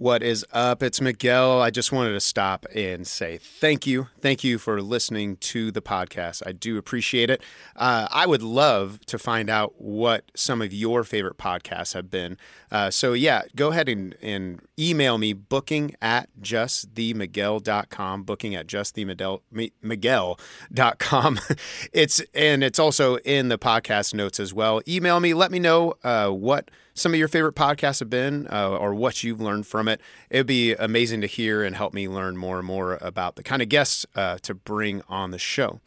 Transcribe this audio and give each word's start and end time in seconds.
What 0.00 0.22
is 0.22 0.46
up? 0.50 0.82
It's 0.82 1.02
Miguel. 1.02 1.60
I 1.60 1.68
just 1.68 1.92
wanted 1.92 2.14
to 2.14 2.20
stop 2.20 2.64
and 2.74 3.06
say 3.06 3.36
thank 3.36 3.86
you. 3.86 4.08
Thank 4.22 4.42
you 4.42 4.56
for 4.56 4.80
listening 4.80 5.36
to 5.36 5.70
the 5.70 5.82
podcast. 5.82 6.42
I 6.46 6.52
do 6.52 6.78
appreciate 6.78 7.28
it. 7.28 7.42
Uh, 7.76 8.08
I 8.10 8.24
would 8.24 8.42
love 8.42 9.04
to 9.04 9.18
find 9.18 9.50
out 9.50 9.74
what 9.76 10.24
some 10.34 10.62
of 10.62 10.72
your 10.72 11.04
favorite 11.04 11.36
podcasts 11.36 11.92
have 11.92 12.10
been. 12.10 12.38
Uh, 12.70 12.88
so, 12.88 13.12
yeah, 13.12 13.42
go 13.54 13.72
ahead 13.72 13.90
and, 13.90 14.16
and 14.22 14.62
email 14.78 15.18
me 15.18 15.34
booking 15.34 15.94
at 16.00 16.30
justthemiguel.com, 16.40 18.22
booking 18.22 18.54
at 18.54 18.66
justthemiguel.com. 18.66 21.40
it's, 21.92 22.22
and 22.32 22.64
it's 22.64 22.78
also 22.78 23.16
in 23.16 23.48
the 23.48 23.58
podcast 23.58 24.14
notes 24.14 24.40
as 24.40 24.54
well. 24.54 24.80
Email 24.88 25.20
me, 25.20 25.34
let 25.34 25.50
me 25.50 25.58
know 25.58 25.92
uh, 26.02 26.30
what 26.30 26.70
some 27.00 27.14
of 27.14 27.18
your 27.18 27.28
favorite 27.28 27.54
podcasts 27.54 28.00
have 28.00 28.10
been 28.10 28.46
uh, 28.52 28.76
or 28.76 28.94
what 28.94 29.24
you've 29.24 29.40
learned 29.40 29.66
from 29.66 29.88
it. 29.88 30.00
It 30.28 30.38
would 30.38 30.46
be 30.46 30.74
amazing 30.74 31.22
to 31.22 31.26
hear 31.26 31.64
and 31.64 31.74
help 31.74 31.94
me 31.94 32.08
learn 32.08 32.36
more 32.36 32.58
and 32.58 32.66
more 32.66 32.98
about 33.00 33.36
the 33.36 33.42
kind 33.42 33.62
of 33.62 33.70
guests 33.70 34.04
uh, 34.14 34.36
to 34.42 34.54
bring 34.54 35.02
on 35.08 35.30
the 35.30 35.38
show. 35.38 35.80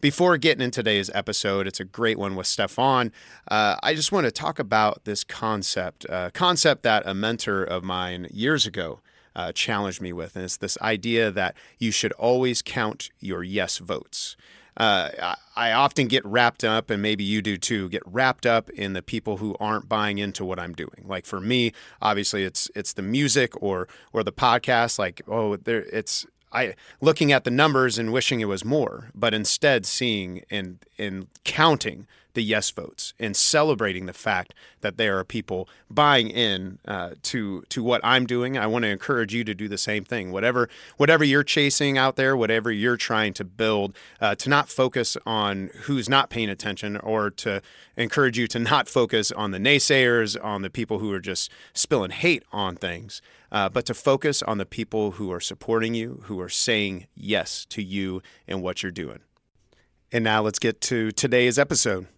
Before 0.00 0.36
getting 0.38 0.62
into 0.62 0.80
today's 0.80 1.10
episode, 1.14 1.66
it's 1.66 1.80
a 1.80 1.84
great 1.84 2.18
one 2.18 2.36
with 2.36 2.46
Stefan. 2.46 3.12
Uh, 3.48 3.76
I 3.82 3.94
just 3.94 4.12
want 4.12 4.24
to 4.24 4.30
talk 4.30 4.58
about 4.58 5.04
this 5.04 5.24
concept, 5.24 6.06
uh, 6.08 6.30
concept 6.32 6.82
that 6.84 7.02
a 7.06 7.12
mentor 7.12 7.62
of 7.62 7.84
mine 7.84 8.26
years 8.30 8.66
ago 8.66 9.00
uh, 9.34 9.52
challenged 9.52 10.00
me 10.00 10.12
with. 10.12 10.36
And 10.36 10.44
it's 10.44 10.56
this 10.56 10.78
idea 10.80 11.30
that 11.30 11.54
you 11.78 11.90
should 11.90 12.12
always 12.12 12.62
count 12.62 13.10
your 13.20 13.42
yes 13.42 13.76
votes 13.78 14.36
uh, 14.76 15.34
I 15.56 15.72
often 15.72 16.06
get 16.06 16.24
wrapped 16.24 16.62
up, 16.62 16.90
and 16.90 17.00
maybe 17.00 17.24
you 17.24 17.40
do 17.40 17.56
too, 17.56 17.88
get 17.88 18.02
wrapped 18.04 18.44
up 18.44 18.68
in 18.70 18.92
the 18.92 19.02
people 19.02 19.38
who 19.38 19.56
aren't 19.58 19.88
buying 19.88 20.18
into 20.18 20.44
what 20.44 20.58
I'm 20.58 20.74
doing. 20.74 21.04
Like 21.06 21.24
for 21.24 21.40
me, 21.40 21.72
obviously, 22.02 22.44
it's 22.44 22.70
it's 22.74 22.92
the 22.92 23.02
music 23.02 23.60
or 23.62 23.88
or 24.12 24.22
the 24.22 24.32
podcast. 24.32 24.98
Like 24.98 25.22
oh, 25.26 25.56
there 25.56 25.84
it's 25.92 26.26
I 26.52 26.74
looking 27.00 27.32
at 27.32 27.44
the 27.44 27.50
numbers 27.50 27.98
and 27.98 28.12
wishing 28.12 28.40
it 28.40 28.46
was 28.46 28.64
more, 28.64 29.10
but 29.14 29.32
instead 29.32 29.86
seeing 29.86 30.42
and 30.50 30.78
and 30.98 31.28
counting 31.44 32.06
the 32.36 32.44
yes 32.44 32.70
votes 32.70 33.14
and 33.18 33.34
celebrating 33.34 34.04
the 34.06 34.12
fact 34.12 34.54
that 34.82 34.98
there 34.98 35.18
are 35.18 35.24
people 35.24 35.68
buying 35.90 36.28
in 36.28 36.78
uh, 36.86 37.12
to 37.22 37.62
to 37.70 37.82
what 37.82 38.00
I'm 38.04 38.26
doing. 38.26 38.56
I 38.56 38.66
want 38.66 38.84
to 38.84 38.90
encourage 38.90 39.34
you 39.34 39.42
to 39.42 39.54
do 39.54 39.66
the 39.68 39.78
same 39.78 40.04
thing. 40.04 40.30
Whatever 40.30 40.68
whatever 40.98 41.24
you're 41.24 41.42
chasing 41.42 41.98
out 41.98 42.16
there, 42.16 42.36
whatever 42.36 42.70
you're 42.70 42.98
trying 42.98 43.32
to 43.34 43.44
build, 43.44 43.96
uh, 44.20 44.34
to 44.36 44.50
not 44.50 44.68
focus 44.68 45.16
on 45.26 45.70
who's 45.84 46.08
not 46.08 46.28
paying 46.28 46.50
attention, 46.50 46.98
or 46.98 47.30
to 47.30 47.62
encourage 47.96 48.38
you 48.38 48.46
to 48.48 48.58
not 48.58 48.86
focus 48.86 49.32
on 49.32 49.50
the 49.50 49.58
naysayers, 49.58 50.36
on 50.44 50.60
the 50.60 50.70
people 50.70 50.98
who 50.98 51.10
are 51.12 51.20
just 51.20 51.50
spilling 51.72 52.10
hate 52.10 52.44
on 52.52 52.76
things. 52.76 53.22
Uh, 53.50 53.70
but 53.70 53.86
to 53.86 53.94
focus 53.94 54.42
on 54.42 54.58
the 54.58 54.66
people 54.66 55.12
who 55.12 55.32
are 55.32 55.40
supporting 55.40 55.94
you, 55.94 56.20
who 56.24 56.38
are 56.38 56.50
saying 56.50 57.06
yes 57.14 57.64
to 57.64 57.82
you 57.82 58.20
and 58.46 58.60
what 58.60 58.82
you're 58.82 58.92
doing. 58.92 59.20
And 60.12 60.22
now 60.22 60.42
let's 60.42 60.58
get 60.58 60.80
to 60.82 61.10
today's 61.12 61.58
episode. 61.58 62.08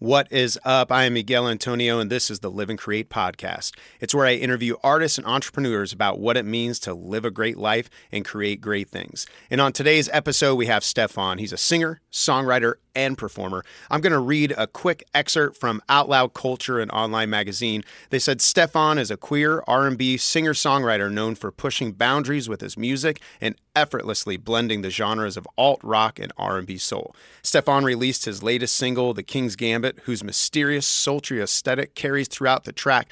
What 0.00 0.32
is 0.32 0.58
up? 0.64 0.90
I 0.90 1.04
am 1.04 1.12
Miguel 1.12 1.46
Antonio, 1.46 1.98
and 1.98 2.10
this 2.10 2.30
is 2.30 2.38
the 2.38 2.50
Live 2.50 2.70
and 2.70 2.78
Create 2.78 3.10
podcast. 3.10 3.76
It's 4.00 4.14
where 4.14 4.24
I 4.24 4.32
interview 4.32 4.76
artists 4.82 5.18
and 5.18 5.26
entrepreneurs 5.26 5.92
about 5.92 6.18
what 6.18 6.38
it 6.38 6.46
means 6.46 6.78
to 6.80 6.94
live 6.94 7.26
a 7.26 7.30
great 7.30 7.58
life 7.58 7.90
and 8.10 8.24
create 8.24 8.62
great 8.62 8.88
things. 8.88 9.26
And 9.50 9.60
on 9.60 9.74
today's 9.74 10.08
episode, 10.10 10.54
we 10.54 10.68
have 10.68 10.84
Stefan. 10.84 11.36
He's 11.36 11.52
a 11.52 11.58
singer, 11.58 12.00
songwriter, 12.10 12.76
and 12.94 13.16
performer. 13.16 13.64
I'm 13.90 14.00
going 14.00 14.12
to 14.12 14.18
read 14.18 14.54
a 14.56 14.66
quick 14.66 15.04
excerpt 15.14 15.56
from 15.56 15.82
Out 15.88 16.08
Loud 16.08 16.34
Culture, 16.34 16.80
an 16.80 16.90
online 16.90 17.30
magazine. 17.30 17.84
They 18.10 18.18
said 18.18 18.40
Stefan 18.40 18.98
is 18.98 19.10
a 19.10 19.16
queer 19.16 19.62
R&B 19.66 20.16
singer-songwriter 20.16 21.10
known 21.10 21.34
for 21.34 21.50
pushing 21.50 21.92
boundaries 21.92 22.48
with 22.48 22.60
his 22.60 22.76
music 22.76 23.20
and 23.40 23.54
effortlessly 23.76 24.36
blending 24.36 24.82
the 24.82 24.90
genres 24.90 25.36
of 25.36 25.46
alt 25.56 25.80
rock 25.82 26.18
and 26.18 26.32
R&B 26.36 26.78
soul. 26.78 27.14
Stefan 27.42 27.84
released 27.84 28.24
his 28.24 28.42
latest 28.42 28.74
single, 28.74 29.14
The 29.14 29.22
King's 29.22 29.56
Gambit, 29.56 30.00
whose 30.04 30.24
mysterious, 30.24 30.86
sultry 30.86 31.40
aesthetic 31.40 31.94
carries 31.94 32.28
throughout 32.28 32.64
the 32.64 32.72
track, 32.72 33.10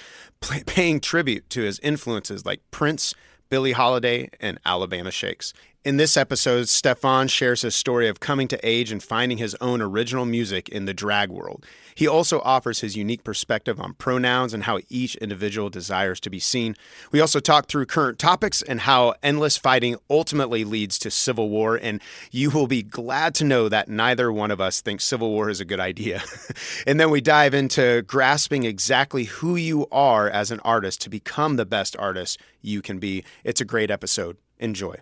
paying 0.66 1.00
tribute 1.00 1.48
to 1.50 1.62
his 1.62 1.78
influences 1.80 2.44
like 2.44 2.60
Prince, 2.70 3.14
Billie 3.48 3.72
Holiday, 3.72 4.28
and 4.40 4.58
Alabama 4.66 5.10
Shakes. 5.10 5.54
In 5.88 5.96
this 5.96 6.18
episode, 6.18 6.68
Stefan 6.68 7.28
shares 7.28 7.62
his 7.62 7.74
story 7.74 8.08
of 8.08 8.20
coming 8.20 8.46
to 8.48 8.60
age 8.62 8.92
and 8.92 9.02
finding 9.02 9.38
his 9.38 9.56
own 9.58 9.80
original 9.80 10.26
music 10.26 10.68
in 10.68 10.84
the 10.84 10.92
drag 10.92 11.30
world. 11.30 11.64
He 11.94 12.06
also 12.06 12.40
offers 12.40 12.80
his 12.80 12.94
unique 12.94 13.24
perspective 13.24 13.80
on 13.80 13.94
pronouns 13.94 14.52
and 14.52 14.64
how 14.64 14.80
each 14.90 15.16
individual 15.16 15.70
desires 15.70 16.20
to 16.20 16.28
be 16.28 16.40
seen. 16.40 16.76
We 17.10 17.22
also 17.22 17.40
talk 17.40 17.68
through 17.68 17.86
current 17.86 18.18
topics 18.18 18.60
and 18.60 18.82
how 18.82 19.14
endless 19.22 19.56
fighting 19.56 19.96
ultimately 20.10 20.62
leads 20.62 20.98
to 20.98 21.10
civil 21.10 21.48
war. 21.48 21.76
And 21.80 22.02
you 22.30 22.50
will 22.50 22.66
be 22.66 22.82
glad 22.82 23.34
to 23.36 23.44
know 23.44 23.70
that 23.70 23.88
neither 23.88 24.30
one 24.30 24.50
of 24.50 24.60
us 24.60 24.82
thinks 24.82 25.04
civil 25.04 25.30
war 25.30 25.48
is 25.48 25.58
a 25.58 25.64
good 25.64 25.80
idea. 25.80 26.22
and 26.86 27.00
then 27.00 27.08
we 27.08 27.22
dive 27.22 27.54
into 27.54 28.02
grasping 28.02 28.64
exactly 28.64 29.24
who 29.24 29.56
you 29.56 29.86
are 29.90 30.28
as 30.28 30.50
an 30.50 30.60
artist 30.60 31.00
to 31.00 31.08
become 31.08 31.56
the 31.56 31.64
best 31.64 31.96
artist 31.98 32.38
you 32.60 32.82
can 32.82 32.98
be. 32.98 33.24
It's 33.42 33.62
a 33.62 33.64
great 33.64 33.90
episode. 33.90 34.36
Enjoy 34.58 34.96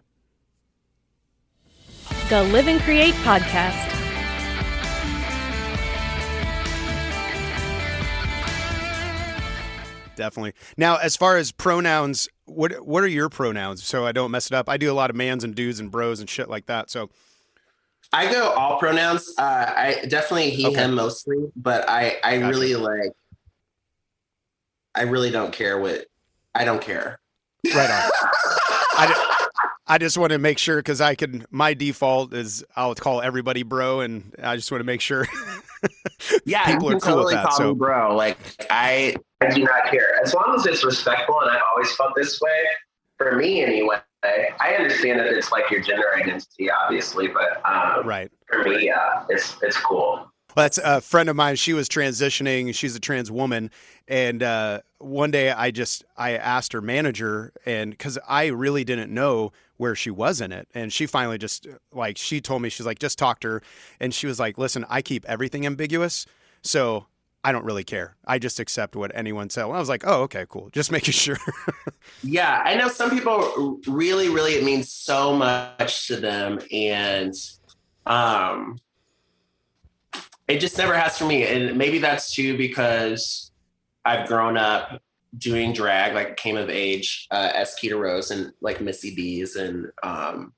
the 2.28 2.42
Live 2.42 2.66
and 2.66 2.80
Create 2.80 3.14
podcast. 3.16 3.92
Definitely. 10.16 10.54
Now, 10.76 10.96
as 10.96 11.14
far 11.14 11.36
as 11.36 11.52
pronouns, 11.52 12.28
what 12.46 12.84
what 12.84 13.04
are 13.04 13.08
your 13.08 13.28
pronouns? 13.28 13.84
So 13.84 14.04
I 14.04 14.12
don't 14.12 14.32
mess 14.32 14.46
it 14.46 14.54
up. 14.54 14.68
I 14.68 14.76
do 14.76 14.90
a 14.90 14.94
lot 14.94 15.10
of 15.10 15.14
mans 15.14 15.44
and 15.44 15.54
dudes 15.54 15.78
and 15.78 15.88
bros 15.90 16.18
and 16.18 16.28
shit 16.28 16.48
like 16.48 16.66
that. 16.66 16.90
So 16.90 17.10
I 18.12 18.32
go 18.32 18.50
all 18.50 18.78
pronouns. 18.78 19.32
Uh, 19.38 19.42
I 19.76 20.06
definitely 20.08 20.50
he 20.50 20.66
okay. 20.66 20.84
him 20.84 20.94
mostly, 20.94 21.52
but 21.54 21.88
I 21.88 22.16
I 22.24 22.38
gotcha. 22.38 22.50
really 22.50 22.74
like. 22.74 23.12
I 24.96 25.02
really 25.02 25.30
don't 25.30 25.52
care 25.52 25.78
what. 25.78 26.06
I 26.54 26.64
don't 26.64 26.80
care. 26.80 27.20
Right 27.74 27.90
on. 27.90 28.10
I, 28.98 29.32
I 29.88 29.98
just 29.98 30.18
want 30.18 30.32
to 30.32 30.38
make 30.38 30.58
sure 30.58 30.76
because 30.76 31.00
I 31.00 31.14
can. 31.14 31.46
My 31.50 31.74
default 31.74 32.34
is 32.34 32.64
I'll 32.74 32.94
call 32.94 33.22
everybody 33.22 33.62
bro, 33.62 34.00
and 34.00 34.34
I 34.42 34.56
just 34.56 34.70
want 34.70 34.80
to 34.80 34.84
make 34.84 35.00
sure. 35.00 35.26
yeah, 36.44 36.66
people 36.66 36.90
are 36.90 36.98
cool 36.98 37.24
with 37.24 37.34
that. 37.34 37.52
so, 37.52 37.74
bro, 37.74 38.16
like 38.16 38.36
I, 38.68 39.14
I 39.40 39.48
do 39.50 39.62
not 39.62 39.86
care 39.90 40.20
as 40.24 40.34
long 40.34 40.54
as 40.56 40.66
it's 40.66 40.84
respectful, 40.84 41.40
and 41.40 41.50
I've 41.50 41.62
always 41.72 41.94
felt 41.94 42.14
this 42.16 42.40
way. 42.40 42.64
For 43.16 43.36
me, 43.36 43.62
anyway, 43.62 43.96
I 44.22 44.74
understand 44.78 45.20
that 45.20 45.26
it's 45.26 45.52
like 45.52 45.70
your 45.70 45.80
gender 45.80 46.14
identity, 46.16 46.70
obviously, 46.70 47.28
but 47.28 47.62
um, 47.64 48.06
right 48.06 48.30
for 48.48 48.64
me, 48.64 48.86
yeah, 48.86 49.24
it's 49.28 49.56
it's 49.62 49.78
cool. 49.78 50.32
Well, 50.56 50.64
that's 50.64 50.78
a 50.78 51.00
friend 51.00 51.28
of 51.28 51.36
mine. 51.36 51.56
She 51.56 51.74
was 51.74 51.88
transitioning. 51.88 52.74
She's 52.74 52.96
a 52.96 53.00
trans 53.00 53.30
woman, 53.30 53.70
and 54.08 54.42
uh, 54.42 54.80
one 54.98 55.30
day 55.30 55.50
I 55.50 55.70
just 55.70 56.04
I 56.16 56.32
asked 56.32 56.72
her 56.72 56.80
manager, 56.80 57.52
and 57.64 57.90
because 57.90 58.18
I 58.28 58.46
really 58.46 58.82
didn't 58.82 59.12
know 59.12 59.52
where 59.76 59.94
she 59.94 60.10
was 60.10 60.40
in 60.40 60.52
it. 60.52 60.68
And 60.74 60.92
she 60.92 61.06
finally 61.06 61.38
just 61.38 61.66
like 61.92 62.18
she 62.18 62.40
told 62.40 62.62
me 62.62 62.68
she's 62.68 62.86
like 62.86 62.98
just 62.98 63.18
talked 63.18 63.42
to 63.42 63.48
her 63.48 63.62
and 64.00 64.14
she 64.14 64.26
was 64.26 64.38
like, 64.38 64.58
"Listen, 64.58 64.84
I 64.88 65.02
keep 65.02 65.24
everything 65.26 65.66
ambiguous." 65.66 66.26
So 66.62 67.06
I 67.46 67.52
don't 67.52 67.64
really 67.64 67.84
care. 67.84 68.16
I 68.26 68.40
just 68.40 68.58
accept 68.58 68.96
what 68.96 69.12
anyone 69.14 69.50
said. 69.50 69.66
Well, 69.66 69.76
I 69.76 69.78
was 69.78 69.88
like, 69.88 70.02
oh, 70.04 70.22
okay, 70.22 70.46
cool. 70.48 70.68
Just 70.70 70.90
making 70.96 71.12
sure. 71.12 71.38
yeah, 72.24 72.60
I 72.64 72.74
know 72.74 72.88
some 72.88 73.08
people 73.08 73.78
really, 73.86 74.28
really 74.28 74.54
it 74.54 74.64
means 74.64 74.90
so 74.90 75.32
much 75.32 76.08
to 76.08 76.16
them, 76.16 76.58
and 76.72 77.32
um, 78.04 78.80
it 80.48 80.58
just 80.58 80.76
never 80.76 80.96
has 80.96 81.16
for 81.16 81.24
me. 81.24 81.44
And 81.44 81.78
maybe 81.78 81.98
that's 81.98 82.34
too 82.34 82.58
because 82.58 83.52
I've 84.04 84.26
grown 84.26 84.56
up 84.56 85.00
doing 85.38 85.72
drag, 85.72 86.14
like 86.14 86.36
came 86.36 86.56
of 86.56 86.70
age 86.70 87.26
uh, 87.30 87.50
as 87.54 87.74
Keita 87.74 87.98
Rose 87.98 88.30
and 88.30 88.52
like 88.60 88.80
Missy 88.80 89.14
B's 89.14 89.56
and 89.56 89.86
um, 90.02 90.52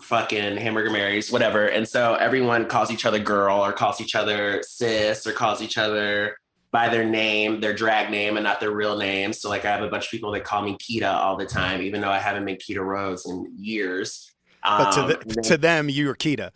fucking 0.00 0.56
Hamburger 0.56 0.90
Marys, 0.90 1.32
whatever. 1.32 1.66
And 1.66 1.88
so 1.88 2.14
everyone 2.14 2.66
calls 2.66 2.90
each 2.90 3.06
other 3.06 3.18
girl 3.18 3.64
or 3.64 3.72
calls 3.72 4.00
each 4.00 4.14
other 4.14 4.62
sis 4.62 5.26
or 5.26 5.32
calls 5.32 5.62
each 5.62 5.78
other 5.78 6.36
by 6.70 6.88
their 6.88 7.04
name, 7.04 7.60
their 7.60 7.74
drag 7.74 8.10
name, 8.10 8.36
and 8.36 8.44
not 8.44 8.60
their 8.60 8.72
real 8.72 8.96
name. 8.96 9.32
So 9.32 9.48
like 9.48 9.64
I 9.64 9.70
have 9.70 9.82
a 9.82 9.88
bunch 9.88 10.06
of 10.06 10.10
people 10.10 10.32
that 10.32 10.44
call 10.44 10.62
me 10.62 10.76
Keita 10.76 11.12
all 11.12 11.36
the 11.36 11.46
time, 11.46 11.82
even 11.82 12.00
though 12.00 12.10
I 12.10 12.18
haven't 12.18 12.44
been 12.44 12.56
Keita 12.56 12.84
Rose 12.84 13.26
in 13.26 13.52
years. 13.56 14.30
But 14.62 14.92
to, 14.92 15.02
the, 15.02 15.18
um, 15.18 15.42
to 15.44 15.58
them, 15.58 15.88
you're 15.90 16.14
Keita 16.14 16.50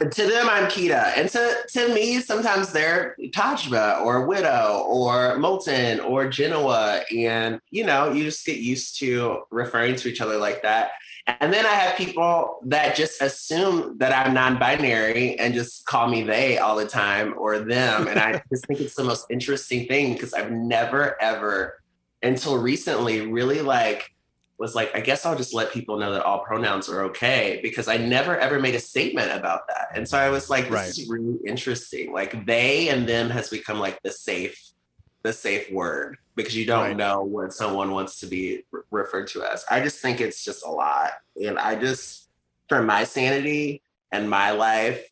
to 0.00 0.26
them 0.26 0.48
I'm 0.48 0.66
Kita. 0.66 1.12
And 1.16 1.28
to, 1.30 1.56
to 1.68 1.94
me, 1.94 2.20
sometimes 2.20 2.72
they're 2.72 3.14
Tajma 3.20 4.00
or 4.00 4.26
Widow 4.26 4.84
or 4.88 5.36
Molten 5.38 6.00
or 6.00 6.28
Genoa. 6.28 7.02
And, 7.14 7.60
you 7.70 7.84
know, 7.84 8.10
you 8.10 8.24
just 8.24 8.46
get 8.46 8.58
used 8.58 8.98
to 9.00 9.42
referring 9.50 9.96
to 9.96 10.08
each 10.08 10.20
other 10.20 10.38
like 10.38 10.62
that. 10.62 10.92
And 11.26 11.52
then 11.52 11.66
I 11.66 11.70
have 11.70 11.96
people 11.96 12.60
that 12.64 12.96
just 12.96 13.20
assume 13.20 13.98
that 13.98 14.12
I'm 14.12 14.34
non-binary 14.34 15.38
and 15.38 15.54
just 15.54 15.84
call 15.84 16.08
me 16.08 16.22
they 16.22 16.58
all 16.58 16.76
the 16.76 16.88
time 16.88 17.34
or 17.36 17.58
them. 17.58 18.08
And 18.08 18.18
I 18.18 18.42
just 18.50 18.66
think 18.66 18.80
it's 18.80 18.94
the 18.94 19.04
most 19.04 19.26
interesting 19.30 19.86
thing 19.86 20.14
because 20.14 20.32
I've 20.32 20.50
never 20.50 21.20
ever 21.22 21.80
until 22.22 22.58
recently 22.58 23.26
really 23.26 23.62
like 23.62 24.12
was 24.60 24.74
like, 24.74 24.94
I 24.94 25.00
guess 25.00 25.24
I'll 25.24 25.36
just 25.36 25.54
let 25.54 25.72
people 25.72 25.98
know 25.98 26.12
that 26.12 26.22
all 26.22 26.40
pronouns 26.44 26.86
are 26.90 27.02
okay 27.04 27.60
because 27.62 27.88
I 27.88 27.96
never 27.96 28.38
ever 28.38 28.60
made 28.60 28.74
a 28.74 28.78
statement 28.80 29.32
about 29.32 29.66
that. 29.68 29.88
And 29.94 30.06
so 30.06 30.18
I 30.18 30.28
was 30.28 30.50
like, 30.50 30.64
this 30.64 30.72
Right. 30.72 30.88
is 30.90 31.08
really 31.08 31.38
interesting. 31.46 32.12
Like 32.12 32.44
they 32.44 32.90
and 32.90 33.08
them 33.08 33.30
has 33.30 33.48
become 33.48 33.80
like 33.80 33.98
the 34.02 34.12
safe, 34.12 34.60
the 35.22 35.32
safe 35.32 35.72
word 35.72 36.18
because 36.36 36.54
you 36.54 36.66
don't 36.66 36.88
Right. 36.88 36.96
know 36.96 37.22
what 37.22 37.54
someone 37.54 37.90
wants 37.92 38.20
to 38.20 38.26
be 38.26 38.62
re- 38.70 38.82
referred 38.90 39.28
to 39.28 39.42
as. 39.44 39.64
I 39.70 39.80
just 39.80 40.00
think 40.00 40.20
it's 40.20 40.44
just 40.44 40.62
a 40.66 40.70
lot. 40.70 41.12
And 41.42 41.58
I 41.58 41.74
just, 41.74 42.28
for 42.68 42.82
my 42.82 43.04
sanity 43.04 43.80
and 44.12 44.28
my 44.28 44.50
life, 44.50 45.02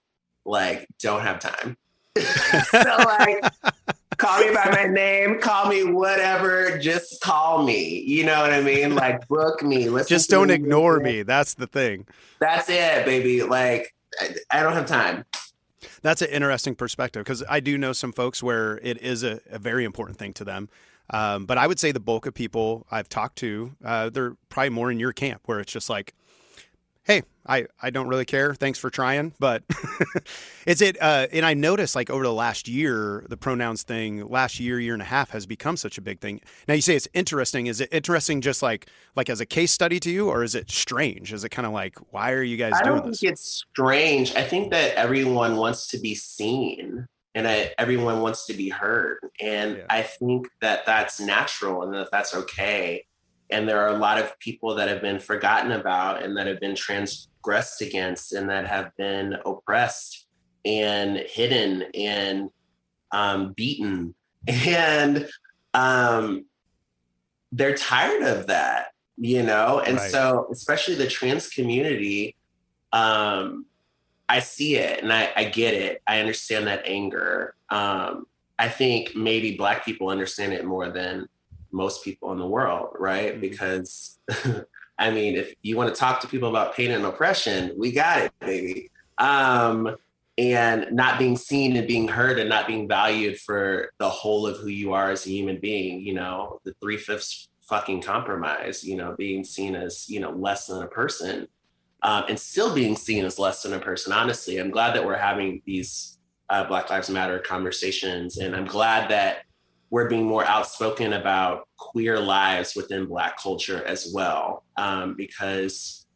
like 0.45 0.87
don't 1.01 1.23
have 1.23 1.39
time. 1.41 1.79
so 2.19 2.97
like 2.99 3.43
call 4.19 4.41
me 4.41 4.53
by 4.53 4.69
my 4.71 4.85
name, 4.85 5.41
call 5.41 5.69
me 5.69 5.85
whatever, 5.85 6.77
just 6.79 7.21
call 7.21 7.65
me. 7.65 8.01
You 8.01 8.25
know 8.25 8.41
what 8.41 8.53
I 8.53 8.61
mean? 8.61 8.95
Like 8.95 9.27
book 9.29 9.63
me. 9.63 9.89
Listen 9.89 10.09
Just 10.09 10.29
don't 10.29 10.49
me. 10.49 10.55
ignore 10.55 11.01
me. 11.01 11.23
That's 11.23 11.55
the 11.55 11.67
thing. 11.67 12.07
That's 12.41 12.69
it, 12.69 13.07
baby. 13.07 13.43
Like 13.43 13.95
I, 14.21 14.35
I 14.51 14.63
don't 14.63 14.75
have 14.75 14.87
time. 14.87 15.25
That's 16.03 16.23
an 16.23 16.29
interesting 16.29 16.75
perspective 16.75 17.25
because 17.25 17.43
I 17.49 17.61
do 17.61 17.79
know 17.79 17.93
some 17.93 18.13
folks 18.13 18.43
where 18.43 18.79
it 18.83 19.01
is 19.01 19.23
a, 19.23 19.41
a 19.51 19.59
very 19.59 19.85
important 19.85 20.19
thing 20.19 20.33
to 20.35 20.45
them. 20.45 20.69
Um, 21.11 21.47
but 21.47 21.57
I 21.57 21.67
would 21.67 21.79
say 21.79 21.91
the 21.93 22.01
bulk 22.01 22.27
of 22.27 22.35
people 22.35 22.87
I've 22.91 23.09
talked 23.09 23.37
to, 23.39 23.75
uh, 23.85 24.11
they're 24.11 24.37
probably 24.51 24.71
more 24.71 24.91
in 24.91 25.01
your 25.01 25.13
camp 25.13 25.43
where 25.47 25.59
it's 25.59 25.73
just 25.73 25.89
like, 25.89 26.13
hey, 27.05 27.23
I, 27.49 27.67
I 27.81 27.91
don't 27.91 28.09
really 28.09 28.25
care. 28.27 28.55
Thanks 28.55 28.79
for 28.79 28.91
trying. 28.91 29.33
But 29.39 29.63
is 30.67 30.83
it, 30.83 31.01
uh, 31.01 31.27
and 31.33 31.45
I 31.47 31.55
noticed 31.55 31.97
like 31.97 32.11
over 32.11 32.23
the 32.23 32.33
last 32.33 32.69
year, 32.69 33.25
the 33.29 33.37
pronouns 33.37 33.83
thing, 33.83 34.29
last 34.29 34.61
year, 34.61 34.79
year 34.79 34.93
and 34.93 35.03
a 35.03 35.07
half 35.07 35.31
has 35.31 35.47
become 35.47 35.77
such 35.77 35.99
a 35.99 36.03
big 36.03 36.21
thing. 36.21 36.41
Now 36.67 36.75
you 36.75 36.83
say 36.83 36.95
it's 36.97 37.09
interesting. 37.15 37.67
Is 37.67 37.81
it 37.81 37.89
interesting 37.93 38.41
just 38.41 38.63
like, 38.63 38.87
like 39.17 39.31
as 39.31 39.41
a 39.41 39.47
case 39.47 39.73
study 39.73 39.99
to 40.01 40.11
you, 40.11 40.29
or 40.29 40.43
is 40.43 40.55
it 40.55 40.71
strange? 40.71 41.33
Is 41.33 41.43
it 41.45 41.49
kind 41.49 41.67
of 41.67 41.73
like, 41.73 41.97
why 42.13 42.33
are 42.33 42.43
you 42.43 42.57
guys 42.57 42.75
I 42.77 42.83
doing 42.85 42.97
don't 42.99 43.07
this? 43.11 43.21
think 43.21 43.33
it's 43.33 43.65
strange. 43.73 44.35
I 44.35 44.43
think 44.43 44.71
that 44.73 44.95
everyone 44.97 45.57
wants 45.57 45.89
to 45.89 45.99
be 45.99 46.15
seen 46.15 47.07
and 47.35 47.47
I, 47.49 47.73
everyone 47.79 48.21
wants 48.21 48.47
to 48.47 48.55
be 48.55 48.69
heard. 48.69 49.19
And 49.41 49.77
Yeah. 49.79 49.85
I 49.89 50.03
think 50.03 50.49
that 50.61 50.85
that's 50.87 51.21
natural 51.21 51.83
and 51.83 51.95
that 51.95 52.11
that's 52.11 52.35
okay. 52.35 53.05
And 53.51 53.67
there 53.67 53.81
are 53.81 53.95
a 53.95 53.99
lot 53.99 54.19
of 54.19 54.39
people 54.41 54.75
that 54.75 54.89
have 54.89 55.01
been 55.01 55.19
forgotten 55.19 55.73
about 55.73 56.23
and 56.23 56.37
that 56.37 56.47
have 56.47 56.61
been 56.61 56.75
transgressed 57.49 57.81
against 57.83 58.33
and 58.33 58.49
that 58.51 58.67
have 58.67 58.95
been 58.97 59.35
oppressed 59.47 60.27
and 60.65 61.17
hidden 61.17 61.85
and 61.95 62.51
um, 63.13 63.53
beaten. 63.53 64.15
And 64.49 65.29
um, 65.75 66.47
they're 67.53 67.75
tired 67.75 68.23
of 68.23 68.47
that, 68.47 68.93
you 69.19 69.43
know? 69.43 69.81
And 69.81 69.99
Right. 69.99 70.11
so, 70.11 70.49
especially 70.51 70.95
the 70.95 71.07
trans 71.07 71.51
community, 71.51 72.35
um, 72.95 73.67
I 74.27 74.41
see 74.41 74.77
it 74.77 75.03
and 75.03 75.13
I, 75.13 75.31
I 75.37 75.45
get 75.45 75.75
it. 75.75 76.01
I 76.07 76.21
understand 76.21 76.67
that 76.67 76.83
anger. 76.87 77.57
Um, 77.69 78.27
I 78.59 78.71
think 78.71 79.15
maybe 79.15 79.55
Black 79.55 79.85
people 79.85 80.09
understand 80.09 80.55
it 80.55 80.65
more 80.65 80.89
than 80.89 81.27
most 81.71 82.03
people 82.03 82.33
in 82.33 82.39
the 82.39 82.47
world, 82.47 82.95
right? 82.99 83.37
Mhm. 83.37 83.41
Because, 83.43 84.19
I 84.99 85.11
mean, 85.11 85.37
if 85.37 85.55
you 85.63 85.77
want 85.77 85.95
to 85.95 85.99
talk 85.99 86.21
to 86.21 86.29
people 86.29 86.49
about 86.49 86.75
pain 86.75 86.91
and 86.91 87.05
oppression, 87.05 87.73
we 87.77 87.93
got 87.93 88.23
it, 88.23 88.33
baby. 88.41 88.91
Um, 89.19 89.97
and 90.37 90.87
not 90.93 91.19
being 91.19 91.37
seen 91.37 91.77
and 91.77 91.87
being 91.87 92.09
heard 92.09 92.39
and 92.39 92.49
not 92.49 92.67
being 92.67 92.87
valued 92.87 93.41
for 93.41 93.91
the 93.99 94.09
whole 94.09 94.47
of 94.47 94.57
who 94.59 94.69
you 94.69 94.93
are 94.93 95.11
as 95.11 95.27
a 95.27 95.31
human 95.31 95.59
being, 95.59 96.01
you 96.01 96.15
know, 96.15 96.61
the 96.65 96.73
three 96.81 96.97
fifths 96.97 97.49
fucking 97.69 98.01
compromise, 98.01 98.85
you 98.85 98.97
know, 98.97 99.15
being 99.19 99.45
seen 99.45 99.75
as, 99.75 100.09
you 100.09 100.21
know, 100.21 100.31
less 100.31 100.67
than 100.67 100.83
a 100.83 100.87
person 100.87 101.49
um, 102.03 102.25
and 102.29 102.39
still 102.39 102.75
being 102.75 102.97
seen 102.97 103.25
as 103.25 103.39
less 103.39 103.63
than 103.63 103.73
a 103.73 103.79
person. 103.79 104.13
Honestly, 104.13 104.59
I'm 104.59 104.71
glad 104.71 104.95
that 104.95 105.05
we're 105.05 105.17
having 105.17 105.63
these 105.67 106.19
uh, 106.51 106.65
Black 106.65 106.89
Lives 106.91 107.11
Matter 107.11 107.39
conversations, 107.39 108.39
and 108.39 108.55
I'm 108.55 108.65
glad 108.65 109.11
that 109.11 109.39
we're 109.91 110.09
being 110.09 110.27
more 110.27 110.45
outspoken 110.45 111.15
about 111.15 111.69
queer 111.77 112.21
lives 112.21 112.75
within 112.75 113.07
Black 113.07 113.41
culture 113.41 113.85
as 113.85 114.11
well, 114.13 114.65
um, 114.77 115.15
because 115.15 116.07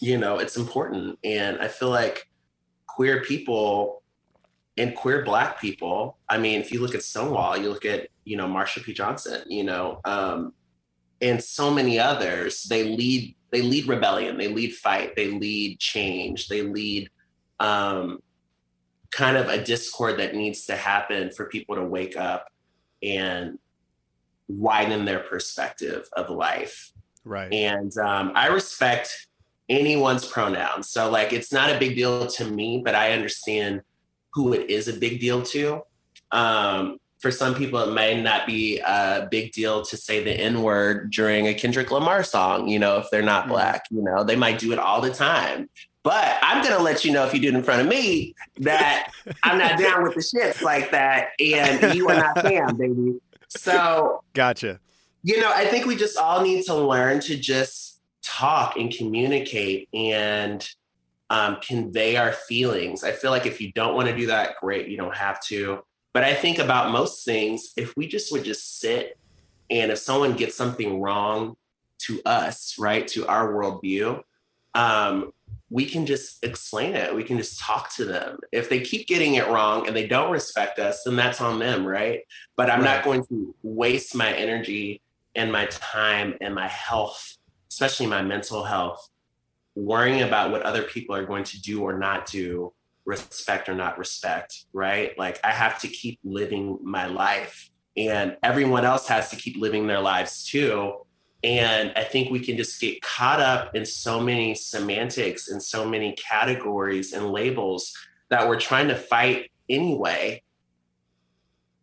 you 0.00 0.18
know 0.18 0.38
it's 0.38 0.56
important, 0.56 1.18
and 1.24 1.58
I 1.58 1.68
feel 1.68 1.90
like 1.90 2.28
queer 2.86 3.22
people 3.22 4.02
and 4.76 4.94
queer 4.94 5.24
Black 5.24 5.60
people. 5.60 6.18
I 6.28 6.38
mean, 6.38 6.60
if 6.60 6.72
you 6.72 6.80
look 6.80 6.94
at 6.94 7.02
Stonewall, 7.02 7.56
you 7.56 7.68
look 7.68 7.84
at 7.84 8.08
you 8.24 8.36
know 8.36 8.46
Marsha 8.46 8.82
P. 8.82 8.92
Johnson, 8.92 9.42
you 9.46 9.64
know. 9.64 10.00
Um, 10.04 10.52
and 11.20 11.42
so 11.42 11.70
many 11.70 11.98
others 11.98 12.64
they 12.64 12.96
lead 12.96 13.34
they 13.50 13.62
lead 13.62 13.86
rebellion 13.86 14.36
they 14.36 14.48
lead 14.48 14.74
fight 14.74 15.14
they 15.16 15.30
lead 15.30 15.78
change 15.78 16.48
they 16.48 16.62
lead 16.62 17.08
um, 17.60 18.18
kind 19.10 19.36
of 19.36 19.48
a 19.48 19.62
discord 19.62 20.18
that 20.18 20.34
needs 20.34 20.66
to 20.66 20.76
happen 20.76 21.30
for 21.30 21.46
people 21.46 21.76
to 21.76 21.84
wake 21.84 22.16
up 22.16 22.48
and 23.04 23.58
widen 24.48 25.04
their 25.04 25.20
perspective 25.20 26.08
of 26.16 26.30
life 26.30 26.90
Right. 27.24 27.52
and 27.52 27.96
um, 27.98 28.32
i 28.34 28.48
respect 28.48 29.28
anyone's 29.68 30.26
pronouns 30.26 30.90
so 30.90 31.10
like 31.10 31.32
it's 31.32 31.52
not 31.52 31.70
a 31.70 31.78
big 31.78 31.96
deal 31.96 32.26
to 32.26 32.44
me 32.44 32.82
but 32.84 32.94
i 32.94 33.12
understand 33.12 33.80
who 34.34 34.52
it 34.52 34.68
is 34.68 34.88
a 34.88 34.92
big 34.92 35.20
deal 35.20 35.42
to 35.42 35.82
um, 36.32 36.98
for 37.20 37.30
some 37.30 37.54
people, 37.54 37.80
it 37.80 37.92
may 37.94 38.20
not 38.20 38.46
be 38.46 38.80
a 38.80 39.26
big 39.30 39.52
deal 39.52 39.80
to 39.82 39.96
say 39.96 40.22
the 40.22 40.32
N 40.32 40.62
word 40.62 41.10
during 41.10 41.46
a 41.46 41.54
Kendrick 41.54 41.90
Lamar 41.90 42.22
song, 42.22 42.68
you 42.68 42.78
know, 42.78 42.98
if 42.98 43.06
they're 43.10 43.22
not 43.22 43.46
Mhm. 43.46 43.48
black, 43.48 43.84
you 43.90 44.02
know, 44.02 44.24
they 44.24 44.36
might 44.36 44.58
do 44.58 44.72
it 44.72 44.78
all 44.78 45.00
the 45.00 45.12
time. 45.14 45.70
But 46.04 46.38
I'm 46.42 46.62
to 46.76 46.82
let 46.82 47.04
you 47.04 47.12
know 47.12 47.24
if 47.24 47.32
you 47.32 47.40
do 47.40 47.48
it 47.48 47.54
in 47.54 47.62
front 47.62 47.80
of 47.80 47.88
me 47.88 48.34
that 48.58 49.10
I'm 49.42 49.58
not 49.58 49.78
down 49.78 50.02
with 50.02 50.14
the 50.14 50.20
shits 50.20 50.62
like 50.62 50.90
that. 50.90 51.30
And 51.40 51.94
you 51.94 52.08
are 52.08 52.16
not 52.16 52.40
fam, 52.40 52.76
baby. 52.76 53.20
So, 53.48 54.22
Gotcha. 54.34 54.80
you 55.22 55.40
know, 55.40 55.50
I 55.52 55.64
think 55.66 55.86
we 55.86 55.96
just 55.96 56.18
all 56.18 56.42
need 56.42 56.64
to 56.66 56.74
learn 56.74 57.20
to 57.20 57.36
just 57.36 58.00
talk 58.22 58.76
and 58.76 58.92
communicate 58.92 59.88
and 59.94 60.68
um, 61.30 61.56
convey 61.62 62.16
our 62.16 62.32
feelings. 62.32 63.02
I 63.02 63.12
feel 63.12 63.30
like 63.30 63.46
if 63.46 63.60
you 63.60 63.72
don't 63.72 63.94
want 63.94 64.08
to 64.08 64.16
do 64.16 64.26
that, 64.26 64.56
great, 64.60 64.88
you 64.88 64.96
don't 64.96 65.16
have 65.16 65.40
to. 65.44 65.84
But 66.12 66.24
I 66.24 66.34
think 66.34 66.58
about 66.58 66.92
most 66.92 67.24
things, 67.24 67.72
if 67.76 67.96
we 67.96 68.06
just 68.06 68.30
would 68.30 68.44
just 68.44 68.78
sit 68.78 69.18
and 69.70 69.90
if 69.90 69.98
someone 69.98 70.34
gets 70.34 70.54
something 70.54 71.00
wrong 71.00 71.56
to 72.00 72.20
us, 72.26 72.76
right, 72.78 73.08
to 73.08 73.26
our 73.26 73.52
worldview, 73.52 74.22
um, 74.74 75.32
we 75.70 75.86
can 75.86 76.06
just 76.06 76.44
explain 76.44 76.94
it. 76.94 77.14
We 77.14 77.24
can 77.24 77.38
just 77.38 77.58
talk 77.58 77.92
to 77.94 78.04
them. 78.04 78.38
If 78.52 78.68
they 78.68 78.80
keep 78.80 79.06
getting 79.08 79.34
it 79.34 79.48
wrong 79.48 79.86
and 79.86 79.96
they 79.96 80.06
don't 80.06 80.30
respect 80.30 80.78
us, 80.78 81.02
then 81.04 81.16
that's 81.16 81.40
on 81.40 81.58
them, 81.58 81.86
right? 81.86 82.20
But 82.56 82.70
I'm 82.70 82.82
Right. 82.82 82.96
not 82.96 83.04
going 83.04 83.24
to 83.26 83.54
waste 83.62 84.14
my 84.14 84.32
energy 84.32 85.00
and 85.34 85.50
my 85.50 85.66
time 85.66 86.36
and 86.40 86.54
my 86.54 86.68
health, 86.68 87.36
especially 87.70 88.06
my 88.06 88.22
mental 88.22 88.64
health, 88.64 89.08
worrying 89.74 90.22
about 90.22 90.50
what 90.50 90.62
other 90.62 90.82
people 90.82 91.16
are 91.16 91.24
going 91.26 91.44
to 91.44 91.60
do 91.60 91.82
or 91.82 91.98
not 91.98 92.26
do, 92.26 92.72
respect 93.04 93.68
or 93.68 93.74
not 93.74 93.98
respect, 93.98 94.66
right? 94.72 95.18
Like 95.18 95.40
I 95.42 95.50
have 95.50 95.80
to 95.80 95.88
keep 95.88 96.20
living 96.24 96.78
my 96.82 97.06
life 97.06 97.70
and 97.96 98.36
everyone 98.42 98.84
else 98.84 99.06
has 99.08 99.30
to 99.30 99.36
keep 99.36 99.56
living 99.56 99.86
their 99.86 100.00
lives 100.00 100.44
too. 100.44 101.03
And 101.44 101.92
I 101.94 102.04
think 102.04 102.30
we 102.30 102.40
can 102.40 102.56
just 102.56 102.80
get 102.80 103.02
caught 103.02 103.38
up 103.38 103.76
in 103.76 103.84
so 103.84 104.18
many 104.18 104.54
semantics 104.54 105.48
and 105.48 105.62
so 105.62 105.86
many 105.86 106.12
categories 106.14 107.12
and 107.12 107.30
labels 107.30 107.94
that 108.30 108.48
we're 108.48 108.58
trying 108.58 108.88
to 108.88 108.94
fight 108.94 109.50
anyway 109.68 110.42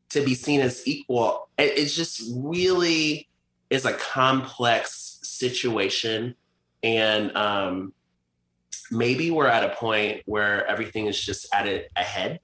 to 0.09 0.25
be 0.25 0.33
seen 0.33 0.61
as 0.61 0.85
equal. 0.87 1.47
It, 1.59 1.77
it's 1.77 1.95
just 1.95 2.23
really 2.35 3.29
is 3.69 3.85
a 3.85 3.93
complex 3.93 5.19
situation. 5.21 6.35
And 6.81 7.37
um, 7.37 7.93
maybe 8.89 9.29
we're 9.29 9.47
at 9.47 9.63
a 9.63 9.75
point 9.75 10.23
where 10.25 10.65
everything 10.65 11.05
is 11.05 11.21
just 11.21 11.47
at 11.53 11.67
it 11.67 11.91
ahead 11.95 12.39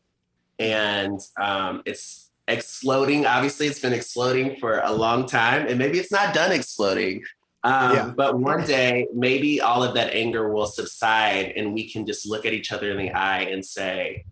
and 0.60 1.20
um, 1.40 1.82
it's 1.86 2.27
exploding. 2.48 3.26
Obviously, 3.26 3.68
it's 3.68 3.80
been 3.80 3.94
exploding 3.94 4.56
for 4.58 4.80
a 4.80 4.92
long 4.92 5.26
time, 5.26 5.68
and 5.68 5.78
maybe 5.78 6.00
it's 6.00 6.12
not 6.12 6.34
done 6.34 6.52
exploding. 6.52 7.24
Um, 7.64 7.96
Yeah. 7.96 8.14
But 8.16 8.40
one 8.40 8.66
day, 8.66 9.08
maybe 9.14 9.62
all 9.62 9.84
of 9.84 9.94
that 9.96 10.14
anger 10.14 10.52
will 10.52 10.68
subside, 10.68 11.54
and 11.56 11.74
we 11.74 11.90
can 11.90 12.06
just 12.06 12.28
look 12.28 12.46
at 12.46 12.54
each 12.54 12.72
other 12.72 12.92
in 12.92 12.98
the 12.98 13.12
eye 13.12 13.42
and 13.42 13.66
say, 13.66 14.26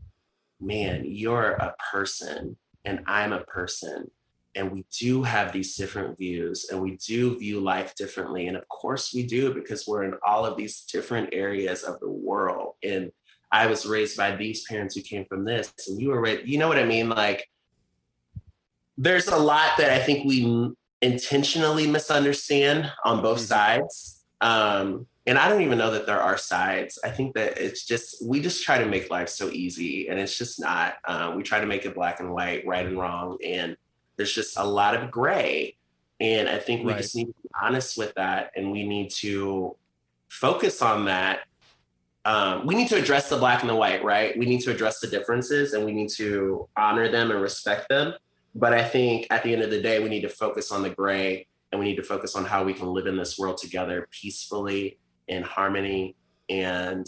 Man, 0.62 1.04
you're 1.06 1.52
a 1.52 1.76
person, 1.92 2.58
and 2.86 3.02
I'm 3.08 3.34
a 3.34 3.42
person. 3.42 4.10
And 4.58 4.72
we 4.72 4.86
do 4.98 5.24
have 5.24 5.52
these 5.52 5.76
different 5.76 6.18
views, 6.18 6.70
and 6.72 6.82
we 6.82 6.96
do 6.96 7.38
view 7.38 7.60
life 7.60 7.94
differently. 7.96 8.48
And 8.48 8.56
of 8.56 8.66
course, 8.70 9.14
we 9.14 9.24
do 9.24 9.54
because 9.54 9.86
we're 9.86 10.06
in 10.06 10.14
all 10.26 10.46
of 10.46 10.56
these 10.56 10.86
different 10.86 11.34
areas 11.34 11.84
of 11.84 12.00
the 12.00 12.10
world. 12.10 12.76
And 12.82 13.12
I 13.52 13.68
was 13.68 13.86
raised 13.86 14.16
by 14.16 14.34
these 14.34 14.64
parents 14.64 14.96
who 14.96 15.02
came 15.02 15.26
from 15.26 15.44
this, 15.44 15.74
and 15.90 16.00
you 16.00 16.10
were 16.10 16.22
raised, 16.22 16.48
you 16.48 16.58
know 16.58 16.70
what 16.70 16.80
I 16.80 16.86
mean? 16.86 17.10
Like, 17.10 17.50
there's 18.98 19.28
a 19.28 19.38
lot 19.38 19.78
that 19.78 19.92
I 19.92 20.00
think 20.00 20.26
we 20.26 20.72
intentionally 21.02 21.88
misunderstand 21.88 22.92
on 23.04 23.22
both 23.22 23.38
mm-hmm. 23.38 23.48
sides. 23.48 24.24
Um, 24.42 25.08
and 25.28 25.38
I 25.40 25.50
don't 25.50 25.62
even 25.62 25.78
know 25.78 25.92
that 25.92 26.06
there 26.06 26.22
are 26.22 26.38
sides. 26.38 27.00
I 27.04 27.10
think 27.10 27.34
that 27.34 27.58
it's 27.58 27.84
just 27.86 28.24
we 28.24 28.40
just 28.40 28.64
try 28.64 28.78
to 28.78 28.86
make 28.86 29.10
life 29.10 29.30
so 29.30 29.50
easy, 29.50 30.08
and 30.08 30.20
it's 30.20 30.38
just 30.38 30.60
not. 30.60 30.96
Uh, 31.04 31.34
we 31.36 31.42
try 31.42 31.60
to 31.60 31.66
make 31.66 31.86
it 31.86 31.96
black 31.96 32.20
and 32.20 32.32
white, 32.32 32.66
right 32.68 32.86
and 32.86 32.98
wrong, 32.98 33.38
and 33.44 33.76
there's 34.18 34.34
just 34.34 34.58
a 34.58 34.64
lot 34.64 34.96
of 34.96 35.10
gray. 35.10 35.76
And 36.20 36.48
I 36.48 36.60
think 36.60 36.86
we 36.86 36.92
right. 36.92 37.02
just 37.02 37.16
need 37.16 37.26
to 37.26 37.34
be 37.42 37.50
honest 37.60 37.98
with 37.98 38.14
that, 38.16 38.52
and 38.56 38.72
we 38.72 38.84
need 38.84 39.10
to 39.12 39.76
focus 40.30 40.82
on 40.82 41.06
that. 41.06 41.40
Um, 42.24 42.66
we 42.66 42.76
need 42.76 42.90
to 42.90 42.96
address 42.96 43.30
the 43.30 43.38
black 43.38 43.62
and 43.62 43.70
the 43.70 43.76
white, 43.76 44.04
right? 44.04 44.38
We 44.38 44.46
need 44.46 44.62
to 44.62 44.72
address 44.72 45.00
the 45.00 45.08
differences, 45.08 45.74
and 45.74 45.86
we 45.86 45.92
need 45.92 46.10
to 46.12 46.70
honor 46.78 47.10
them 47.10 47.32
and 47.32 47.42
respect 47.42 47.90
them. 47.90 48.14
But 48.56 48.74
I 48.74 48.84
think 48.88 49.28
at 49.30 49.44
the 49.44 49.54
end 49.54 49.62
of 49.62 49.70
the 49.70 49.82
day, 49.82 50.02
we 50.02 50.08
need 50.08 50.22
to 50.22 50.30
focus 50.30 50.72
on 50.72 50.82
the 50.82 50.90
gray, 50.90 51.48
and 51.72 51.80
we 51.80 51.86
need 51.86 51.98
to 51.98 52.04
focus 52.04 52.36
on 52.36 52.46
how 52.46 52.64
we 52.64 52.74
can 52.74 52.88
live 52.88 53.06
in 53.06 53.18
this 53.18 53.38
world 53.38 53.58
together 53.58 54.08
peacefully 54.12 54.98
in 55.28 55.44
harmony 55.44 56.16
and 56.50 57.06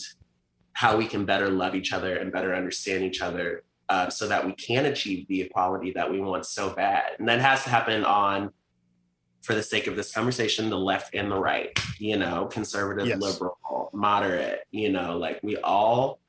how 0.73 0.97
we 0.97 1.07
can 1.07 1.25
better 1.25 1.49
love 1.49 1.73
each 1.73 1.93
other 1.93 2.17
and 2.17 2.31
better 2.31 2.53
understand 2.53 3.03
each 3.03 3.21
other 3.21 3.63
uh, 3.89 4.09
so 4.09 4.27
that 4.27 4.45
we 4.45 4.51
can 4.53 4.85
achieve 4.85 5.25
the 5.27 5.41
equality 5.41 5.91
that 5.91 6.11
we 6.11 6.19
want 6.19 6.45
so 6.45 6.69
bad. 6.71 7.11
And 7.17 7.27
that 7.29 7.39
has 7.39 7.63
to 7.63 7.69
happen 7.69 8.03
on, 8.03 8.51
for 9.41 9.55
the 9.55 9.63
sake 9.63 9.87
of 9.87 9.95
this 9.95 10.13
conversation, 10.13 10.69
the 10.69 10.77
left 10.77 11.15
and 11.15 11.31
the 11.31 11.39
right, 11.39 11.77
you 11.97 12.17
know, 12.17 12.47
conservative, 12.47 13.07
yes. 13.07 13.21
liberal, 13.21 13.89
moderate, 13.93 14.67
you 14.71 14.89
know, 14.89 15.17
like 15.17 15.39
we 15.41 15.55
all 15.57 16.19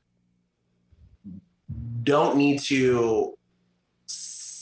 don't 2.04 2.36
need 2.36 2.60
to 2.60 3.37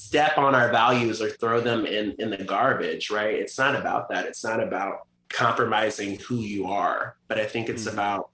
step 0.07 0.39
on 0.39 0.55
our 0.55 0.71
values 0.71 1.21
or 1.21 1.31
throw 1.31 1.61
them 1.61 1.85
in 1.87 2.15
in 2.19 2.31
the 2.31 2.45
garbage 2.45 3.11
right 3.11 3.35
it's 3.35 3.59
not 3.59 3.75
about 3.75 4.09
that 4.09 4.27
it's 4.27 4.45
not 4.45 4.63
about 4.63 5.07
compromising 5.29 6.19
who 6.21 6.37
you 6.37 6.67
are, 6.67 7.17
but 7.29 7.39
I 7.39 7.47
think 7.47 7.69
it's 7.69 7.85
mm-hmm. 7.85 7.95
about 7.95 8.31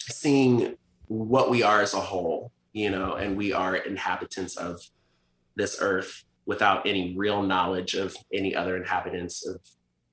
seeing 0.00 0.76
what 1.08 1.50
we 1.50 1.62
are 1.62 1.80
as 1.80 1.94
a 1.94 2.00
whole, 2.00 2.52
you 2.72 2.90
know, 2.90 3.14
and 3.14 3.36
we 3.36 3.52
are 3.52 3.76
inhabitants 3.76 4.56
of 4.56 4.80
this 5.56 5.78
earth 5.80 6.24
without 6.44 6.86
any 6.86 7.16
real 7.16 7.42
knowledge 7.42 7.94
of 7.94 8.16
any 8.32 8.54
other 8.54 8.76
inhabitants 8.76 9.46
of 9.46 9.60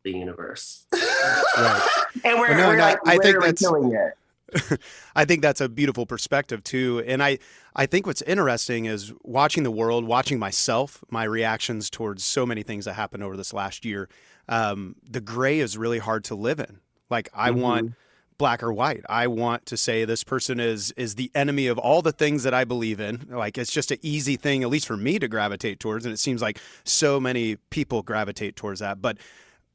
the 0.04 0.12
universe. 0.12 0.88
right. 0.94 1.88
and 2.24 2.40
we're, 2.40 2.56
no, 2.58 2.68
we're 2.68 2.76
no, 2.76 2.84
like, 2.84 3.00
I 3.06 3.18
think 3.18 3.42
that's 3.42 3.62
killing 3.62 3.94
it. 3.94 4.14
I 5.16 5.26
think 5.26 5.42
that's 5.42 5.62
a 5.62 5.70
beautiful 5.70 6.06
perspective 6.06 6.64
too. 6.64 7.04
And 7.06 7.22
I, 7.24 7.40
I 7.76 7.86
think 7.86 8.06
what's 8.06 8.22
interesting 8.24 8.86
is 8.86 9.14
watching 9.24 9.64
the 9.64 9.72
world, 9.72 10.06
watching 10.06 10.40
myself, 10.40 11.04
my 11.10 11.24
reactions 11.24 11.90
towards 11.90 12.24
so 12.24 12.46
many 12.46 12.64
things 12.64 12.86
that 12.86 12.94
happened 12.94 13.24
over 13.24 13.38
this 13.38 13.54
last 13.54 13.86
year 13.86 14.10
um, 14.48 14.96
the 15.10 15.22
gray 15.22 15.60
is 15.60 15.78
really 15.78 16.00
hard 16.00 16.24
to 16.26 16.36
live 16.36 16.60
in. 16.60 16.80
Like 17.10 17.30
I 17.34 17.50
mm-hmm. 17.50 17.62
want 17.62 17.94
black 18.38 18.64
or 18.64 18.74
white. 18.74 19.04
I 19.08 19.28
want 19.28 19.66
to 19.68 19.78
say 19.78 20.06
this 20.06 20.24
person 20.24 20.60
is 20.60 20.92
is 20.92 21.16
the 21.16 21.32
enemy 21.36 21.68
of 21.68 21.78
all 21.78 22.02
the 22.02 22.12
things 22.12 22.44
that 22.44 22.54
I 22.54 22.64
believe 22.64 23.00
in. 23.00 23.28
Like 23.30 23.58
it's 23.58 23.72
just 23.72 23.92
an 23.92 24.00
easy 24.02 24.36
thing, 24.36 24.64
at 24.64 24.70
least 24.70 24.88
for 24.88 24.98
me, 24.98 25.20
to 25.20 25.28
gravitate 25.28 25.80
towards, 25.80 26.06
and 26.06 26.14
it 26.14 26.18
seems 26.18 26.42
like 26.42 26.60
so 26.84 27.20
many 27.20 27.58
people 27.70 28.02
gravitate 28.02 28.56
towards 28.56 28.80
that. 28.80 29.02
But 29.02 29.18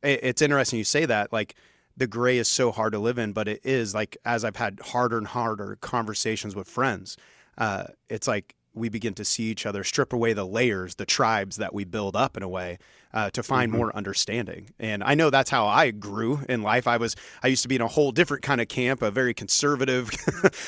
it, 0.02 0.20
it's 0.22 0.42
interesting 0.42 0.78
you 0.78 0.84
say 0.84 1.06
that. 1.06 1.32
Like 1.32 1.54
the 1.98 2.06
gray 2.06 2.38
is 2.38 2.48
so 2.48 2.70
hard 2.70 2.92
to 2.92 2.98
live 2.98 3.18
in, 3.18 3.32
but 3.32 3.48
it 3.48 3.60
is 3.64 3.94
like 3.94 4.16
as 4.24 4.44
I've 4.44 4.56
had 4.56 4.80
harder 4.80 5.18
and 5.18 5.26
harder 5.26 5.76
conversations 5.80 6.54
with 6.54 6.68
friends, 6.68 7.16
uh, 7.58 7.84
it's 8.08 8.28
like 8.28 8.54
we 8.74 8.88
begin 8.88 9.14
to 9.14 9.24
see 9.24 9.44
each 9.44 9.66
other 9.66 9.82
strip 9.82 10.12
away 10.12 10.32
the 10.32 10.44
layers, 10.44 10.94
the 10.94 11.04
tribes 11.04 11.56
that 11.56 11.74
we 11.74 11.84
build 11.84 12.14
up 12.14 12.36
in 12.36 12.42
a 12.44 12.48
way 12.48 12.78
uh, 13.12 13.30
to 13.30 13.42
find 13.42 13.70
mm-hmm. 13.70 13.78
more 13.78 13.96
understanding. 13.96 14.70
And 14.78 15.02
I 15.02 15.14
know 15.14 15.30
that's 15.30 15.50
how 15.50 15.66
I 15.66 15.90
grew 15.90 16.40
in 16.48 16.62
life. 16.62 16.86
I 16.86 16.98
was 16.98 17.16
I 17.42 17.48
used 17.48 17.62
to 17.62 17.68
be 17.68 17.74
in 17.74 17.82
a 17.82 17.88
whole 17.88 18.12
different 18.12 18.44
kind 18.44 18.60
of 18.60 18.68
camp, 18.68 19.02
a 19.02 19.10
very 19.10 19.34
conservative, 19.34 20.10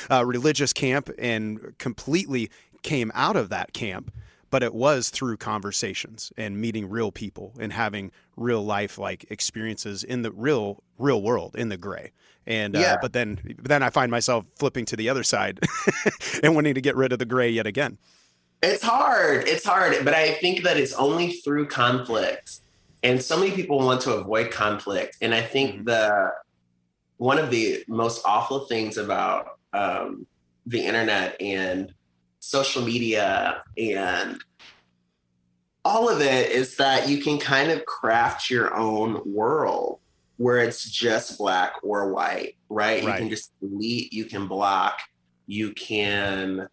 uh, 0.11 0.25
religious 0.25 0.73
camp, 0.73 1.09
and 1.17 1.77
completely 1.77 2.51
came 2.83 3.11
out 3.15 3.37
of 3.37 3.49
that 3.49 3.73
camp. 3.73 4.11
But 4.51 4.61
it 4.61 4.75
was 4.75 5.09
through 5.09 5.37
conversations 5.37 6.31
and 6.37 6.61
meeting 6.61 6.89
real 6.89 7.11
people 7.11 7.53
and 7.59 7.73
having 7.73 8.11
real 8.35 8.63
life 8.63 8.97
like 8.97 9.25
experiences 9.31 10.03
in 10.03 10.21
the 10.21 10.31
real 10.31 10.83
real 10.99 11.21
world 11.23 11.55
in 11.55 11.69
the 11.69 11.77
gray. 11.77 12.11
And 12.45 12.75
uh, 12.75 12.79
yeah. 12.79 12.93
uh, 12.93 12.97
but 13.01 13.13
then 13.13 13.55
then 13.63 13.81
I 13.81 13.89
find 13.89 14.11
myself 14.11 14.45
flipping 14.57 14.85
to 14.85 14.95
the 14.95 15.09
other 15.09 15.23
side 15.23 15.59
and 16.43 16.53
wanting 16.53 16.75
to 16.75 16.81
get 16.81 16.95
rid 16.95 17.11
of 17.11 17.19
the 17.19 17.25
gray 17.25 17.49
yet 17.49 17.65
again. 17.65 17.97
It's 18.61 18.83
hard. 18.83 19.47
It's 19.47 19.65
hard, 19.65 20.05
but 20.05 20.13
I 20.13 20.33
think 20.33 20.63
that 20.63 20.77
it's 20.77 20.93
only 20.93 21.31
through 21.31 21.67
conflict. 21.67 22.59
And 23.03 23.21
so 23.21 23.39
many 23.39 23.51
people 23.51 23.79
want 23.79 24.01
to 24.01 24.13
avoid 24.13 24.51
conflict. 24.51 25.17
And 25.21 25.33
I 25.33 25.41
think 25.41 25.77
mm-hmm. 25.77 25.83
the 25.85 26.31
one 27.17 27.37
of 27.37 27.49
the 27.51 27.83
most 27.87 28.21
awful 28.25 28.61
things 28.61 28.97
about 28.97 29.59
um, 29.73 30.25
the 30.65 30.85
internet 30.85 31.39
and 31.41 31.93
social 32.41 32.83
media 32.83 33.63
and 33.77 34.43
all 35.85 36.09
of 36.09 36.21
it 36.21 36.51
is 36.51 36.75
that 36.77 37.07
you 37.07 37.21
can 37.21 37.39
kind 37.39 37.71
of 37.71 37.85
craft 37.85 38.49
your 38.49 38.75
own 38.75 39.21
world 39.25 39.99
where 40.37 40.57
it's 40.57 40.89
just 40.89 41.37
black 41.37 41.73
or 41.83 42.11
white, 42.11 42.55
right? 42.67 43.03
right. 43.03 43.05
You 43.05 43.13
can 43.13 43.29
just 43.29 43.51
delete, 43.59 44.11
you 44.11 44.25
can 44.25 44.47
block, 44.47 44.99
you 45.45 45.71
can 45.71 46.67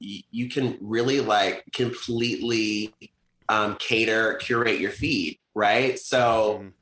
you 0.00 0.48
can 0.48 0.78
really 0.80 1.20
like 1.20 1.64
completely 1.72 2.94
um, 3.48 3.76
cater, 3.80 4.34
curate 4.34 4.80
your 4.80 4.92
feed, 4.92 5.38
right? 5.54 5.98
So 5.98 6.62
mm. 6.62 6.72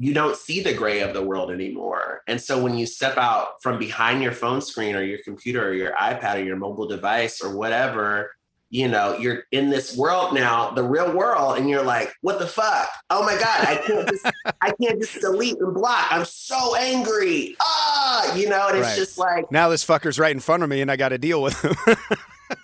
You 0.00 0.14
don't 0.14 0.34
see 0.34 0.62
the 0.62 0.72
gray 0.72 1.00
of 1.00 1.12
the 1.12 1.22
world 1.22 1.50
anymore. 1.50 2.22
And 2.26 2.40
so 2.40 2.60
when 2.60 2.74
you 2.74 2.86
step 2.86 3.18
out 3.18 3.62
from 3.62 3.78
behind 3.78 4.22
your 4.22 4.32
phone 4.32 4.62
screen 4.62 4.96
or 4.96 5.02
your 5.02 5.18
computer 5.22 5.68
or 5.68 5.74
your 5.74 5.92
iPad 5.92 6.36
or 6.36 6.42
your 6.42 6.56
mobile 6.56 6.88
device 6.88 7.42
or 7.42 7.54
whatever, 7.54 8.32
you 8.70 8.88
know, 8.88 9.18
you're 9.18 9.44
in 9.52 9.68
this 9.68 9.94
world 9.94 10.32
now, 10.32 10.70
the 10.70 10.82
real 10.82 11.12
world, 11.12 11.58
and 11.58 11.68
you're 11.68 11.82
like, 11.82 12.14
what 12.22 12.38
the 12.38 12.46
fuck? 12.46 12.88
Oh 13.10 13.22
my 13.26 13.34
God, 13.34 13.66
I 13.66 13.76
can't 13.86 14.08
just 14.08 14.26
I 14.62 14.72
can't 14.80 14.98
just 14.98 15.20
delete 15.20 15.58
and 15.58 15.74
block. 15.74 16.06
I'm 16.10 16.24
so 16.24 16.76
angry. 16.76 17.56
Ah, 17.60 18.34
you 18.34 18.48
know, 18.48 18.68
and 18.68 18.78
it's 18.78 18.86
right. 18.86 18.96
just 18.96 19.18
like 19.18 19.52
now 19.52 19.68
this 19.68 19.84
fucker's 19.84 20.18
right 20.18 20.32
in 20.32 20.40
front 20.40 20.62
of 20.62 20.70
me 20.70 20.80
and 20.80 20.90
I 20.90 20.96
gotta 20.96 21.18
deal 21.18 21.42
with 21.42 21.62
him. 21.62 21.74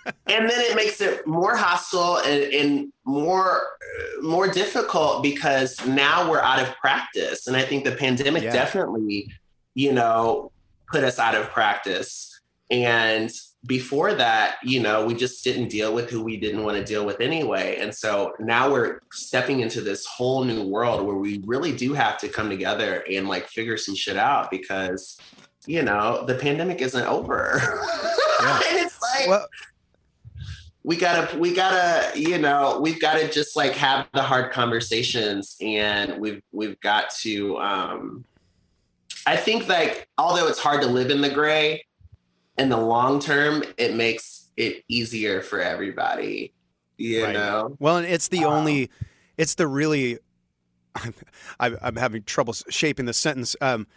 and 0.05 0.49
then 0.49 0.59
it 0.59 0.75
makes 0.75 1.01
it 1.01 1.25
more 1.25 1.55
hostile 1.55 2.17
and, 2.17 2.53
and 2.53 2.93
more 3.05 3.61
more 4.21 4.47
difficult 4.47 5.23
because 5.23 5.85
now 5.85 6.29
we're 6.29 6.41
out 6.41 6.59
of 6.59 6.75
practice 6.77 7.47
and 7.47 7.55
i 7.55 7.61
think 7.61 7.83
the 7.83 7.91
pandemic 7.91 8.43
yeah. 8.43 8.51
definitely 8.51 9.31
you 9.73 9.91
know 9.91 10.51
put 10.91 11.03
us 11.03 11.19
out 11.19 11.35
of 11.35 11.49
practice 11.49 12.39
and 12.69 13.31
before 13.65 14.13
that 14.13 14.57
you 14.63 14.79
know 14.79 15.05
we 15.05 15.13
just 15.13 15.43
didn't 15.43 15.67
deal 15.67 15.93
with 15.93 16.09
who 16.09 16.23
we 16.23 16.37
didn't 16.37 16.63
want 16.63 16.77
to 16.77 16.83
deal 16.83 17.05
with 17.05 17.19
anyway 17.19 17.77
and 17.79 17.93
so 17.93 18.33
now 18.39 18.71
we're 18.71 18.99
stepping 19.11 19.61
into 19.61 19.81
this 19.81 20.05
whole 20.05 20.43
new 20.43 20.63
world 20.63 21.05
where 21.05 21.15
we 21.15 21.41
really 21.45 21.75
do 21.75 21.93
have 21.93 22.17
to 22.17 22.27
come 22.27 22.49
together 22.49 23.03
and 23.09 23.27
like 23.27 23.47
figure 23.47 23.77
some 23.77 23.95
shit 23.95 24.17
out 24.17 24.51
because 24.51 25.19
you 25.65 25.81
know 25.81 26.23
the 26.25 26.35
pandemic 26.35 26.81
isn't 26.81 27.07
over 27.07 27.59
yeah. 28.41 28.59
and 28.69 28.79
it's 28.79 28.99
like 29.01 29.27
well, 29.27 29.45
we 30.87 30.95
gotta 30.95 31.37
we 31.37 31.53
gotta 31.53 32.17
you 32.17 32.37
know 32.37 32.79
we've 32.81 33.01
got 33.01 33.19
to 33.19 33.29
just 33.29 33.57
like 33.57 33.73
have 33.73 34.07
the 34.13 34.21
hard 34.21 34.53
conversations 34.53 35.57
and 35.59 36.17
we've 36.17 36.41
we've 36.53 36.79
got 36.79 37.09
to 37.09 37.57
um 37.57 38.23
i 39.25 39.35
think 39.35 39.67
like 39.67 40.07
although 40.17 40.47
it's 40.47 40.59
hard 40.59 40.81
to 40.81 40.87
live 40.87 41.11
in 41.11 41.19
the 41.19 41.29
gray 41.29 41.85
in 42.57 42.69
the 42.69 42.77
long 42.77 43.19
term 43.19 43.65
it 43.77 43.95
makes 43.95 44.49
it 44.55 44.81
easier 44.87 45.41
for 45.41 45.59
everybody 45.59 46.53
you 46.97 47.25
right. 47.25 47.33
know 47.33 47.75
well 47.79 47.97
and 47.97 48.07
it's 48.07 48.29
the 48.29 48.45
um, 48.45 48.53
only 48.53 48.89
it's 49.35 49.55
the 49.55 49.67
really 49.67 50.17
I'm, 51.59 51.77
I'm 51.81 51.97
having 51.97 52.23
trouble 52.23 52.53
shaping 52.69 53.07
the 53.07 53.13
sentence 53.13 53.57
um 53.59 53.87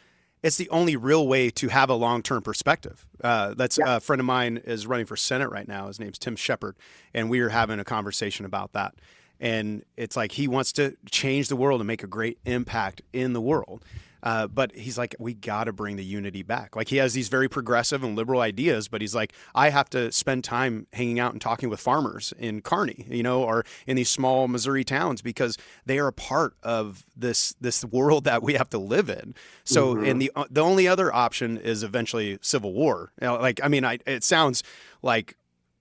it's 0.42 0.56
the 0.56 0.68
only 0.70 0.96
real 0.96 1.26
way 1.26 1.50
to 1.50 1.68
have 1.68 1.90
a 1.90 1.94
long 1.94 2.22
term 2.22 2.42
perspective. 2.42 3.06
Uh, 3.22 3.54
that's 3.54 3.78
yeah. 3.78 3.96
a 3.96 4.00
friend 4.00 4.20
of 4.20 4.26
mine 4.26 4.60
is 4.64 4.86
running 4.86 5.06
for 5.06 5.16
Senate 5.16 5.50
right 5.50 5.68
now. 5.68 5.86
His 5.88 6.00
name's 6.00 6.18
Tim 6.18 6.36
Shepard, 6.36 6.76
and 7.14 7.28
we 7.28 7.40
were 7.40 7.50
having 7.50 7.78
a 7.78 7.84
conversation 7.84 8.46
about 8.46 8.72
that. 8.72 8.94
And 9.38 9.84
it's 9.96 10.16
like 10.16 10.32
he 10.32 10.48
wants 10.48 10.72
to 10.74 10.96
change 11.10 11.48
the 11.48 11.56
world 11.56 11.80
and 11.80 11.86
make 11.86 12.02
a 12.02 12.06
great 12.06 12.38
impact 12.44 13.02
in 13.12 13.32
the 13.32 13.40
world. 13.40 13.84
Uh, 14.22 14.46
but 14.46 14.74
he's 14.74 14.98
like, 14.98 15.14
we 15.18 15.34
got 15.34 15.64
to 15.64 15.72
bring 15.72 15.96
the 15.96 16.04
unity 16.04 16.42
back. 16.42 16.76
Like 16.76 16.88
he 16.88 16.96
has 16.96 17.14
these 17.14 17.28
very 17.28 17.48
progressive 17.48 18.02
and 18.02 18.16
liberal 18.16 18.40
ideas, 18.40 18.88
but 18.88 19.00
he's 19.00 19.14
like, 19.14 19.32
I 19.54 19.70
have 19.70 19.90
to 19.90 20.12
spend 20.12 20.44
time 20.44 20.86
hanging 20.92 21.18
out 21.18 21.32
and 21.32 21.40
talking 21.40 21.68
with 21.68 21.80
farmers 21.80 22.32
in 22.38 22.60
Kearney, 22.60 23.06
you 23.08 23.22
know, 23.22 23.42
or 23.42 23.64
in 23.86 23.96
these 23.96 24.10
small 24.10 24.48
Missouri 24.48 24.84
towns 24.84 25.22
because 25.22 25.56
they 25.86 25.98
are 25.98 26.08
a 26.08 26.12
part 26.12 26.54
of 26.62 27.04
this 27.16 27.54
this 27.60 27.84
world 27.84 28.24
that 28.24 28.42
we 28.42 28.54
have 28.54 28.70
to 28.70 28.78
live 28.78 29.08
in. 29.08 29.34
So, 29.64 29.94
mm-hmm. 29.94 30.04
and 30.04 30.22
the 30.22 30.32
uh, 30.36 30.44
the 30.50 30.62
only 30.62 30.86
other 30.86 31.14
option 31.14 31.58
is 31.58 31.82
eventually 31.82 32.38
civil 32.42 32.72
war. 32.72 33.12
You 33.20 33.28
know, 33.28 33.36
like, 33.36 33.60
I 33.62 33.68
mean, 33.68 33.84
I, 33.84 33.98
it 34.06 34.24
sounds 34.24 34.62
like 35.02 35.36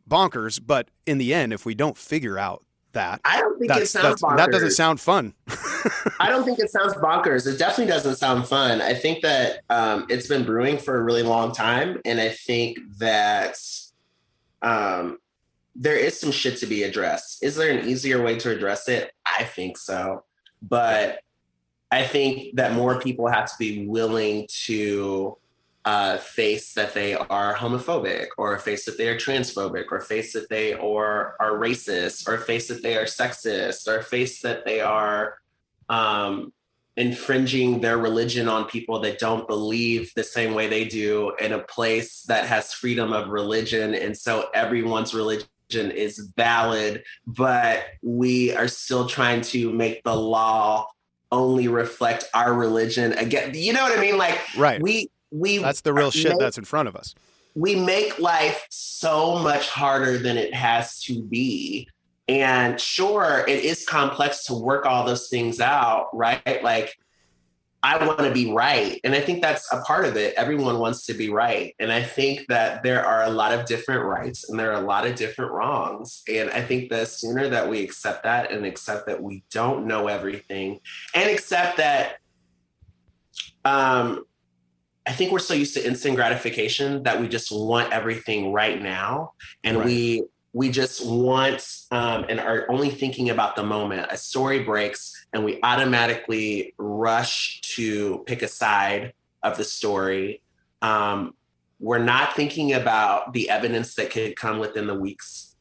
bonkers, 0.07 0.59
but 0.65 0.89
in 1.05 1.17
the 1.17 1.33
end, 1.33 1.53
if 1.53 1.65
we 1.65 1.75
don't 1.75 1.97
figure 1.97 2.37
out 2.37 2.63
that. 2.93 3.21
I 3.25 3.39
don't 3.39 3.59
think 3.59 3.71
it 3.71 3.87
sounds 3.87 4.21
that's 4.21 4.35
that 4.37 4.51
doesn't 4.51 4.71
sound 4.71 4.99
fun. 4.99 5.33
I 6.19 6.29
don't 6.29 6.43
think 6.45 6.59
it 6.59 6.71
sounds 6.71 6.93
bonkers. 6.95 7.47
It 7.47 7.57
definitely 7.57 7.91
doesn't 7.91 8.15
sound 8.15 8.47
fun. 8.47 8.81
I 8.81 8.93
think 8.93 9.21
that 9.21 9.61
um, 9.69 10.05
it's 10.09 10.27
been 10.27 10.45
brewing 10.45 10.77
for 10.77 10.99
a 10.99 11.03
really 11.03 11.23
long 11.23 11.51
time, 11.51 12.01
and 12.05 12.19
I 12.19 12.29
think 12.29 12.79
that 12.97 13.57
um, 14.61 15.17
there 15.75 15.95
is 15.95 16.19
some 16.19 16.31
shit 16.31 16.57
to 16.57 16.65
be 16.65 16.83
addressed. 16.83 17.43
Is 17.43 17.55
there 17.55 17.71
an 17.71 17.87
easier 17.87 18.21
way 18.21 18.37
to 18.39 18.51
address 18.51 18.87
it? 18.87 19.11
I 19.25 19.43
think 19.43 19.77
so, 19.77 20.23
but 20.61 21.19
I 21.91 22.03
think 22.03 22.55
that 22.55 22.73
more 22.73 22.99
people 22.99 23.27
have 23.27 23.45
to 23.45 23.55
be 23.57 23.87
willing 23.87 24.47
to 24.65 25.37
uh, 25.89 26.17
face 26.17 26.73
that 26.73 26.93
they 26.93 27.15
are 27.15 27.55
homophobic, 27.55 28.27
or 28.37 28.59
face 28.59 28.85
that 28.85 28.95
they 28.99 29.07
are 29.07 29.17
transphobic, 29.17 29.85
or 29.91 29.99
face 29.99 30.33
that 30.33 30.47
they 30.47 30.73
are 30.73 31.35
are 31.39 31.53
racist, 31.53 32.27
or 32.27 32.37
face 32.37 32.67
that 32.67 32.83
they 32.83 32.95
are 32.95 33.05
sexist, 33.05 33.87
or 33.87 34.03
face 34.03 34.39
that 34.41 34.65
they 34.65 34.81
are 34.81 35.39
um, 35.89 36.53
infringing 36.95 37.81
their 37.81 37.97
religion 37.97 38.47
on 38.47 38.65
people 38.65 38.99
that 38.99 39.17
don't 39.17 39.47
believe 39.47 40.13
the 40.15 40.23
same 40.23 40.53
way 40.53 40.67
they 40.67 40.85
do 40.85 41.33
in 41.41 41.53
a 41.53 41.63
place 41.75 42.21
that 42.23 42.45
has 42.45 42.71
freedom 42.71 43.11
of 43.11 43.29
religion, 43.29 43.95
and 43.95 44.15
so 44.15 44.47
everyone's 44.53 45.15
religion 45.15 45.47
is 46.05 46.31
valid, 46.37 47.03
but 47.25 47.83
we 48.03 48.53
are 48.53 48.67
still 48.67 49.07
trying 49.07 49.41
to 49.41 49.71
make 49.73 50.03
the 50.03 50.15
law 50.15 50.87
only 51.31 51.67
reflect 51.67 52.25
our 52.35 52.53
religion. 52.53 53.13
Again 53.13 53.53
you 53.55 53.71
know 53.73 53.83
what 53.83 53.97
i 53.97 54.01
mean? 54.01 54.17
Like 54.17 54.39
Right. 54.57 54.81
we 54.81 55.09
we 55.31 55.59
That's 55.59 55.81
the 55.81 55.93
real 55.93 56.11
shit 56.11 56.31
make- 56.31 56.39
that's 56.39 56.57
in 56.57 56.65
front 56.65 56.87
of 56.87 56.95
us. 56.95 57.15
we 57.55 57.75
make 57.75 58.19
life 58.19 58.65
so 58.69 59.37
much 59.39 59.69
harder 59.69 60.17
than 60.17 60.37
it 60.37 60.53
has 60.53 61.01
to 61.03 61.21
be. 61.23 61.87
And 62.27 62.79
sure, 62.79 63.43
it 63.47 63.63
is 63.65 63.85
complex 63.87 64.45
to 64.45 64.53
work 64.53 64.85
all 64.85 65.03
those 65.03 65.29
things 65.29 65.59
out, 65.59 66.09
right? 66.13 66.63
Like, 66.63 66.95
I 67.81 68.05
want 68.05 68.19
to 68.19 68.31
be 68.31 68.51
right. 68.51 68.99
And 69.03 69.15
I 69.15 69.21
think 69.21 69.41
that's 69.41 69.67
a 69.71 69.81
part 69.81 70.05
of 70.05 70.15
it. 70.17 70.35
Everyone 70.35 70.79
wants 70.79 71.05
to 71.07 71.13
be 71.13 71.29
right. 71.29 71.73
And 71.79 71.91
I 71.91 72.03
think 72.03 72.45
that 72.47 72.83
there 72.83 73.03
are 73.05 73.23
a 73.23 73.29
lot 73.29 73.53
of 73.53 73.65
different 73.65 74.03
rights 74.03 74.47
and 74.49 74.59
there 74.59 74.71
are 74.71 74.81
a 74.81 74.85
lot 74.85 75.07
of 75.07 75.15
different 75.15 75.53
wrongs. 75.53 76.21
And 76.27 76.49
I 76.51 76.61
think 76.61 76.89
the 76.89 77.05
sooner 77.05 77.47
that 77.49 77.67
we 77.69 77.81
accept 77.81 78.23
that 78.23 78.51
and 78.51 78.65
accept 78.65 79.07
that 79.07 79.23
we 79.23 79.43
don't 79.49 79.87
know 79.87 80.07
everything 80.07 80.81
and 81.15 81.29
accept 81.29 81.77
that 81.77 82.17
um, 83.65 84.25
I 85.09 85.11
think 85.11 85.31
we're 85.31 85.39
so 85.39 85.55
used 85.55 85.73
to 85.73 85.85
instant 85.85 86.15
gratification 86.15 87.01
that 87.03 87.19
we 87.19 87.27
just 87.27 87.51
want 87.51 87.91
everything 87.91 88.53
right 88.53 88.79
now, 88.79 89.33
and 89.63 89.77
Right. 89.77 89.85
we 89.87 90.23
we 90.53 90.69
just 90.69 91.03
want 91.05 91.67
um, 91.89 92.25
and 92.29 92.39
are 92.39 92.67
only 92.69 92.91
thinking 92.91 93.31
about 93.31 93.55
the 93.55 93.63
moment. 93.63 94.07
A 94.11 94.17
story 94.17 94.63
breaks, 94.63 95.25
and 95.33 95.43
we 95.43 95.59
automatically 95.63 96.75
rush 96.77 97.59
to 97.75 98.23
pick 98.27 98.43
a 98.43 98.47
side 98.47 99.13
of 99.41 99.57
the 99.57 99.63
story. 99.63 100.43
Um, 100.83 101.33
we're 101.79 101.97
not 101.97 102.35
thinking 102.35 102.73
about 102.73 103.33
the 103.33 103.49
evidence 103.49 103.95
that 103.95 104.11
could 104.11 104.35
come 104.35 104.59
within 104.59 104.85
the 104.85 104.93
weeks, 104.93 105.55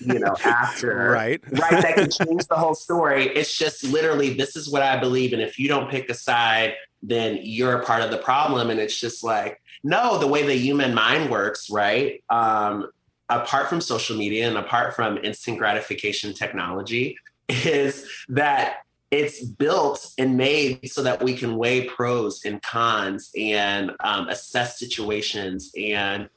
you 0.00 0.18
know, 0.18 0.34
after 0.44 1.10
Right. 1.10 1.40
right 1.52 1.82
that 1.82 1.94
can 1.94 2.10
change 2.10 2.46
the 2.48 2.56
whole 2.56 2.74
story 2.74 3.26
it's 3.28 3.56
just 3.56 3.84
literally 3.84 4.34
this 4.34 4.56
is 4.56 4.70
what 4.70 4.82
i 4.82 4.98
believe 4.98 5.32
and 5.32 5.42
if 5.42 5.58
you 5.58 5.68
don't 5.68 5.90
pick 5.90 6.08
a 6.10 6.14
side 6.14 6.74
then 7.02 7.38
you're 7.42 7.80
a 7.80 7.84
part 7.84 8.02
of 8.02 8.10
the 8.10 8.18
problem. 8.18 8.70
And 8.70 8.80
it's 8.80 8.98
just 8.98 9.24
like 9.24 9.60
no 9.84 10.18
the 10.18 10.26
way 10.26 10.46
the 10.46 10.54
human 10.54 10.94
mind 10.94 11.30
works 11.30 11.68
right? 11.70 12.22
Um 12.30 12.88
apart 13.28 13.68
from 13.68 13.80
social 13.80 14.16
media 14.16 14.46
and 14.46 14.58
apart 14.58 14.94
from 14.94 15.16
instant 15.18 15.58
gratification 15.58 16.34
technology 16.34 17.16
is 17.48 18.06
that 18.28 18.84
it's 19.10 19.44
built 19.44 20.12
and 20.16 20.36
made 20.36 20.88
so 20.90 21.02
that 21.02 21.22
we 21.22 21.34
can 21.34 21.56
weigh 21.56 21.84
pros 21.84 22.44
and 22.44 22.62
cons 22.62 23.30
and 23.38 23.92
um, 24.00 24.28
assess 24.28 24.78
situations 24.78 25.70
and 25.78 26.30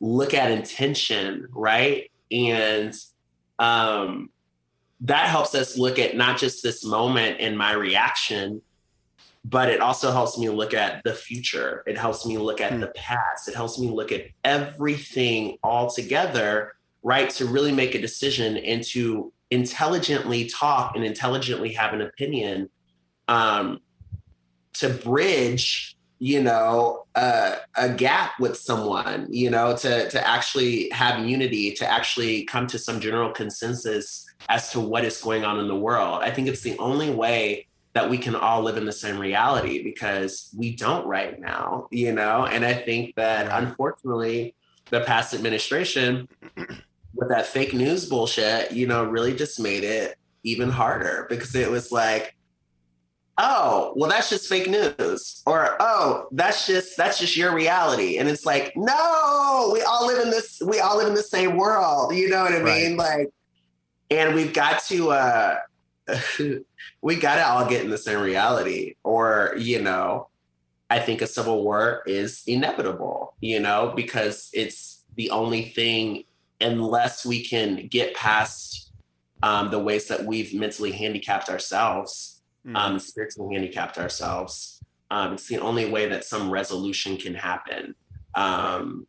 look 0.00 0.34
at 0.34 0.50
intention 0.50 1.46
right? 1.52 2.10
And 2.30 2.94
um, 3.58 4.30
that 5.00 5.28
helps 5.28 5.54
us 5.54 5.78
look 5.78 5.98
at 5.98 6.16
not 6.16 6.38
just 6.38 6.62
this 6.62 6.84
moment 6.84 7.38
and 7.40 7.56
my 7.56 7.72
reaction, 7.72 8.62
but 9.44 9.68
it 9.68 9.80
also 9.80 10.10
helps 10.12 10.38
me 10.38 10.48
look 10.48 10.74
at 10.74 11.02
the 11.04 11.14
future. 11.14 11.82
It 11.86 11.96
helps 11.96 12.26
me 12.26 12.38
look 12.38 12.60
at 12.60 12.72
Hmm. 12.72 12.80
the 12.80 12.88
past. 12.88 13.48
It 13.48 13.54
helps 13.54 13.78
me 13.78 13.88
look 13.88 14.12
at 14.12 14.26
everything 14.44 15.58
all 15.62 15.90
together, 15.90 16.74
right? 17.02 17.30
To 17.30 17.46
really 17.46 17.72
make 17.72 17.94
a 17.94 18.00
decision 18.00 18.56
and 18.58 18.82
to 18.88 19.32
intelligently 19.50 20.46
talk 20.46 20.94
and 20.94 21.04
intelligently 21.04 21.72
have 21.72 21.92
an 21.94 22.02
opinion 22.02 22.68
um, 23.28 23.80
to 24.74 24.88
bridge 24.88 25.96
you 26.20 26.42
know 26.42 27.06
uh, 27.14 27.56
a 27.76 27.88
gap 27.88 28.32
with 28.40 28.56
someone 28.56 29.26
you 29.30 29.48
know 29.50 29.76
to 29.76 30.10
to 30.10 30.26
actually 30.26 30.90
have 30.90 31.24
unity 31.24 31.72
to 31.72 31.88
actually 31.88 32.44
come 32.44 32.66
to 32.66 32.76
some 32.76 32.98
general 32.98 33.30
consensus 33.30 34.26
as 34.48 34.72
to 34.72 34.80
what 34.80 35.04
is 35.04 35.20
going 35.20 35.44
on 35.44 35.60
in 35.60 35.68
the 35.68 35.76
world 35.76 36.20
i 36.24 36.30
think 36.30 36.48
it's 36.48 36.62
the 36.62 36.76
only 36.78 37.08
way 37.08 37.67
that 37.98 38.08
we 38.08 38.16
can 38.16 38.36
all 38.36 38.62
live 38.62 38.76
in 38.76 38.84
the 38.84 38.92
same 38.92 39.18
reality 39.18 39.82
because 39.82 40.54
we 40.56 40.76
don't 40.76 41.04
right 41.08 41.40
now 41.40 41.88
you 41.90 42.12
know 42.12 42.46
and 42.46 42.64
i 42.64 42.72
think 42.72 43.12
that 43.16 43.48
Right. 43.48 43.62
unfortunately 43.64 44.54
the 44.90 45.00
past 45.00 45.34
administration 45.34 46.28
with 47.16 47.28
that 47.30 47.46
fake 47.46 47.74
news 47.74 48.08
bullshit 48.08 48.70
you 48.70 48.86
know 48.86 49.02
really 49.04 49.34
just 49.34 49.58
made 49.58 49.82
it 49.82 50.14
even 50.44 50.70
harder 50.70 51.26
because 51.28 51.56
it 51.56 51.68
was 51.68 51.90
like 51.90 52.36
oh 53.36 53.92
well 53.96 54.08
that's 54.08 54.30
just 54.30 54.48
fake 54.48 54.70
news 54.70 55.42
or 55.44 55.76
oh 55.80 56.28
that's 56.30 56.68
just 56.68 56.96
that's 56.96 57.18
just 57.18 57.36
your 57.36 57.52
reality 57.52 58.18
and 58.18 58.28
it's 58.28 58.46
like 58.46 58.72
no 58.76 59.70
we 59.72 59.82
all 59.82 60.06
live 60.06 60.20
in 60.24 60.30
this 60.30 60.62
we 60.64 60.78
all 60.78 60.96
live 60.98 61.08
in 61.08 61.14
the 61.14 61.22
same 61.22 61.56
world 61.56 62.14
you 62.14 62.28
know 62.28 62.44
what 62.44 62.52
i 62.52 62.60
Right. 62.62 62.82
mean 62.86 62.96
like 62.96 63.28
and 64.08 64.36
we've 64.36 64.52
got 64.54 64.84
to 64.84 65.10
uh 65.10 65.56
we 67.08 67.16
got 67.16 67.36
to 67.36 67.46
all 67.46 67.66
get 67.68 67.84
in 67.84 67.90
the 67.90 67.98
same 68.08 68.20
reality 68.20 68.94
or 69.02 69.54
you 69.58 69.80
know 69.80 70.28
i 70.90 70.98
think 70.98 71.22
a 71.22 71.26
civil 71.26 71.64
war 71.64 72.02
is 72.06 72.42
inevitable 72.46 73.34
you 73.40 73.58
know 73.58 73.92
because 73.96 74.50
it's 74.52 75.04
the 75.16 75.30
only 75.30 75.62
thing 75.62 76.24
unless 76.60 77.24
we 77.24 77.38
can 77.44 77.86
get 77.88 78.14
past 78.14 78.92
um, 79.42 79.70
the 79.70 79.78
ways 79.78 80.08
that 80.08 80.24
we've 80.24 80.52
mentally 80.52 80.92
handicapped 80.92 81.48
ourselves 81.48 82.38
Mm. 82.66 82.76
um, 82.76 82.98
spiritually 82.98 83.54
handicapped 83.54 83.98
ourselves. 83.98 84.82
Um, 85.10 85.34
it's 85.34 85.48
the 85.48 85.58
only 85.58 85.90
way 85.90 86.08
that 86.08 86.24
some 86.24 86.50
resolution 86.50 87.16
can 87.16 87.34
happen. 87.34 87.94
Um, 88.34 89.06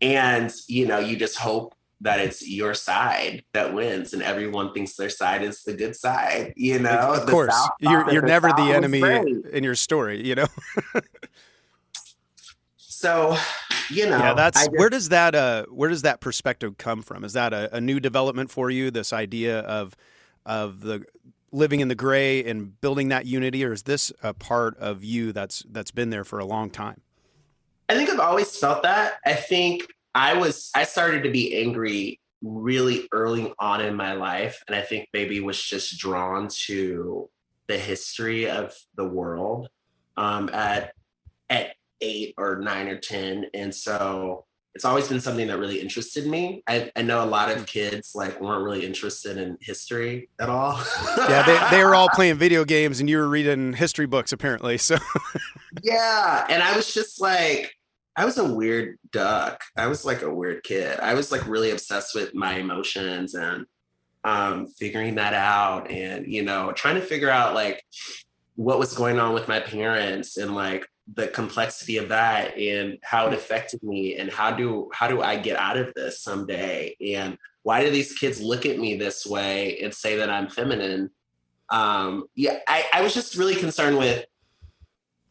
and, 0.00 0.52
you 0.66 0.86
know, 0.86 0.98
you 0.98 1.16
just 1.16 1.36
hope 1.36 1.74
that 2.02 2.20
it's 2.20 2.46
your 2.46 2.74
side 2.74 3.42
that 3.54 3.72
wins 3.72 4.12
and 4.12 4.22
everyone 4.22 4.72
thinks 4.74 4.96
their 4.96 5.08
side 5.10 5.42
is 5.42 5.62
the 5.62 5.72
good 5.74 5.96
side, 5.96 6.52
you 6.56 6.78
know? 6.78 7.14
of 7.14 7.26
The 7.26 7.32
course, 7.32 7.54
South 7.54 7.70
you're 7.80 8.12
you're 8.12 8.20
that 8.22 8.28
never 8.28 8.48
South 8.50 8.58
the 8.58 8.72
enemy 8.74 9.00
great. 9.00 9.46
in 9.52 9.64
your 9.64 9.74
story. 9.74 10.24
You 10.26 10.34
know. 10.36 10.46
So, 12.78 13.36
you 13.90 14.06
know, 14.08 14.16
yeah, 14.18 14.34
that's 14.34 14.58
just- 14.58 14.70
where 14.72 14.88
does 14.88 15.10
that 15.10 15.34
uh 15.34 15.66
where 15.66 15.90
does 15.90 16.02
that 16.02 16.20
perspective 16.20 16.78
come 16.78 17.02
from? 17.02 17.24
Is 17.24 17.34
that 17.34 17.52
a, 17.52 17.76
a 17.76 17.80
new 17.80 18.00
development 18.00 18.50
for 18.50 18.70
you? 18.70 18.90
This 18.90 19.12
idea 19.12 19.60
of 19.60 19.94
of 20.46 20.80
the 20.80 21.04
living 21.52 21.80
in 21.80 21.88
the 21.88 21.94
gray 21.94 22.42
and 22.44 22.80
building 22.80 23.08
that 23.08 23.26
unity, 23.26 23.64
or 23.64 23.72
is 23.72 23.82
this 23.82 24.12
a 24.22 24.32
part 24.32 24.76
of 24.78 25.04
you 25.04 25.32
that's 25.32 25.62
that's 25.70 25.90
been 25.90 26.08
there 26.10 26.24
for 26.24 26.38
a 26.38 26.44
long 26.46 26.70
time? 26.70 27.00
I 27.88 27.94
think 27.94 28.08
I've 28.10 28.18
always 28.18 28.56
felt 28.56 28.82
that. 28.82 29.14
I 29.26 29.34
think 29.34 29.86
I 30.16 30.34
was 30.34 30.70
I 30.74 30.84
started 30.84 31.22
to 31.24 31.30
be 31.30 31.56
angry 31.56 32.20
really 32.42 33.06
early 33.12 33.52
on 33.58 33.80
in 33.80 33.94
my 33.94 34.14
life, 34.14 34.62
and 34.66 34.74
I 34.74 34.80
think 34.80 35.08
maybe 35.12 35.40
was 35.40 35.62
just 35.62 35.98
drawn 35.98 36.48
to 36.66 37.28
the 37.68 37.78
history 37.78 38.48
of 38.48 38.74
the 38.96 39.06
world 39.06 39.68
um, 40.16 40.48
at 40.52 40.92
at 41.50 41.74
eight 42.00 42.34
or 42.38 42.56
nine 42.56 42.88
or 42.88 42.98
ten, 42.98 43.46
and 43.52 43.74
so 43.74 44.46
it's 44.74 44.84
always 44.84 45.08
been 45.08 45.20
something 45.20 45.46
that 45.46 45.58
really 45.58 45.80
interested 45.80 46.26
me. 46.26 46.62
I, 46.66 46.90
I 46.94 47.00
know 47.00 47.24
a 47.24 47.26
lot 47.26 47.50
of 47.50 47.64
kids 47.64 48.12
like 48.14 48.38
weren't 48.42 48.62
really 48.62 48.84
interested 48.84 49.38
in 49.38 49.56
history 49.60 50.28
at 50.40 50.48
all. 50.48 50.82
Yeah, 51.16 51.42
they 51.44 51.76
they 51.78 51.84
were 51.84 51.94
all 51.94 52.08
playing 52.10 52.36
video 52.36 52.64
games, 52.64 53.00
and 53.00 53.08
you 53.08 53.18
were 53.18 53.28
reading 53.28 53.74
history 53.74 54.06
books 54.06 54.32
apparently. 54.32 54.78
So 54.78 54.96
Yeah. 55.82 56.46
And 56.48 56.62
I 56.62 56.76
was 56.76 56.92
just 56.92 57.20
like, 57.20 57.74
I 58.16 58.24
was 58.24 58.38
a 58.38 58.52
weird 58.52 58.98
duck. 59.12 59.62
I 59.76 59.88
was 59.88 60.04
like 60.04 60.22
a 60.22 60.34
weird 60.34 60.64
kid. 60.64 60.98
I 61.00 61.14
was 61.14 61.30
like 61.30 61.46
really 61.46 61.70
obsessed 61.70 62.14
with 62.14 62.34
my 62.34 62.54
emotions 62.54 63.34
and 63.34 63.66
um, 64.24 64.66
figuring 64.66 65.16
that 65.16 65.34
out 65.34 65.90
and, 65.90 66.26
you 66.26 66.42
know, 66.42 66.72
trying 66.72 66.94
to 66.94 67.00
figure 67.02 67.30
out 67.30 67.54
like 67.54 67.84
what 68.54 68.78
was 68.78 68.94
going 68.94 69.18
on 69.18 69.34
with 69.34 69.48
my 69.48 69.60
parents 69.60 70.38
and 70.38 70.54
like 70.54 70.86
the 71.14 71.28
complexity 71.28 71.98
of 71.98 72.08
that 72.08 72.56
and 72.56 72.98
how 73.02 73.28
it 73.28 73.34
affected 73.34 73.82
me 73.82 74.16
and 74.16 74.30
how 74.30 74.50
do 74.50 74.90
how 74.92 75.06
do 75.06 75.22
I 75.22 75.36
get 75.36 75.56
out 75.56 75.76
of 75.76 75.94
this 75.94 76.20
someday 76.20 76.96
and 77.00 77.38
why 77.62 77.84
do 77.84 77.90
these 77.90 78.14
kids 78.14 78.40
look 78.40 78.66
at 78.66 78.78
me 78.78 78.96
this 78.96 79.26
way 79.26 79.78
and 79.80 79.94
say 79.94 80.16
that 80.16 80.30
I'm 80.30 80.48
feminine? 80.48 81.10
Um, 81.68 82.24
yeah, 82.34 82.58
I, 82.66 82.86
I 82.94 83.02
was 83.02 83.12
just 83.12 83.36
really 83.36 83.56
concerned 83.56 83.98
with 83.98 84.24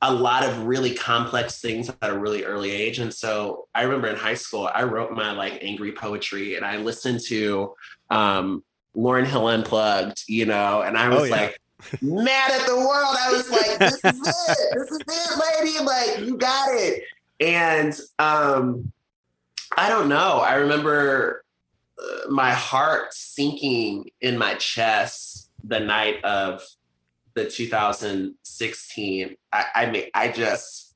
a 0.07 0.13
lot 0.13 0.43
of 0.45 0.67
really 0.67 0.93
complex 0.93 1.59
things 1.59 1.89
at 1.89 1.97
a 2.11 2.17
really 2.17 2.43
early 2.43 2.69
age. 2.69 2.99
And 2.99 3.11
so 3.11 3.67
I 3.73 3.83
remember 3.83 4.07
in 4.07 4.15
high 4.15 4.35
school, 4.35 4.69
I 4.71 4.83
wrote 4.83 5.11
my 5.11 5.31
like 5.31 5.57
angry 5.63 5.93
poetry 5.93 6.55
and 6.55 6.63
I 6.63 6.77
listened 6.77 7.21
to 7.27 7.73
um, 8.11 8.63
Lauryn 8.95 9.25
Hill 9.25 9.47
Unplugged, 9.47 10.23
you 10.27 10.45
know, 10.45 10.81
and 10.81 10.95
I 10.95 11.09
was 11.09 11.21
oh, 11.21 11.23
yeah. 11.25 11.31
like, 11.31 11.59
mad 12.01 12.51
at 12.51 12.67
the 12.67 12.75
world. 12.75 13.15
I 13.19 13.31
was 13.31 13.49
like, 13.49 13.79
this 13.79 13.95
is 13.95 13.99
it. 14.03 14.77
This 14.77 14.91
is 14.91 15.01
it, 15.07 15.63
lady. 15.63 15.83
Like, 15.83 16.19
you 16.25 16.37
got 16.37 16.69
it. 16.69 17.03
And 17.39 17.99
um, 18.19 18.91
I 19.75 19.89
don't 19.89 20.07
know. 20.07 20.37
I 20.39 20.55
remember 20.55 21.43
uh, 21.99 22.29
my 22.29 22.51
heart 22.51 23.13
sinking 23.13 24.11
in 24.21 24.37
my 24.37 24.53
chest 24.55 25.49
the 25.63 25.79
night 25.79 26.23
of 26.23 26.63
the 27.35 27.49
2016. 27.49 29.35
I, 29.53 29.65
I 29.75 29.85
mean, 29.91 30.05
I 30.13 30.29
just 30.29 30.95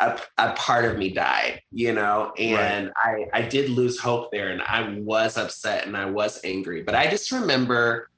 a, 0.00 0.20
a, 0.36 0.52
part 0.54 0.84
of 0.84 0.98
me 0.98 1.10
died, 1.10 1.62
you 1.70 1.92
know, 1.92 2.32
and 2.36 2.92
right. 3.04 3.28
I 3.32 3.40
I 3.40 3.42
did 3.42 3.70
lose 3.70 4.00
hope 4.00 4.32
there, 4.32 4.50
and 4.50 4.60
I 4.60 4.98
was 4.98 5.36
upset 5.36 5.86
and 5.86 5.96
I 5.96 6.06
was 6.06 6.40
angry. 6.44 6.82
But 6.82 6.96
I 6.96 7.08
just 7.08 7.30
remember 7.30 8.10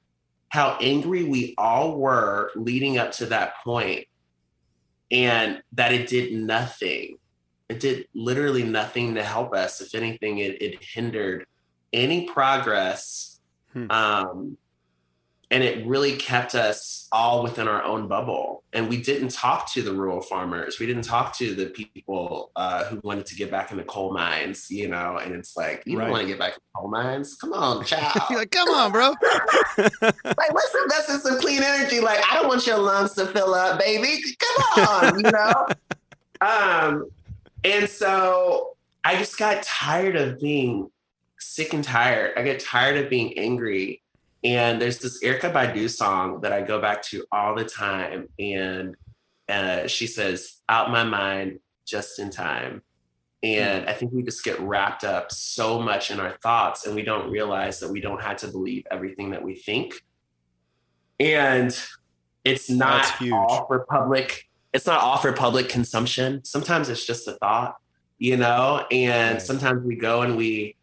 how 0.49 0.77
angry 0.81 1.23
we 1.23 1.53
all 1.57 1.97
were 1.97 2.51
leading 2.55 2.97
up 2.97 3.11
to 3.13 3.27
that 3.27 3.55
point, 3.63 4.07
and 5.11 5.61
that 5.73 5.93
it 5.93 6.07
did 6.07 6.33
nothing 6.33 7.17
it 7.73 7.79
did 7.79 8.07
literally 8.13 8.63
nothing 8.63 9.15
to 9.15 9.23
help 9.23 9.53
us. 9.53 9.81
If 9.81 9.95
anything, 9.95 10.37
it, 10.39 10.61
it 10.61 10.83
hindered 10.83 11.45
any 11.91 12.27
progress. 12.27 13.39
Hmm. 13.71 13.89
Um, 13.89 14.57
and 15.53 15.61
it 15.61 15.85
really 15.85 16.15
kept 16.15 16.55
us 16.55 17.07
all 17.11 17.43
within 17.43 17.67
our 17.67 17.83
own 17.83 18.07
bubble. 18.07 18.63
And 18.73 18.89
we 18.89 18.99
didn't 18.99 19.29
talk 19.29 19.71
to 19.73 19.83
the 19.83 19.93
rural 19.93 20.19
farmers. 20.19 20.79
We 20.79 20.87
didn't 20.87 21.03
talk 21.03 21.37
to 21.37 21.53
the 21.53 21.67
people 21.67 22.49
uh, 22.55 22.85
who 22.85 22.99
wanted 23.03 23.27
to 23.27 23.35
get 23.35 23.51
back 23.51 23.69
in 23.69 23.77
the 23.77 23.83
coal 23.83 24.11
mines, 24.11 24.71
you 24.71 24.87
know. 24.87 25.17
And 25.17 25.35
it's 25.35 25.55
like, 25.55 25.83
you 25.85 25.99
right. 25.99 26.05
don't 26.05 26.11
want 26.11 26.23
to 26.23 26.27
get 26.27 26.39
back 26.39 26.53
in 26.53 26.59
coal 26.75 26.89
mines? 26.89 27.35
Come 27.35 27.53
on, 27.53 27.85
child. 27.85 28.19
like, 28.31 28.49
come 28.49 28.67
on, 28.69 28.91
bro. 28.91 29.09
like, 29.77 29.93
let's 30.25 30.75
invest 30.83 31.09
in 31.11 31.19
some 31.19 31.39
clean 31.39 31.61
energy. 31.61 31.99
Like, 31.99 32.19
I 32.27 32.33
don't 32.33 32.47
want 32.47 32.65
your 32.65 32.79
lungs 32.79 33.13
to 33.13 33.27
fill 33.27 33.53
up, 33.53 33.77
baby. 33.77 34.23
Come 34.39 34.87
on, 34.87 35.23
you 35.23 35.29
know. 35.29 35.67
um, 36.41 37.11
and 37.63 37.87
so 37.87 38.75
I 39.05 39.17
just 39.17 39.37
got 39.37 39.61
tired 39.61 40.15
of 40.15 40.39
being 40.39 40.89
sick 41.37 41.73
and 41.75 41.83
tired. 41.83 42.31
I 42.35 42.41
get 42.41 42.59
tired 42.59 42.97
of 42.97 43.07
being 43.07 43.37
angry. 43.37 44.01
And 44.43 44.81
there's 44.81 44.99
this 44.99 45.23
Erykah 45.23 45.53
Badu 45.53 45.89
song 45.89 46.41
that 46.41 46.51
I 46.51 46.61
go 46.61 46.81
back 46.81 47.01
to 47.03 47.25
all 47.31 47.55
the 47.55 47.63
time. 47.63 48.27
And 48.39 48.95
uh, 49.47 49.87
she 49.87 50.07
says, 50.07 50.61
Out 50.67 50.91
my 50.91 51.03
mind, 51.03 51.59
just 51.85 52.19
in 52.19 52.29
time. 52.29 52.81
And 53.41 53.89
I 53.89 53.93
think 53.93 54.13
we 54.13 54.23
just 54.23 54.43
get 54.43 54.59
wrapped 54.61 55.03
up 55.03 55.31
so 55.31 55.79
much 55.81 56.11
in 56.11 56.19
our 56.19 56.31
thoughts 56.31 56.85
and 56.85 56.95
we 56.95 57.03
don't 57.03 57.29
realize 57.29 57.81
that 57.81 57.89
we 57.89 57.99
don't 57.99 58.21
have 58.21 58.37
to 58.37 58.47
believe 58.47 58.85
everything 58.89 59.31
that 59.31 59.43
we 59.43 59.55
think. 59.55 59.95
And 61.19 61.77
it's 62.45 62.69
not 62.69 63.21
all 63.31 63.67
for 63.67 63.85
public 63.89 64.49
it's 64.73 64.87
not 64.87 65.01
all 65.01 65.17
for 65.17 65.31
public 65.33 65.69
consumption. 65.69 66.43
Sometimes 66.43 66.89
it's 66.89 67.05
just 67.05 67.27
a 67.27 67.33
thought, 67.33 67.75
you 68.17 68.37
know, 68.37 68.85
and 68.89 69.33
right. 69.33 69.41
sometimes 69.41 69.85
we 69.85 69.95
go 69.95 70.23
and 70.23 70.35
we 70.35 70.75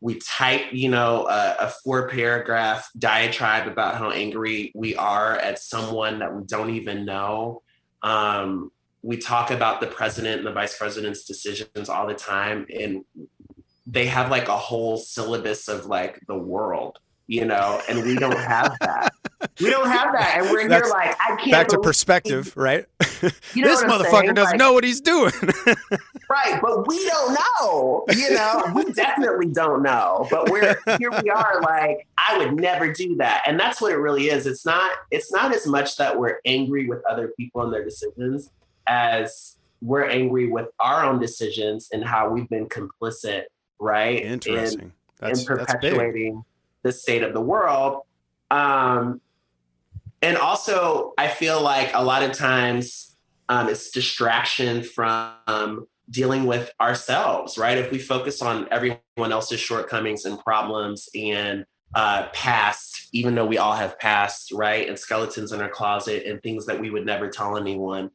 we 0.00 0.18
type, 0.20 0.72
you 0.72 0.88
know, 0.88 1.26
a, 1.28 1.56
a, 1.60 1.68
four 1.82 2.08
paragraph 2.08 2.88
diatribe 2.96 3.66
about 3.66 3.96
how 3.96 4.10
angry 4.10 4.70
we 4.74 4.94
are 4.94 5.36
at 5.36 5.58
someone 5.58 6.20
that 6.20 6.32
we 6.34 6.44
don't 6.44 6.70
even 6.70 7.04
know. 7.04 7.62
Um, 8.02 8.70
we 9.02 9.16
talk 9.16 9.50
about 9.50 9.80
the 9.80 9.88
president 9.88 10.38
and 10.38 10.46
the 10.46 10.52
vice 10.52 10.78
president's 10.78 11.24
decisions 11.24 11.88
all 11.88 12.06
the 12.06 12.14
time, 12.14 12.66
and 12.72 13.04
they 13.86 14.06
have 14.06 14.30
like 14.30 14.48
a 14.48 14.56
whole 14.56 14.98
syllabus 14.98 15.66
of 15.66 15.86
like 15.86 16.20
the 16.28 16.38
world 16.38 16.98
you 17.28 17.44
know, 17.44 17.80
and 17.88 18.02
we 18.02 18.16
don't 18.16 18.38
have 18.38 18.76
that. 18.80 19.12
we 19.60 19.70
don't 19.70 19.88
have 19.88 20.12
that, 20.14 20.38
and 20.38 20.50
we're 20.50 20.66
That's 20.66 20.88
here 20.88 20.94
like 20.94 21.16
I 21.20 21.36
can't. 21.36 21.52
Back 21.52 21.68
to 21.68 21.78
perspective, 21.78 22.56
right? 22.56 22.86
You 23.52 23.64
know 23.64 23.70
this 23.70 23.82
motherfucker 23.82 24.32
doesn't 24.32 24.52
like, 24.52 24.58
know 24.58 24.72
what 24.72 24.84
he's 24.84 25.00
doing. 25.00 25.32
right, 26.30 26.60
but 26.62 26.86
we 26.86 27.04
don't 27.08 27.36
know. 27.36 28.04
You 28.14 28.32
know, 28.32 28.62
we 28.72 28.92
definitely 28.92 29.48
don't 29.48 29.82
know. 29.82 30.28
But 30.30 30.50
we're 30.50 30.78
here. 30.98 31.10
We 31.10 31.28
are 31.28 31.60
like 31.60 32.06
I 32.16 32.38
would 32.38 32.54
never 32.54 32.92
do 32.92 33.16
that, 33.16 33.42
and 33.44 33.58
that's 33.58 33.80
what 33.80 33.90
it 33.90 33.96
really 33.96 34.28
is. 34.28 34.46
It's 34.46 34.64
not. 34.64 34.92
It's 35.10 35.32
not 35.32 35.52
as 35.52 35.66
much 35.66 35.96
that 35.96 36.16
we're 36.16 36.38
angry 36.44 36.86
with 36.86 37.02
other 37.10 37.32
people 37.36 37.62
and 37.62 37.72
their 37.72 37.84
decisions 37.84 38.52
as 38.86 39.56
we're 39.82 40.04
angry 40.04 40.46
with 40.46 40.68
our 40.78 41.04
own 41.04 41.18
decisions 41.18 41.88
and 41.92 42.04
how 42.04 42.28
we've 42.30 42.48
been 42.48 42.68
complicit, 42.68 43.44
right? 43.80 44.22
Interesting. 44.22 44.80
In, 44.80 44.92
that's, 45.18 45.40
in 45.40 45.46
perpetuating 45.46 46.44
the 46.82 46.92
state 46.92 47.22
of 47.22 47.32
the 47.32 47.40
world. 47.40 48.02
Um, 48.50 49.20
and 50.22 50.36
also, 50.36 51.14
I 51.16 51.28
feel 51.28 51.62
like 51.62 51.90
a 51.94 52.02
lot 52.02 52.22
of 52.22 52.32
times 52.32 53.16
um, 53.48 53.68
it's 53.68 53.90
distraction 53.90 54.82
from 54.82 55.86
dealing 56.10 56.46
with 56.46 56.72
ourselves, 56.80 57.58
right? 57.58 57.78
If 57.78 57.90
we 57.90 57.98
focus 57.98 58.42
on 58.42 58.66
everyone 58.70 58.98
else's 59.18 59.60
shortcomings 59.60 60.24
and 60.24 60.38
problems 60.38 61.08
and 61.14 61.64
uh, 61.94 62.28
past, 62.32 63.08
even 63.12 63.34
though 63.34 63.46
we 63.46 63.58
all 63.58 63.74
have 63.74 63.98
past, 63.98 64.52
right? 64.52 64.88
And 64.88 64.98
skeletons 64.98 65.52
in 65.52 65.60
our 65.60 65.68
closet 65.68 66.24
and 66.26 66.42
things 66.42 66.66
that 66.66 66.80
we 66.80 66.90
would 66.90 67.06
never 67.06 67.28
tell 67.28 67.56
anyone. 67.56 68.10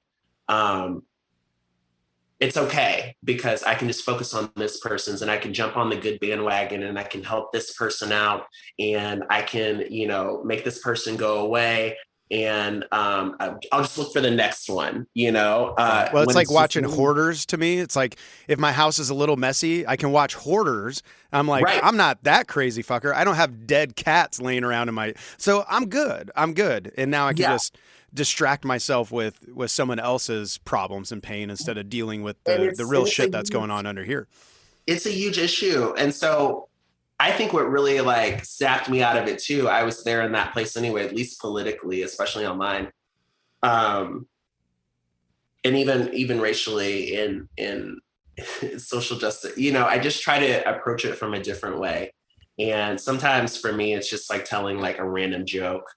Um, 0.47 1.04
it's 2.43 2.58
okay 2.58 3.15
because 3.23 3.63
I 3.63 3.73
can 3.73 3.88
just 3.88 4.03
focus 4.03 4.34
on 4.34 4.51
this 4.58 4.77
person's 4.82 5.21
and 5.21 5.32
I 5.32 5.38
can 5.38 5.53
jump 5.53 5.77
on 5.77 5.89
the 5.89 5.95
good 5.95 6.19
bandwagon 6.19 6.84
and 6.84 6.99
I 6.99 7.03
can 7.03 7.23
help 7.23 7.53
this 7.53 7.73
person 7.73 8.12
out 8.12 8.43
and 8.77 9.23
I 9.29 9.43
can, 9.43 9.86
you 9.89 10.08
know, 10.08 10.43
make 10.43 10.65
this 10.65 10.79
person 10.79 11.15
go 11.15 11.39
away 11.39 11.95
and 12.31 12.83
um, 12.91 13.36
I'll 13.39 13.81
just 13.81 13.97
look 13.97 14.13
for 14.13 14.21
the 14.21 14.31
next 14.31 14.69
one, 14.69 15.07
you 15.13 15.31
know. 15.31 15.75
Uh, 15.77 16.09
well, 16.13 16.23
it's 16.23 16.36
like 16.36 16.45
it's 16.45 16.51
watching 16.51 16.83
just... 16.83 16.95
hoarders 16.95 17.45
to 17.47 17.57
me. 17.57 17.77
It's 17.77 17.95
like 17.95 18.17
if 18.47 18.59
my 18.59 18.71
house 18.71 18.99
is 18.99 19.09
a 19.09 19.13
little 19.13 19.38
messy, 19.38 19.86
I 19.86 19.95
can 19.95 20.12
watch 20.12 20.36
hoarders. 20.36 21.03
I'm 21.31 21.47
like, 21.47 21.63
right. 21.63 21.83
I'm 21.83 21.97
not 21.97 22.23
that 22.23 22.47
crazy 22.47 22.83
fucker. 22.83 23.13
I 23.13 23.23
don't 23.23 23.36
have 23.36 23.67
dead 23.67 23.95
cats 23.95 24.41
laying 24.41 24.63
around 24.63 24.89
in 24.89 24.95
my, 24.95 25.13
so 25.38 25.65
I'm 25.67 25.89
good. 25.89 26.31
I'm 26.36 26.53
good. 26.53 26.91
And 26.97 27.12
now 27.12 27.27
I 27.27 27.33
can 27.33 27.41
yeah. 27.41 27.53
just 27.53 27.77
distract 28.13 28.63
myself 28.63 29.12
with 29.12 29.47
with 29.49 29.71
someone 29.71 29.99
else's 29.99 30.59
problems 30.59 31.12
and 31.12 31.21
pain 31.21 31.49
instead 31.49 31.77
of 31.77 31.89
dealing 31.89 32.21
with 32.21 32.41
the, 32.43 32.73
the 32.77 32.86
real 32.86 33.05
shit 33.05 33.31
that's 33.31 33.49
huge, 33.49 33.53
going 33.53 33.71
on 33.71 33.86
under 33.86 34.03
here. 34.03 34.27
It's 34.86 35.05
a 35.05 35.12
huge 35.12 35.38
issue. 35.38 35.93
And 35.97 36.13
so 36.13 36.69
I 37.23 37.31
think 37.31 37.53
what 37.53 37.71
really 37.71 38.01
like 38.01 38.43
sapped 38.43 38.89
me 38.89 39.01
out 39.01 39.15
of 39.15 39.29
it 39.29 39.39
too, 39.39 39.69
I 39.69 39.83
was 39.83 40.03
there 40.03 40.23
in 40.23 40.33
that 40.33 40.51
place 40.51 40.75
anyway, 40.75 41.05
at 41.05 41.15
least 41.15 41.39
politically, 41.39 42.03
especially 42.03 42.45
online. 42.45 42.91
Um 43.62 44.27
and 45.63 45.77
even 45.77 46.13
even 46.13 46.41
racially 46.41 47.15
in 47.15 47.47
in 47.55 48.01
social 48.77 49.17
justice, 49.17 49.57
you 49.57 49.71
know, 49.71 49.86
I 49.86 49.99
just 49.99 50.21
try 50.21 50.38
to 50.38 50.69
approach 50.69 51.05
it 51.05 51.15
from 51.15 51.33
a 51.33 51.41
different 51.41 51.79
way. 51.79 52.13
And 52.59 52.99
sometimes 52.99 53.55
for 53.55 53.71
me, 53.71 53.93
it's 53.93 54.09
just 54.09 54.29
like 54.29 54.43
telling 54.43 54.79
like 54.79 54.99
a 54.99 55.09
random 55.09 55.45
joke 55.45 55.89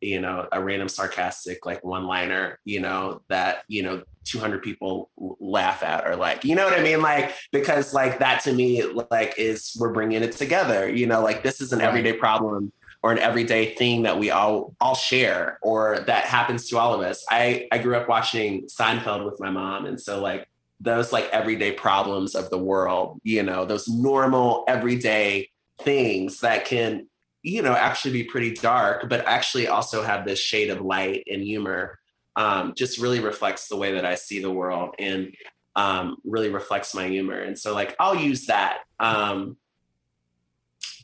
you 0.00 0.20
know 0.20 0.46
a 0.52 0.62
random 0.62 0.88
sarcastic 0.88 1.66
like 1.66 1.84
one 1.84 2.06
liner 2.06 2.58
you 2.64 2.80
know 2.80 3.20
that 3.28 3.64
you 3.68 3.82
know 3.82 4.02
200 4.24 4.62
people 4.62 5.10
laugh 5.40 5.82
at 5.82 6.06
or 6.06 6.14
like 6.14 6.44
you 6.44 6.54
know 6.54 6.64
what 6.64 6.78
i 6.78 6.82
mean? 6.82 7.00
Like 7.00 7.34
because 7.50 7.94
like 7.94 8.18
that 8.18 8.42
to 8.42 8.52
me 8.52 8.82
like 9.10 9.34
is 9.38 9.76
we're 9.80 9.92
bringing 9.92 10.22
it 10.22 10.32
together 10.32 10.88
you 10.88 11.06
know? 11.06 11.22
Like 11.22 11.42
this 11.42 11.60
is 11.60 11.72
an 11.72 11.80
everyday 11.80 12.12
problem 12.12 12.72
or 13.02 13.12
an 13.12 13.18
everyday 13.18 13.74
thing 13.74 14.02
that 14.02 14.18
we 14.18 14.30
all 14.30 14.74
all 14.80 14.94
share 14.94 15.58
or 15.62 16.00
that 16.00 16.24
happens 16.24 16.68
to 16.68 16.78
all 16.78 16.94
of 16.94 17.00
us. 17.00 17.24
I 17.30 17.68
i 17.72 17.78
grew 17.78 17.96
up 17.96 18.08
watching 18.08 18.66
seinfeld 18.66 19.24
with 19.24 19.40
my 19.40 19.50
mom 19.50 19.86
and 19.86 20.00
so 20.00 20.20
like 20.20 20.46
those 20.80 21.12
like 21.12 21.28
everyday 21.30 21.72
problems 21.72 22.34
of 22.34 22.50
the 22.50 22.58
world 22.58 23.20
you 23.24 23.42
know 23.42 23.64
those 23.64 23.88
normal 23.88 24.64
everyday 24.68 25.48
things 25.80 26.40
that 26.40 26.64
can 26.64 27.08
you 27.42 27.62
know 27.62 27.72
actually 27.72 28.12
be 28.12 28.24
pretty 28.24 28.52
dark 28.54 29.08
but 29.08 29.24
actually 29.26 29.68
also 29.68 30.02
have 30.02 30.24
this 30.24 30.38
shade 30.38 30.70
of 30.70 30.80
light 30.80 31.24
and 31.30 31.42
humor 31.42 31.98
um, 32.36 32.72
just 32.76 32.98
really 32.98 33.20
reflects 33.20 33.68
the 33.68 33.76
way 33.76 33.94
that 33.94 34.04
i 34.04 34.14
see 34.14 34.40
the 34.40 34.50
world 34.50 34.94
and 34.98 35.32
um, 35.78 36.16
really 36.24 36.50
reflects 36.50 36.94
my 36.94 37.06
humor. 37.06 37.38
And 37.38 37.58
so 37.58 37.72
like 37.72 37.94
i'll 37.98 38.16
use 38.16 38.46
that. 38.46 38.80
Um, 39.00 39.56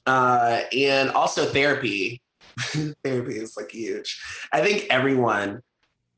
uh, 0.07 0.63
and 0.77 1.11
also 1.11 1.47
therapy. 1.47 2.21
Therapy 3.03 3.37
is 3.37 3.57
like 3.57 3.71
huge. 3.71 4.21
I 4.53 4.61
think 4.61 4.87
everyone 4.91 5.63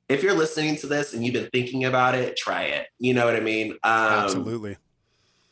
if 0.09 0.23
you're 0.23 0.35
listening 0.35 0.77
to 0.77 0.87
this 0.87 1.15
and 1.15 1.25
you've 1.25 1.35
been 1.35 1.51
thinking 1.51 1.85
about 1.85 2.15
it 2.15 2.37
try 2.37 2.65
it. 2.65 2.89
You 2.99 3.15
know 3.15 3.27
what 3.27 3.37
i 3.37 3.41
mean? 3.41 3.73
Um, 3.83 4.25
absolutely. 4.25 4.77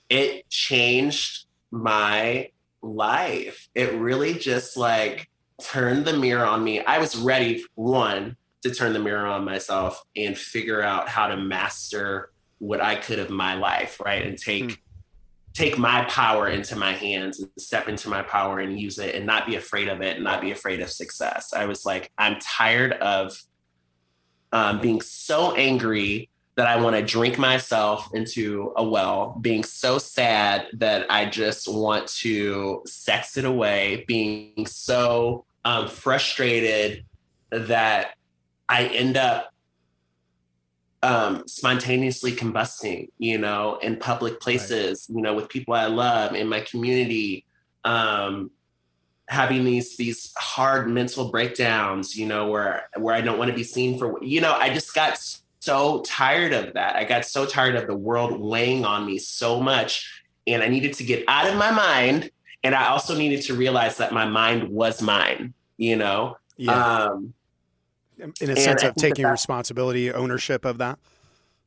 it 0.09 0.49
changed 0.49 1.47
my 1.71 2.51
life. 2.85 3.69
It 3.75 3.95
really 3.95 4.35
just 4.35 4.77
like 4.77 5.29
turned 5.63 6.05
the 6.05 6.17
mirror 6.17 6.45
on 6.45 6.63
me. 6.63 6.81
I 6.81 6.99
was 6.99 7.17
ready, 7.17 7.65
one, 7.75 8.37
to 8.63 8.75
turn 8.75 8.93
the 8.93 8.99
mirror 8.99 9.27
on 9.27 9.45
myself 9.45 10.03
and 10.17 10.37
figure 10.37 10.83
out 10.83 11.09
how 11.09 11.29
to 11.29 11.37
master 11.37 12.31
what 12.59 12.81
I 12.81 12.97
could 12.97 13.19
of 13.19 13.31
my 13.31 13.55
life, 13.55 14.01
right? 14.01 14.25
And 14.25 14.39
take 14.39 14.65
mm. 14.65 14.79
take 15.53 15.79
my 15.79 16.05
power 16.05 16.49
into 16.49 16.77
my 16.77 16.93
hands 16.93 17.41
and 17.41 17.51
step 17.59 17.89
into 17.89 18.09
my 18.09 18.23
power 18.23 18.61
and 18.61 18.81
use 18.81 18.99
it 18.99 19.15
and 19.15 19.27
not 19.27 19.47
be 19.47 19.57
afraid 19.57 19.89
of 19.89 20.01
it 20.01 20.17
and 20.17 20.25
not 20.25 20.41
be 20.41 20.51
afraid 20.51 20.81
of 20.81 20.91
success. 20.91 21.53
I 21.53 21.67
was 21.67 21.85
like, 21.85 22.11
I'm 22.17 22.39
tired 22.41 22.95
of 22.95 23.37
um, 24.53 24.81
being 24.81 25.01
so 25.01 25.55
angry 25.55 26.31
that 26.57 26.67
I 26.69 26.81
want 26.81 26.95
to 26.97 27.03
drink 27.03 27.39
myself 27.39 28.15
into 28.15 28.73
a 28.77 28.85
well, 28.85 29.37
being 29.41 29.65
so 29.65 29.99
sad 29.99 30.69
that 30.75 31.07
I 31.11 31.27
just 31.27 31.67
want 31.67 32.07
to 32.19 32.83
sex 32.87 33.37
it 33.37 33.45
away, 33.45 34.05
being 34.07 34.67
so 34.67 35.45
um, 35.65 35.89
frustrated 35.89 37.05
that 37.51 38.15
I 38.69 38.87
end 38.87 39.17
up 39.17 39.53
um, 41.03 41.47
spontaneously 41.47 42.33
combusting, 42.33 43.09
you 43.19 43.37
know, 43.37 43.79
in 43.83 43.97
public 43.97 44.41
places, 44.41 45.07
right. 45.09 45.17
you 45.17 45.23
know, 45.23 45.35
with 45.35 45.49
people 45.49 45.75
I 45.75 45.87
love 45.87 46.35
in 46.35 46.49
my 46.49 46.61
community, 46.61 47.45
um, 47.85 48.51
having 49.29 49.65
these 49.65 49.97
these 49.97 50.33
hard 50.39 50.89
mental 50.89 51.31
breakdowns, 51.31 52.17
you 52.17 52.27
know, 52.27 52.49
where 52.49 52.89
where 52.97 53.15
I 53.15 53.21
don't 53.21 53.39
want 53.39 53.51
to 53.51 53.57
be 53.57 53.65
seen 53.65 53.99
for, 53.99 54.23
you 54.23 54.41
know, 54.41 54.53
I 54.53 54.73
just 54.73 54.95
got 54.95 55.19
so 55.65 56.03
tired 56.03 56.53
of 56.53 56.75
that. 56.75 56.97
I 56.97 57.05
got 57.05 57.25
so 57.25 57.47
tired 57.47 57.75
of 57.77 57.87
the 57.87 57.97
world 57.97 58.39
weighing 58.39 58.85
on 58.85 59.07
me 59.07 59.19
so 59.19 59.61
much. 59.61 60.23
And 60.47 60.63
I 60.63 60.69
needed 60.69 60.93
to 60.95 61.05
get 61.05 61.25
out 61.27 61.49
of 61.49 61.57
my 61.57 61.71
mind. 61.71 62.31
And 62.63 62.75
I 62.75 62.89
also 62.89 63.17
needed 63.17 63.43
to 63.43 63.55
realize 63.55 63.97
that 63.97 64.13
my 64.13 64.27
mind 64.27 64.69
was 64.69 65.01
mine, 65.01 65.55
you 65.77 65.97
know? 65.97 66.37
Yeah. 66.57 67.07
Um, 67.07 67.35
in 68.19 68.51
a 68.51 68.57
sense 68.57 68.83
of 68.83 68.95
taking 68.95 69.27
responsibility, 69.27 70.13
ownership 70.13 70.65
of 70.65 70.79
that. 70.79 70.99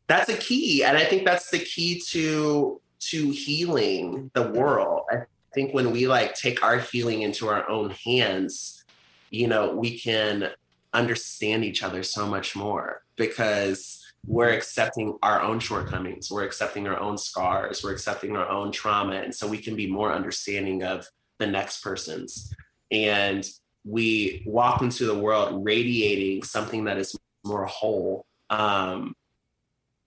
That's 0.07 0.29
a 0.29 0.37
key. 0.37 0.83
And 0.83 0.97
I 0.97 1.03
think 1.03 1.25
that's 1.25 1.49
the 1.49 1.59
key 1.59 1.99
to 2.07 2.79
to 2.99 3.29
healing 3.29 4.31
the 4.33 4.43
world. 4.43 5.03
I 5.11 5.25
think 5.53 5.73
when 5.73 5.91
we 5.91 6.07
like 6.07 6.33
take 6.33 6.63
our 6.63 6.79
healing 6.79 7.21
into 7.21 7.47
our 7.47 7.69
own 7.69 7.91
hands, 7.91 8.85
you 9.29 9.47
know, 9.47 9.73
we 9.73 9.99
can 9.99 10.49
understand 10.93 11.65
each 11.65 11.83
other 11.83 12.01
so 12.01 12.25
much 12.25 12.55
more 12.55 13.03
because 13.17 14.03
we're 14.25 14.49
accepting 14.49 15.17
our 15.21 15.41
own 15.41 15.59
shortcomings, 15.59 16.31
we're 16.31 16.43
accepting 16.43 16.87
our 16.87 16.99
own 16.99 17.17
scars, 17.17 17.83
we're 17.83 17.93
accepting 17.93 18.35
our 18.35 18.47
own 18.47 18.71
trauma. 18.71 19.15
And 19.15 19.33
so 19.33 19.47
we 19.47 19.57
can 19.57 19.75
be 19.75 19.87
more 19.87 20.13
understanding 20.13 20.83
of 20.83 21.07
the 21.39 21.47
next 21.47 21.81
person's. 21.81 22.53
And 22.91 23.47
we 23.83 24.43
walk 24.45 24.81
into 24.81 25.05
the 25.05 25.17
world 25.17 25.65
radiating 25.65 26.43
something 26.43 26.85
that 26.85 26.97
is 26.97 27.17
more 27.45 27.65
whole. 27.65 28.25
Um, 28.49 29.15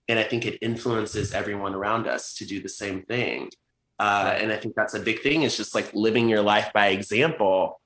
and 0.07 0.19
I 0.19 0.23
think 0.23 0.45
it 0.45 0.57
influences 0.61 1.33
everyone 1.33 1.73
around 1.73 2.07
us 2.07 2.35
to 2.35 2.45
do 2.45 2.61
the 2.61 2.69
same 2.69 3.03
thing. 3.03 3.49
Uh, 3.97 4.35
and 4.37 4.51
I 4.51 4.57
think 4.57 4.75
that's 4.75 4.93
a 4.93 4.99
big 4.99 5.21
thing. 5.21 5.43
It's 5.43 5.57
just 5.57 5.75
like 5.75 5.93
living 5.93 6.27
your 6.27 6.41
life 6.41 6.71
by 6.73 6.87
example. 6.87 7.79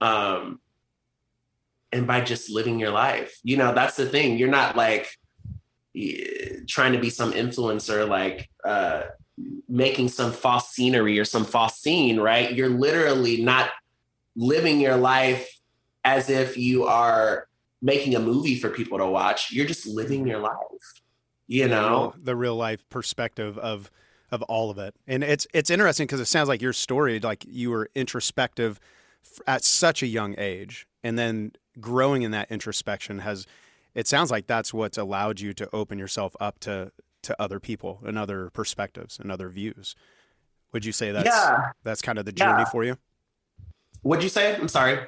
Um, 0.00 0.60
and 1.92 2.06
by 2.06 2.20
just 2.20 2.50
living 2.50 2.78
your 2.78 2.90
life. 2.90 3.38
You 3.42 3.56
know, 3.56 3.74
that's 3.74 3.96
the 3.96 4.06
thing. 4.06 4.38
You're 4.38 4.48
not 4.48 4.76
like 4.76 5.08
trying 6.68 6.92
to 6.92 6.98
be 6.98 7.10
some 7.10 7.32
influencer, 7.32 8.08
like 8.08 8.48
uh, 8.64 9.02
making 9.68 10.08
some 10.08 10.32
false 10.32 10.70
scenery 10.70 11.18
or 11.18 11.24
some 11.24 11.44
false 11.44 11.78
scene, 11.78 12.18
right? 12.18 12.52
You're 12.52 12.68
literally 12.68 13.42
not 13.42 13.70
living 14.34 14.80
your 14.80 14.96
life 14.96 15.48
as 16.04 16.30
if 16.30 16.56
you 16.56 16.84
are 16.84 17.46
making 17.80 18.14
a 18.14 18.20
movie 18.20 18.58
for 18.58 18.70
people 18.70 18.98
to 18.98 19.06
watch. 19.06 19.52
You're 19.52 19.66
just 19.66 19.86
living 19.86 20.26
your 20.26 20.38
life. 20.38 20.56
You 21.46 21.68
know, 21.68 22.14
the 22.16 22.36
real 22.36 22.56
life 22.56 22.88
perspective 22.88 23.58
of 23.58 23.90
of 24.30 24.40
all 24.42 24.70
of 24.70 24.78
it. 24.78 24.94
And 25.06 25.22
it's 25.22 25.46
it's 25.52 25.68
interesting 25.68 26.06
because 26.06 26.20
it 26.20 26.26
sounds 26.26 26.48
like 26.48 26.62
your 26.62 26.72
story, 26.72 27.20
like 27.20 27.44
you 27.46 27.70
were 27.70 27.90
introspective 27.94 28.80
at 29.46 29.62
such 29.62 30.02
a 30.02 30.06
young 30.06 30.34
age, 30.38 30.86
and 31.02 31.18
then 31.18 31.52
growing 31.80 32.22
in 32.22 32.30
that 32.32 32.50
introspection 32.50 33.20
has 33.20 33.46
it 33.94 34.06
sounds 34.06 34.30
like 34.30 34.46
that's 34.46 34.72
what's 34.72 34.96
allowed 34.96 35.40
you 35.40 35.52
to 35.54 35.68
open 35.72 35.98
yourself 35.98 36.34
up 36.40 36.58
to 36.60 36.92
to 37.22 37.40
other 37.40 37.60
people 37.60 38.00
and 38.04 38.18
other 38.18 38.50
perspectives 38.50 39.18
and 39.18 39.30
other 39.30 39.48
views. 39.48 39.94
Would 40.72 40.84
you 40.84 40.92
say 40.92 41.12
that's 41.12 41.26
yeah. 41.26 41.72
that's 41.84 42.02
kind 42.02 42.18
of 42.18 42.24
the 42.24 42.32
journey 42.32 42.62
yeah. 42.62 42.70
for 42.70 42.84
you? 42.84 42.96
What'd 44.02 44.22
you 44.22 44.30
say? 44.30 44.56
I'm 44.56 44.68
sorry. 44.68 45.06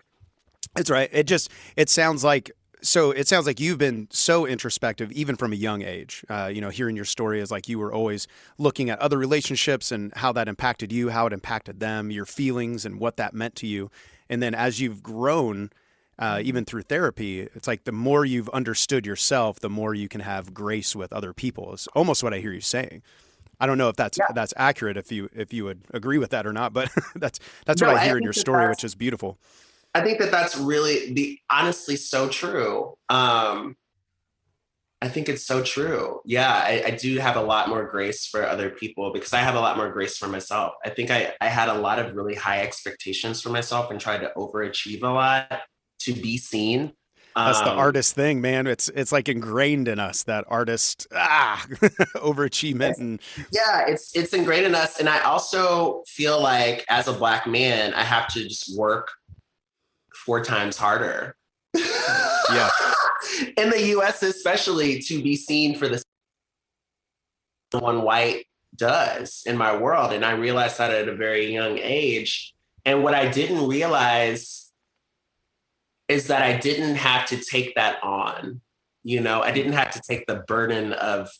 It's 0.76 0.90
right. 0.90 1.08
It 1.12 1.26
just 1.26 1.50
it 1.76 1.88
sounds 1.88 2.22
like 2.22 2.50
so 2.82 3.10
it 3.10 3.26
sounds 3.26 3.46
like 3.46 3.58
you've 3.58 3.78
been 3.78 4.08
so 4.10 4.46
introspective 4.46 5.10
even 5.12 5.36
from 5.36 5.52
a 5.52 5.56
young 5.56 5.80
age 5.80 6.22
uh, 6.28 6.50
you 6.52 6.60
know 6.60 6.68
hearing 6.68 6.94
your 6.94 7.04
story 7.06 7.40
is 7.40 7.50
like 7.50 7.66
you 7.66 7.78
were 7.78 7.92
always 7.92 8.28
looking 8.58 8.90
at 8.90 8.98
other 8.98 9.16
relationships 9.16 9.90
and 9.90 10.12
how 10.16 10.32
that 10.32 10.48
impacted 10.48 10.92
you 10.92 11.08
how 11.08 11.26
it 11.26 11.32
impacted 11.32 11.80
them 11.80 12.10
your 12.10 12.26
feelings 12.26 12.84
and 12.84 13.00
what 13.00 13.16
that 13.16 13.32
meant 13.32 13.54
to 13.54 13.66
you 13.66 13.90
and 14.28 14.42
then 14.42 14.54
as 14.54 14.80
you've 14.80 15.02
grown 15.02 15.70
uh, 16.18 16.36
mm-hmm. 16.36 16.48
even 16.48 16.64
through 16.64 16.82
therapy, 16.82 17.40
it's 17.40 17.66
like 17.66 17.84
the 17.84 17.92
more 17.92 18.24
you've 18.24 18.48
understood 18.50 19.06
yourself, 19.06 19.60
the 19.60 19.70
more 19.70 19.94
you 19.94 20.08
can 20.08 20.20
have 20.20 20.54
grace 20.54 20.94
with 20.94 21.12
other 21.12 21.32
people. 21.32 21.72
It's 21.72 21.86
almost 21.88 22.22
what 22.22 22.32
I 22.32 22.38
hear 22.38 22.52
you 22.52 22.60
saying. 22.60 23.02
I 23.60 23.66
don't 23.66 23.78
know 23.78 23.88
if 23.88 23.96
that's 23.96 24.18
yeah. 24.18 24.26
that's 24.34 24.52
accurate. 24.56 24.96
If 24.96 25.12
you 25.12 25.28
if 25.32 25.52
you 25.52 25.64
would 25.64 25.82
agree 25.92 26.18
with 26.18 26.30
that 26.30 26.46
or 26.46 26.52
not, 26.52 26.72
but 26.72 26.90
that's 27.16 27.40
that's 27.66 27.80
no, 27.80 27.88
what 27.88 27.96
I 27.96 28.04
hear 28.04 28.14
I 28.14 28.18
in 28.18 28.22
your 28.22 28.32
story, 28.32 28.68
which 28.68 28.84
is 28.84 28.94
beautiful. 28.94 29.38
I 29.94 30.02
think 30.02 30.18
that 30.18 30.32
that's 30.32 30.56
really 30.56 31.12
the 31.12 31.38
honestly 31.50 31.96
so 31.96 32.28
true. 32.28 32.96
Um, 33.08 33.76
I 35.00 35.08
think 35.08 35.28
it's 35.28 35.46
so 35.46 35.62
true. 35.62 36.20
Yeah, 36.24 36.50
I, 36.50 36.84
I, 36.86 36.90
do 36.92 37.18
have 37.18 37.36
a 37.36 37.42
lot 37.42 37.68
more 37.68 37.84
grace 37.84 38.26
for 38.26 38.46
other 38.46 38.70
people 38.70 39.12
because 39.12 39.34
I 39.34 39.40
have 39.40 39.54
a 39.54 39.60
lot 39.60 39.76
more 39.76 39.90
grace 39.90 40.16
for 40.16 40.28
myself. 40.28 40.72
I 40.82 40.88
think 40.88 41.10
I, 41.10 41.34
I 41.42 41.48
had 41.48 41.68
a 41.68 41.74
lot 41.74 41.98
of 41.98 42.14
really 42.14 42.34
high 42.34 42.62
expectations 42.62 43.42
for 43.42 43.50
myself 43.50 43.90
and 43.90 44.00
tried 44.00 44.22
to 44.22 44.32
overachieve 44.34 45.02
a 45.02 45.08
lot 45.08 45.60
to 46.04 46.12
be 46.12 46.36
seen. 46.36 46.92
That's 47.36 47.58
um, 47.58 47.64
the 47.64 47.70
artist 47.72 48.14
thing, 48.14 48.40
man. 48.40 48.66
It's 48.66 48.88
it's 48.90 49.10
like 49.10 49.28
ingrained 49.28 49.88
in 49.88 49.98
us 49.98 50.22
that 50.24 50.44
artist 50.48 51.06
ah 51.12 51.64
overachievement 52.16 52.98
and 52.98 53.20
yeah, 53.50 53.86
it's 53.88 54.14
it's 54.14 54.32
ingrained 54.32 54.66
in 54.66 54.74
us. 54.74 55.00
And 55.00 55.08
I 55.08 55.20
also 55.20 56.04
feel 56.06 56.40
like 56.40 56.84
as 56.88 57.08
a 57.08 57.12
black 57.12 57.46
man, 57.46 57.92
I 57.94 58.04
have 58.04 58.28
to 58.34 58.44
just 58.44 58.76
work 58.78 59.10
four 60.14 60.44
times 60.44 60.76
harder. 60.76 61.36
yeah. 61.74 62.70
in 63.56 63.70
the 63.70 63.82
US 63.98 64.22
especially 64.22 65.00
to 65.00 65.22
be 65.22 65.34
seen 65.34 65.76
for 65.76 65.88
the 65.88 66.02
one 67.72 68.02
white 68.02 68.46
does 68.76 69.42
in 69.46 69.56
my 69.56 69.76
world. 69.76 70.12
And 70.12 70.24
I 70.24 70.32
realized 70.32 70.78
that 70.78 70.90
at 70.90 71.08
a 71.08 71.14
very 71.14 71.52
young 71.52 71.78
age. 71.78 72.54
And 72.84 73.02
what 73.02 73.14
I 73.14 73.28
didn't 73.28 73.66
realize 73.66 74.63
is 76.08 76.26
that 76.28 76.42
I 76.42 76.56
didn't 76.58 76.96
have 76.96 77.26
to 77.28 77.36
take 77.36 77.74
that 77.74 78.02
on. 78.02 78.60
You 79.02 79.20
know, 79.20 79.42
I 79.42 79.52
didn't 79.52 79.72
have 79.72 79.90
to 79.92 80.00
take 80.00 80.26
the 80.26 80.44
burden 80.46 80.92
of 80.94 81.30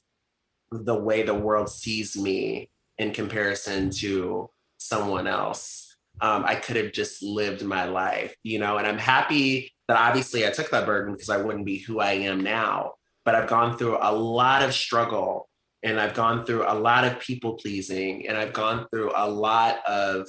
the 0.71 0.95
way 0.95 1.23
the 1.23 1.35
world 1.35 1.69
sees 1.69 2.17
me 2.17 2.71
in 2.99 3.13
comparison 3.13 3.91
to 3.91 4.51
someone 4.79 5.27
else. 5.27 5.97
Um, 6.21 6.45
I 6.47 6.55
could 6.55 6.77
have 6.77 6.93
just 6.93 7.23
lived 7.23 7.65
my 7.65 7.85
life, 7.85 8.35
you 8.43 8.59
know, 8.59 8.79
and 8.79 8.87
I'm 8.87 8.99
happy 8.99 9.73
that 9.89 9.97
obviously 9.97 10.47
I 10.47 10.51
took 10.51 10.71
that 10.71 10.87
burden 10.87 11.13
because 11.13 11.31
I 11.31 11.39
wouldn't 11.39 11.67
be 11.67 11.79
who 11.79 12.01
I 12.01 12.13
am 12.13 12.43
now. 12.43 12.95
But 13.25 13.35
I've 13.35 13.49
gone 13.49 13.77
through 13.77 13.99
a 14.01 14.13
lot 14.13 14.63
of 14.63 14.75
struggle 14.75 15.49
and 15.83 16.01
I've 16.01 16.15
gone 16.15 16.45
through 16.45 16.65
a 16.67 16.75
lot 16.75 17.05
of 17.05 17.21
people 17.21 17.55
pleasing 17.55 18.29
and 18.29 18.37
I've 18.37 18.53
gone 18.53 18.87
through 18.91 19.13
a 19.15 19.29
lot 19.29 19.79
of 19.87 20.29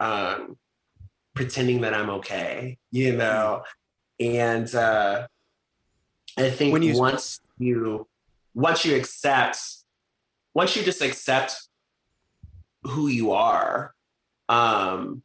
um, 0.00 0.56
pretending 1.36 1.82
that 1.82 1.94
I'm 1.94 2.10
okay, 2.10 2.78
you 2.90 3.14
know? 3.14 3.62
And 4.18 4.74
uh, 4.74 5.28
I 6.36 6.50
think 6.50 6.72
when 6.72 6.82
you, 6.82 6.98
once 6.98 7.40
you 7.58 8.08
once 8.54 8.84
you 8.84 8.96
accept 8.96 9.58
once 10.54 10.74
you 10.74 10.82
just 10.82 11.02
accept 11.02 11.68
who 12.84 13.08
you 13.08 13.32
are 13.32 13.94
um 14.48 15.22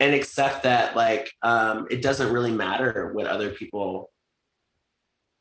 and 0.00 0.14
accept 0.14 0.62
that 0.62 0.94
like 0.94 1.32
um 1.42 1.86
it 1.90 2.02
doesn't 2.02 2.32
really 2.32 2.52
matter 2.52 3.12
what 3.12 3.26
other 3.26 3.50
people 3.50 4.10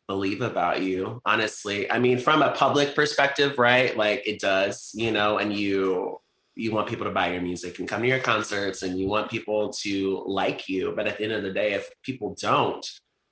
believe 0.07 0.41
about 0.41 0.81
you 0.81 1.21
honestly 1.25 1.89
i 1.91 1.99
mean 1.99 2.17
from 2.17 2.41
a 2.41 2.51
public 2.51 2.95
perspective 2.95 3.59
right 3.59 3.97
like 3.97 4.23
it 4.25 4.39
does 4.39 4.91
you 4.95 5.11
know 5.11 5.37
and 5.37 5.53
you 5.53 6.17
you 6.57 6.71
want 6.71 6.89
people 6.89 7.05
to 7.05 7.11
buy 7.11 7.31
your 7.31 7.41
music 7.41 7.79
and 7.79 7.87
come 7.87 8.01
to 8.01 8.07
your 8.07 8.19
concerts 8.19 8.83
and 8.83 8.99
you 8.99 9.07
want 9.07 9.29
people 9.29 9.71
to 9.71 10.23
like 10.25 10.67
you 10.67 10.93
but 10.95 11.07
at 11.07 11.17
the 11.17 11.23
end 11.23 11.33
of 11.33 11.43
the 11.43 11.51
day 11.51 11.73
if 11.73 11.89
people 12.03 12.35
don't 12.39 12.85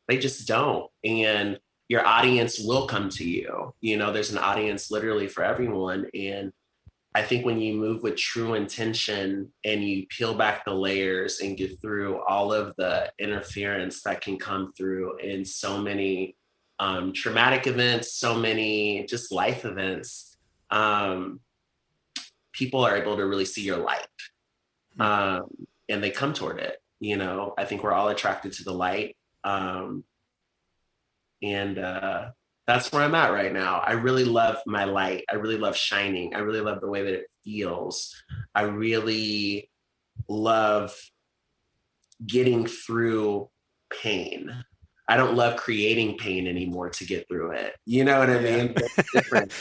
they 0.08 0.18
just 0.18 0.48
don't. 0.48 0.90
And 1.04 1.60
your 1.88 2.06
audience 2.06 2.60
will 2.60 2.88
come 2.88 3.10
to 3.10 3.28
you. 3.28 3.74
You 3.82 3.98
know 3.98 4.12
there's 4.12 4.32
an 4.32 4.38
audience 4.38 4.92
literally 4.92 5.28
for 5.28 5.44
everyone. 5.44 6.08
And 6.14 6.52
I 7.14 7.22
think 7.22 7.46
when 7.46 7.62
you 7.62 7.76
move 7.76 8.04
with 8.04 8.18
true 8.18 8.56
intention 8.56 9.52
and 9.64 9.84
you 9.84 10.06
peel 10.10 10.34
back 10.34 10.66
the 10.66 10.74
layers 10.74 11.40
and 11.40 11.58
get 11.58 11.80
through 11.82 12.22
all 12.28 12.52
of 12.52 12.76
the 12.78 13.12
interference 13.20 14.04
that 14.04 14.22
can 14.22 14.38
come 14.38 14.74
through 14.76 15.18
in 15.20 15.46
so 15.46 15.82
many 15.82 16.36
um, 16.80 17.14
traumatic 17.14 17.68
events, 17.68 18.14
so 18.14 18.38
many 18.38 19.06
just 19.06 19.32
life 19.32 19.64
events, 19.64 20.36
um, 20.72 21.40
people 22.56 22.86
are 22.86 22.96
able 22.96 23.18
to 23.18 23.26
really 23.26 23.46
see 23.46 23.62
your 23.62 23.78
light 23.78 24.08
hmm. 24.96 25.02
um, 25.02 25.44
and 25.90 26.04
they 26.04 26.12
come 26.12 26.34
toward 26.34 26.60
it. 26.60 26.78
You 27.00 27.18
know, 27.18 27.54
I 27.58 27.66
think 27.66 27.84
we're 27.84 27.94
all 27.94 28.08
attracted 28.08 28.54
to 28.54 28.64
the 28.64 28.74
light. 28.74 29.18
Um, 29.44 30.06
and 31.44 31.78
uh, 31.78 32.30
that's 32.66 32.92
where 32.92 33.04
I'm 33.04 33.14
at 33.14 33.32
right 33.32 33.54
now. 33.54 33.80
I 33.86 33.92
really 33.92 34.24
love 34.24 34.58
my 34.66 34.86
light. 34.86 35.26
I 35.32 35.36
really 35.36 35.58
love 35.58 35.76
shining. 35.76 36.34
I 36.34 36.40
really 36.40 36.62
love 36.62 36.82
the 36.82 36.90
way 36.90 37.04
that 37.04 37.14
it 37.14 37.28
feels. 37.44 38.16
I 38.56 38.64
really 38.64 39.70
love 40.28 40.96
getting 42.26 42.66
through 42.66 43.50
pain. 44.02 44.64
I 45.08 45.18
don't 45.18 45.36
love 45.36 45.56
creating 45.58 46.18
pain 46.18 46.48
anymore 46.48 46.90
to 46.90 47.06
get 47.06 47.28
through 47.28 47.52
it. 47.52 47.76
You 47.86 48.04
know 48.04 48.20
what 48.20 48.30
I 48.30 48.40
mean? 48.40 48.76
different. 49.14 49.52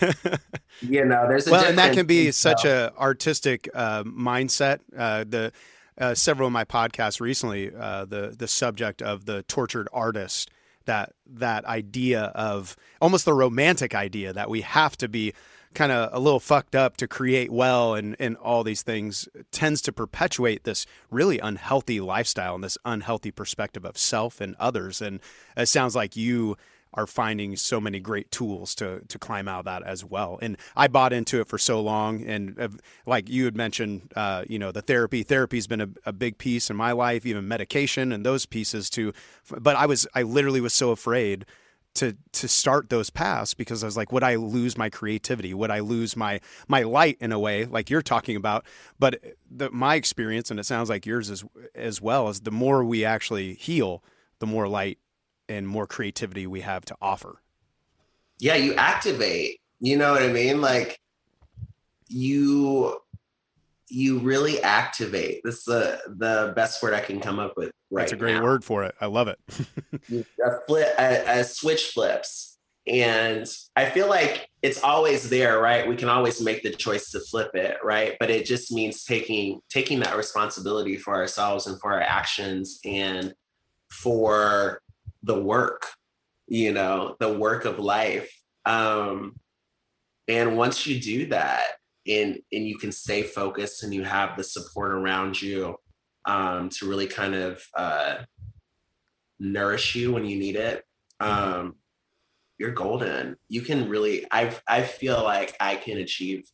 you 0.80 1.04
know, 1.04 1.28
there's 1.28 1.46
a 1.46 1.52
well, 1.52 1.64
and 1.64 1.78
that 1.78 1.94
can 1.94 2.06
be 2.06 2.32
such 2.32 2.64
a 2.64 2.92
artistic 2.98 3.68
uh, 3.72 4.02
mindset. 4.02 4.80
Uh, 4.96 5.24
the 5.28 5.52
uh, 5.96 6.14
several 6.14 6.48
of 6.48 6.52
my 6.52 6.64
podcasts 6.64 7.20
recently, 7.20 7.72
uh, 7.74 8.04
the 8.04 8.34
the 8.36 8.48
subject 8.48 9.00
of 9.00 9.26
the 9.26 9.44
tortured 9.44 9.88
artist 9.92 10.50
that 10.86 11.12
that 11.26 11.64
idea 11.64 12.24
of 12.34 12.76
almost 13.00 13.24
the 13.24 13.32
romantic 13.32 13.94
idea 13.94 14.32
that 14.32 14.50
we 14.50 14.60
have 14.62 14.96
to 14.98 15.08
be 15.08 15.32
kind 15.74 15.92
of 15.92 16.10
a 16.12 16.18
little 16.18 16.40
fucked 16.40 16.74
up 16.74 16.96
to 16.98 17.08
create 17.08 17.52
well 17.52 17.94
and, 17.94 18.16
and 18.18 18.36
all 18.36 18.64
these 18.64 18.82
things 18.82 19.28
tends 19.50 19.82
to 19.82 19.92
perpetuate 19.92 20.64
this 20.64 20.86
really 21.10 21.38
unhealthy 21.38 22.00
lifestyle 22.00 22.54
and 22.54 22.64
this 22.64 22.78
unhealthy 22.84 23.30
perspective 23.30 23.84
of 23.84 23.98
self 23.98 24.40
and 24.40 24.54
others. 24.58 25.02
And 25.02 25.20
it 25.56 25.66
sounds 25.66 25.94
like 25.96 26.16
you 26.16 26.56
are 26.94 27.06
finding 27.06 27.56
so 27.56 27.80
many 27.80 27.98
great 28.00 28.30
tools 28.30 28.74
to 28.76 29.00
to 29.08 29.18
climb 29.18 29.48
out 29.48 29.60
of 29.60 29.64
that 29.64 29.82
as 29.82 30.04
well. 30.04 30.38
And 30.40 30.56
I 30.76 30.88
bought 30.88 31.12
into 31.12 31.40
it 31.40 31.48
for 31.48 31.58
so 31.58 31.80
long, 31.80 32.22
and 32.24 32.58
uh, 32.58 32.68
like 33.04 33.28
you 33.28 33.44
had 33.44 33.56
mentioned, 33.56 34.12
uh, 34.16 34.44
you 34.48 34.58
know, 34.58 34.72
the 34.72 34.82
therapy 34.82 35.22
therapy's 35.22 35.66
been 35.66 35.80
a, 35.80 35.88
a, 36.06 36.12
big 36.12 36.38
piece 36.38 36.70
in 36.70 36.76
my 36.76 36.92
life, 36.92 37.26
even 37.26 37.48
medication 37.48 38.12
and 38.12 38.24
those 38.24 38.46
pieces 38.46 38.88
too. 38.88 39.12
But 39.50 39.76
I 39.76 39.86
was 39.86 40.06
I 40.14 40.22
literally 40.22 40.60
was 40.60 40.72
so 40.72 40.90
afraid 40.90 41.44
to 41.94 42.16
to 42.32 42.48
start 42.48 42.90
those 42.90 43.10
paths 43.10 43.54
because 43.54 43.82
I 43.82 43.86
was 43.86 43.96
like, 43.96 44.12
would 44.12 44.24
I 44.24 44.34
lose 44.34 44.76
my 44.76 44.90
creativity? 44.90 45.54
Would 45.54 45.70
I 45.70 45.80
lose 45.80 46.16
my 46.16 46.40
my 46.68 46.82
light 46.82 47.16
in 47.20 47.32
a 47.32 47.38
way, 47.38 47.64
like 47.64 47.90
you're 47.90 48.02
talking 48.02 48.36
about? 48.36 48.64
But 48.98 49.20
the, 49.50 49.70
my 49.70 49.94
experience, 49.94 50.50
and 50.50 50.58
it 50.58 50.64
sounds 50.64 50.88
like 50.88 51.06
yours 51.06 51.30
as 51.30 51.44
as 51.74 52.00
well, 52.00 52.28
is 52.28 52.40
the 52.40 52.50
more 52.50 52.84
we 52.84 53.04
actually 53.04 53.54
heal, 53.54 54.02
the 54.40 54.46
more 54.46 54.68
light 54.68 54.98
and 55.48 55.68
more 55.68 55.86
creativity 55.86 56.46
we 56.46 56.62
have 56.62 56.84
to 56.86 56.96
offer. 57.00 57.40
Yeah, 58.38 58.56
you 58.56 58.74
activate. 58.74 59.60
You 59.78 59.96
know 59.96 60.12
what 60.12 60.22
I 60.22 60.28
mean? 60.28 60.60
Like 60.60 61.00
you 62.08 63.00
you 63.88 64.18
really 64.18 64.62
activate. 64.62 65.40
This 65.44 65.58
is 65.58 65.64
the 65.64 66.00
the 66.06 66.52
best 66.56 66.82
word 66.82 66.94
I 66.94 67.00
can 67.00 67.20
come 67.20 67.38
up 67.38 67.54
with 67.56 67.72
right 67.90 68.02
That's 68.02 68.12
a 68.12 68.16
great 68.16 68.34
now. 68.34 68.42
word 68.42 68.64
for 68.64 68.84
it. 68.84 68.94
I 69.00 69.06
love 69.06 69.28
it. 69.28 69.38
a 70.44 70.50
flip 70.66 70.94
a, 70.98 71.40
a 71.40 71.44
switch 71.44 71.90
flips. 71.92 72.52
And 72.86 73.46
I 73.76 73.86
feel 73.86 74.10
like 74.10 74.46
it's 74.60 74.82
always 74.82 75.30
there, 75.30 75.58
right? 75.58 75.88
We 75.88 75.96
can 75.96 76.10
always 76.10 76.42
make 76.42 76.62
the 76.62 76.70
choice 76.70 77.10
to 77.12 77.20
flip 77.20 77.54
it, 77.54 77.78
right? 77.82 78.14
But 78.20 78.28
it 78.28 78.44
just 78.44 78.70
means 78.72 79.04
taking 79.04 79.60
taking 79.70 80.00
that 80.00 80.16
responsibility 80.16 80.96
for 80.96 81.14
ourselves 81.14 81.66
and 81.66 81.80
for 81.80 81.92
our 81.92 82.02
actions 82.02 82.80
and 82.84 83.32
for 83.90 84.80
the 85.22 85.40
work, 85.40 85.86
you 86.46 86.72
know, 86.72 87.16
the 87.20 87.32
work 87.32 87.64
of 87.64 87.78
life. 87.78 88.30
Um, 88.66 89.36
and 90.28 90.56
once 90.56 90.86
you 90.86 91.00
do 91.00 91.26
that, 91.26 91.64
and 92.06 92.38
and 92.52 92.66
you 92.66 92.78
can 92.78 92.92
stay 92.92 93.22
focused 93.22 93.82
and 93.82 93.94
you 93.94 94.04
have 94.04 94.36
the 94.36 94.44
support 94.44 94.92
around 94.92 95.40
you 95.40 95.76
um, 96.26 96.68
to 96.70 96.88
really 96.88 97.06
kind 97.06 97.34
of 97.34 97.62
uh, 97.76 98.16
nourish 99.38 99.94
you 99.94 100.12
when 100.12 100.24
you 100.24 100.38
need 100.38 100.56
it, 100.56 100.84
um, 101.20 101.76
you're 102.58 102.72
golden. 102.72 103.36
You 103.48 103.62
can 103.62 103.88
really. 103.88 104.26
I 104.30 104.54
I 104.68 104.82
feel 104.82 105.22
like 105.22 105.56
I 105.60 105.76
can 105.76 105.98
achieve 105.98 106.44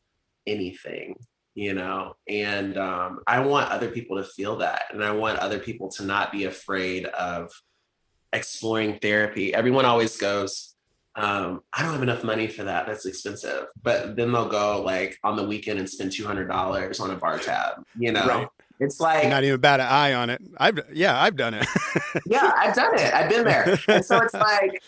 anything 0.47 1.17
you 1.55 1.75
know 1.75 2.15
and 2.29 2.79
um, 2.79 3.19
i 3.27 3.41
want 3.41 3.71
other 3.71 3.91
people 3.91 4.17
to 4.17 4.25
feel 4.25 4.57
that 4.57 4.83
and 4.93 5.05
i 5.05 5.11
want 5.11 5.39
other 5.39 5.59
people 5.59 5.89
to 5.89 6.05
not 6.05 6.31
be 6.33 6.45
afraid 6.45 7.05
of 7.07 7.51
exploring 8.33 8.99
therapy. 9.01 9.55
Everyone 9.55 9.85
always 9.85 10.17
goes, 10.17 10.75
um, 11.17 11.63
I 11.73 11.83
don't 11.83 11.93
have 11.93 12.03
enough 12.03 12.23
money 12.23 12.47
for 12.47 12.65
that. 12.65 12.87
That's 12.87 13.05
expensive. 13.07 13.67
But 13.83 14.17
then 14.17 14.33
they'll 14.33 14.49
go 14.49 14.83
like 14.83 15.19
on 15.25 15.37
the 15.37 15.45
weekend 15.45 15.79
and 15.79 15.89
spend 15.89 16.13
two 16.13 16.27
hundred 16.27 16.49
dollars 16.49 17.01
on 17.01 17.11
a 17.11 17.17
bar 17.17 17.39
tab. 17.39 17.85
You 17.99 18.13
know, 18.13 18.27
right. 18.27 18.49
it's 18.79 19.01
like 19.01 19.29
not 19.29 19.45
even 19.45 19.61
bat 19.61 19.81
an 19.81 19.87
eye 19.87 20.15
on 20.15 20.31
it. 20.31 20.41
I've 20.59 20.79
yeah, 20.93 21.21
I've 21.21 21.37
done 21.37 21.55
it. 21.55 21.67
yeah, 22.27 22.53
I've 22.57 22.75
done 22.75 22.95
it. 22.95 23.13
I've 23.13 23.29
been 23.29 23.45
there, 23.45 23.79
and 23.89 24.05
so 24.05 24.19
it's 24.19 24.35
like 24.35 24.83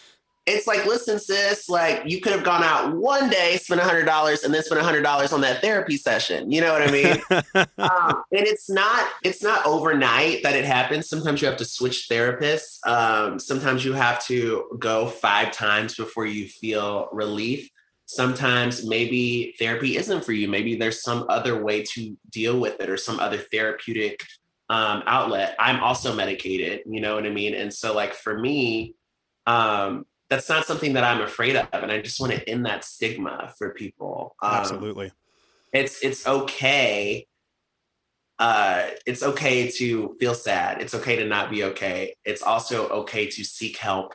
it's 0.44 0.66
like, 0.66 0.84
listen, 0.86 1.20
sis, 1.20 1.68
like 1.68 2.02
you 2.04 2.20
could 2.20 2.32
have 2.32 2.42
gone 2.42 2.64
out 2.64 2.96
one 2.96 3.30
day, 3.30 3.56
spent 3.58 3.80
a 3.80 3.84
hundred 3.84 4.04
dollars, 4.04 4.42
and 4.42 4.52
then 4.52 4.62
spent 4.62 4.80
a 4.80 4.84
hundred 4.84 5.02
dollars 5.02 5.32
on 5.32 5.40
that 5.42 5.60
therapy 5.60 5.96
session. 5.96 6.50
You 6.50 6.60
know 6.60 6.72
what 6.72 6.82
I 6.82 6.90
mean? 6.90 7.22
um, 7.78 8.24
and 8.32 8.46
it's 8.46 8.68
not, 8.68 9.08
it's 9.22 9.42
not 9.42 9.64
overnight 9.64 10.42
that 10.42 10.56
it 10.56 10.64
happens. 10.64 11.08
Sometimes 11.08 11.40
you 11.40 11.48
have 11.48 11.58
to 11.58 11.64
switch 11.64 12.08
therapists. 12.10 12.84
Um, 12.86 13.38
sometimes 13.38 13.84
you 13.84 13.92
have 13.92 14.24
to 14.26 14.76
go 14.80 15.06
five 15.06 15.52
times 15.52 15.94
before 15.94 16.26
you 16.26 16.48
feel 16.48 17.08
relief. 17.12 17.70
Sometimes 18.06 18.84
maybe 18.84 19.54
therapy 19.60 19.96
isn't 19.96 20.24
for 20.24 20.32
you. 20.32 20.48
Maybe 20.48 20.74
there's 20.74 21.02
some 21.02 21.24
other 21.28 21.62
way 21.62 21.84
to 21.84 22.16
deal 22.30 22.58
with 22.58 22.80
it 22.80 22.90
or 22.90 22.96
some 22.96 23.20
other 23.20 23.38
therapeutic 23.38 24.24
um, 24.68 25.04
outlet. 25.06 25.54
I'm 25.60 25.80
also 25.80 26.14
medicated, 26.16 26.82
you 26.84 27.00
know 27.00 27.14
what 27.14 27.26
I 27.26 27.30
mean? 27.30 27.54
And 27.54 27.72
so, 27.72 27.94
like, 27.94 28.12
for 28.12 28.36
me, 28.36 28.96
um, 29.46 30.04
that's 30.32 30.48
not 30.48 30.64
something 30.64 30.94
that 30.94 31.04
I'm 31.04 31.20
afraid 31.20 31.56
of, 31.56 31.68
and 31.74 31.92
I 31.92 32.00
just 32.00 32.18
want 32.18 32.32
to 32.32 32.48
end 32.48 32.64
that 32.64 32.84
stigma 32.84 33.52
for 33.58 33.74
people. 33.74 34.34
Um, 34.42 34.54
Absolutely, 34.54 35.12
it's 35.74 36.02
it's 36.02 36.26
okay. 36.26 37.26
Uh, 38.38 38.86
it's 39.04 39.22
okay 39.22 39.70
to 39.70 40.16
feel 40.18 40.32
sad. 40.32 40.80
It's 40.80 40.94
okay 40.94 41.16
to 41.16 41.26
not 41.26 41.50
be 41.50 41.64
okay. 41.64 42.14
It's 42.24 42.40
also 42.40 42.88
okay 42.88 43.26
to 43.26 43.44
seek 43.44 43.76
help. 43.76 44.14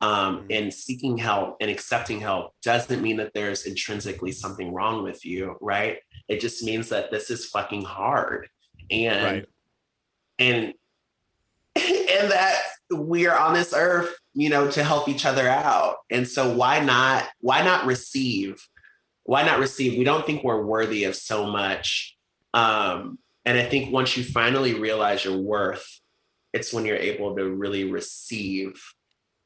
Um, 0.00 0.40
mm-hmm. 0.40 0.46
and 0.50 0.74
seeking 0.74 1.16
help 1.16 1.56
and 1.62 1.70
accepting 1.70 2.20
help 2.20 2.52
doesn't 2.62 3.00
mean 3.00 3.16
that 3.16 3.32
there's 3.32 3.64
intrinsically 3.64 4.32
something 4.32 4.74
wrong 4.74 5.02
with 5.02 5.24
you, 5.24 5.56
right? 5.62 5.98
It 6.28 6.40
just 6.40 6.62
means 6.62 6.90
that 6.90 7.10
this 7.10 7.30
is 7.30 7.46
fucking 7.46 7.84
hard, 7.84 8.48
and 8.90 9.24
right. 9.24 9.46
and 10.38 10.74
and 11.76 12.30
that 12.32 12.58
we 12.94 13.26
are 13.26 13.38
on 13.38 13.54
this 13.54 13.72
earth 13.74 14.14
you 14.34 14.50
know, 14.50 14.70
to 14.70 14.82
help 14.82 15.08
each 15.08 15.24
other 15.24 15.48
out. 15.48 15.98
And 16.10 16.26
so 16.26 16.52
why 16.54 16.80
not, 16.80 17.28
why 17.40 17.62
not 17.62 17.86
receive? 17.86 18.68
Why 19.22 19.44
not 19.44 19.58
receive? 19.58 19.96
We 19.96 20.04
don't 20.04 20.26
think 20.26 20.42
we're 20.42 20.64
worthy 20.64 21.04
of 21.04 21.16
so 21.16 21.46
much. 21.46 22.16
Um, 22.52 23.18
and 23.44 23.58
I 23.58 23.64
think 23.64 23.92
once 23.92 24.16
you 24.16 24.24
finally 24.24 24.74
realize 24.74 25.24
your 25.24 25.38
worth, 25.38 26.00
it's 26.52 26.72
when 26.72 26.84
you're 26.84 26.96
able 26.96 27.36
to 27.36 27.48
really 27.48 27.84
receive 27.84 28.80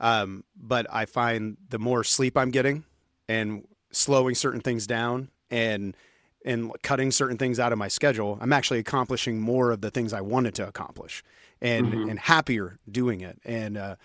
Um, 0.00 0.44
but 0.56 0.86
I 0.90 1.04
find 1.04 1.58
the 1.68 1.78
more 1.78 2.02
sleep 2.02 2.36
I'm 2.36 2.50
getting, 2.50 2.84
and 3.28 3.66
slowing 3.92 4.34
certain 4.34 4.60
things 4.60 4.86
down, 4.86 5.28
and 5.50 5.94
and 6.44 6.72
cutting 6.82 7.10
certain 7.10 7.36
things 7.36 7.60
out 7.60 7.72
of 7.72 7.78
my 7.78 7.88
schedule, 7.88 8.38
I'm 8.40 8.54
actually 8.54 8.78
accomplishing 8.78 9.40
more 9.40 9.70
of 9.70 9.82
the 9.82 9.90
things 9.90 10.14
I 10.14 10.22
wanted 10.22 10.54
to 10.54 10.66
accomplish, 10.66 11.22
and 11.60 11.86
mm-hmm. 11.88 12.08
and 12.08 12.18
happier 12.18 12.78
doing 12.90 13.20
it. 13.20 13.38
And 13.44 13.76
uh, 13.76 13.96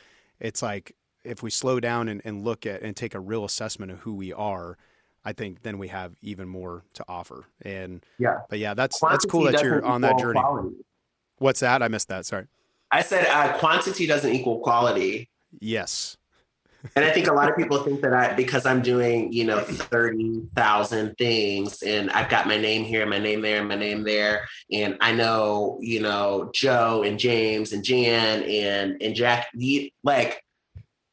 it's 0.41 0.62
like 0.62 0.93
if 1.26 1.44
we 1.44 1.50
slow 1.50 1.80
down 1.80 2.08
and, 2.08 2.22
and 2.26 2.44
look 2.44 2.66
at 2.66 2.82
and 2.82 2.96
take 2.96 3.14
a 3.14 3.20
real 3.20 3.46
assessment 3.46 3.92
of 3.92 4.00
who 4.00 4.14
we 4.14 4.32
are, 4.34 4.78
I 5.24 5.34
think 5.34 5.64
then 5.64 5.78
we 5.78 5.88
have 5.88 6.14
even 6.22 6.48
more 6.48 6.84
to 6.94 7.06
offer. 7.08 7.46
And 7.62 8.06
yeah, 8.20 8.42
but 8.50 8.60
yeah, 8.60 8.74
that's 8.74 9.00
quantity 9.00 9.16
that's 9.16 9.32
cool 9.32 9.44
that 9.46 9.64
you're 9.64 9.84
on 9.84 10.02
that 10.02 10.20
journey. 10.20 10.40
Quality. 10.40 10.76
What's 11.38 11.60
that? 11.62 11.82
I 11.82 11.88
missed 11.88 12.08
that. 12.10 12.26
Sorry. 12.26 12.46
I 12.92 13.02
said 13.02 13.28
uh, 13.28 13.58
quantity 13.58 14.08
doesn't 14.08 14.32
equal 14.32 14.60
quality. 14.60 15.30
Yes. 15.60 16.18
and 16.96 17.04
I 17.04 17.12
think 17.12 17.28
a 17.28 17.34
lot 17.34 17.50
of 17.50 17.58
people 17.58 17.80
think 17.80 18.02
that 18.02 18.14
I, 18.14 18.34
because 18.34 18.66
I'm 18.66 18.82
doing, 18.82 19.34
you 19.34 19.44
know, 19.44 19.60
30,000 19.60 21.18
things 21.18 21.82
and 21.82 22.12
I've 22.12 22.30
got 22.30 22.48
my 22.48 22.58
name 22.58 22.84
here, 22.84 23.06
my 23.08 23.18
name 23.18 23.42
there, 23.42 23.64
my 23.64 23.76
name 23.76 24.04
there. 24.04 24.48
And 24.72 24.98
I 25.02 25.12
know, 25.12 25.80
you 25.82 26.02
know, 26.02 26.52
Joe 26.54 27.04
and 27.04 27.18
James 27.18 27.74
and 27.74 27.84
Jan 27.84 28.44
and, 28.44 29.02
and 29.02 29.16
Jack, 29.16 29.48
like 30.04 30.45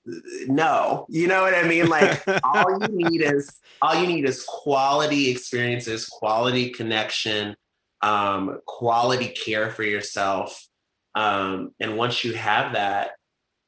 no. 0.05 1.07
You 1.09 1.29
know 1.29 1.43
what 1.43 1.55
i 1.55 1.67
mean? 1.67 1.89
Like 1.89 2.23
all 2.45 2.81
you 2.81 2.89
need 2.89 3.23
is 3.23 3.61
all 3.81 3.95
you 3.95 4.07
need 4.07 4.25
is 4.25 4.45
quality 4.45 5.31
experiences 5.31 6.07
quality 6.07 6.71
connection 6.71 7.57
um, 8.03 8.59
quality 8.67 9.29
care 9.29 9.71
for 9.71 9.85
yourself. 9.85 10.67
Um, 11.15 11.73
and 11.79 11.97
once 11.97 12.25
you 12.25 12.35
have 12.35 12.73
that 12.73 13.13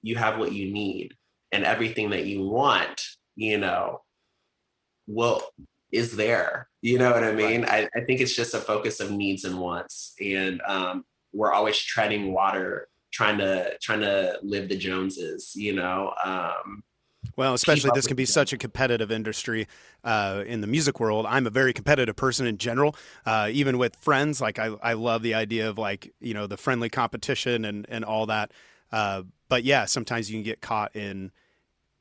you 0.02 0.16
have 0.16 0.38
what 0.38 0.52
you 0.52 0.72
need 0.72 1.14
and 1.52 1.64
everything 1.64 2.10
that 2.10 2.26
you 2.26 2.42
want 2.42 3.00
you 3.36 3.58
know 3.58 4.00
will 5.06 5.42
is 5.94 6.16
there. 6.16 6.68
You 6.82 6.98
know 6.98 7.12
what 7.12 7.24
i 7.24 7.32
mean? 7.32 7.62
Right. 7.62 7.88
I, 7.94 8.00
I 8.00 8.04
think 8.04 8.20
it's 8.20 8.34
just 8.34 8.54
a 8.54 8.58
focus 8.58 9.00
of 9.00 9.10
needs 9.10 9.44
and 9.44 9.58
wants. 9.58 10.14
And 10.20 10.60
um, 10.66 11.04
we're 11.32 11.52
always 11.52 11.78
treading 11.78 12.32
water 12.32 12.88
trying 13.14 13.38
to 13.38 13.78
trying 13.80 14.00
to 14.00 14.38
live 14.42 14.68
the 14.68 14.76
Joneses, 14.76 15.52
you 15.54 15.72
know. 15.72 16.12
Um, 16.24 16.82
well, 17.36 17.54
especially 17.54 17.90
this 17.94 18.06
can 18.06 18.16
be 18.16 18.26
such 18.26 18.52
a 18.52 18.58
competitive 18.58 19.10
industry 19.10 19.66
uh, 20.02 20.44
in 20.46 20.60
the 20.60 20.66
music 20.66 21.00
world. 21.00 21.24
I'm 21.26 21.46
a 21.46 21.50
very 21.50 21.72
competitive 21.72 22.16
person 22.16 22.46
in 22.46 22.58
general, 22.58 22.94
uh, 23.24 23.48
even 23.50 23.78
with 23.78 23.96
friends. 23.96 24.40
Like 24.40 24.58
I, 24.58 24.74
I 24.82 24.92
love 24.92 25.22
the 25.22 25.34
idea 25.34 25.68
of 25.68 25.78
like 25.78 26.12
you 26.20 26.34
know 26.34 26.46
the 26.46 26.56
friendly 26.56 26.90
competition 26.90 27.64
and 27.64 27.86
and 27.88 28.04
all 28.04 28.26
that. 28.26 28.50
Uh, 28.92 29.22
but 29.48 29.64
yeah, 29.64 29.84
sometimes 29.84 30.30
you 30.30 30.36
can 30.36 30.44
get 30.44 30.60
caught 30.60 30.94
in 30.94 31.30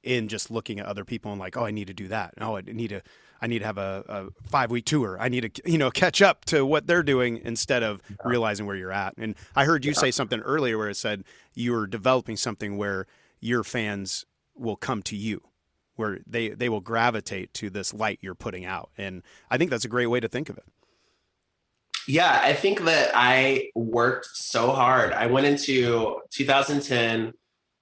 in 0.03 0.28
just 0.28 0.51
looking 0.51 0.80
at 0.80 0.86
other 0.86 1.05
people 1.05 1.32
and 1.32 1.39
like, 1.39 1.55
oh, 1.55 1.66
I 1.66 1.72
need 1.72 1.88
to 1.88 1.93
do 1.93 2.09
that. 2.09 2.34
Oh, 2.41 2.57
I 2.57 2.61
need 2.61 2.89
to 2.89 3.01
I 3.44 3.48
need 3.48 3.60
to 3.60 3.66
have 3.66 3.78
a, 3.78 4.06
a 4.08 4.48
five 4.48 4.72
week 4.72 4.86
tour. 4.86 5.18
I 5.20 5.28
need 5.28 5.54
to, 5.54 5.70
you 5.70 5.78
know, 5.78 5.91
catch 5.91 6.22
up 6.22 6.46
to 6.46 6.66
what 6.66 6.88
they're 6.88 7.04
doing 7.04 7.41
instead 7.44 7.84
of 7.84 8.02
yeah. 8.10 8.16
realizing 8.24 8.66
where 8.66 8.78
you're 8.78 8.94
at. 8.94 9.16
And 9.18 9.36
I 9.54 9.66
heard 9.66 9.84
you 9.84 9.91
yeah. 9.91 10.00
say 10.00 10.12
something 10.12 10.39
earlier 10.39 10.78
where 10.78 10.88
it 10.88 10.96
said 10.96 11.26
you 11.54 11.74
were 11.74 11.86
developing 11.86 12.38
something 12.38 12.78
where 12.78 13.06
your 13.41 13.66
fans 13.66 14.26
will 14.56 14.78
come 14.78 15.04
to 15.04 15.18
you, 15.18 15.41
where 15.98 16.20
they, 16.26 16.50
they 16.50 16.70
will 16.70 16.80
gravitate 16.80 17.54
to 17.56 17.70
this 17.70 17.94
light 17.94 18.20
you're 18.22 18.34
putting 18.34 18.64
out. 18.64 18.91
And 18.98 19.24
I 19.52 19.58
think 19.58 19.72
that's 19.72 19.84
a 19.84 19.89
great 19.89 20.08
way 20.08 20.22
to 20.22 20.30
think 20.30 20.48
of 20.48 20.58
it. 20.58 20.66
Yeah, 22.08 22.39
I 22.41 22.54
think 22.54 22.86
that 22.86 23.12
I 23.14 23.72
worked 23.76 24.28
so 24.34 24.72
hard. 24.72 25.12
I 25.12 25.28
went 25.28 25.48
into 25.48 26.22
2010 26.32 27.34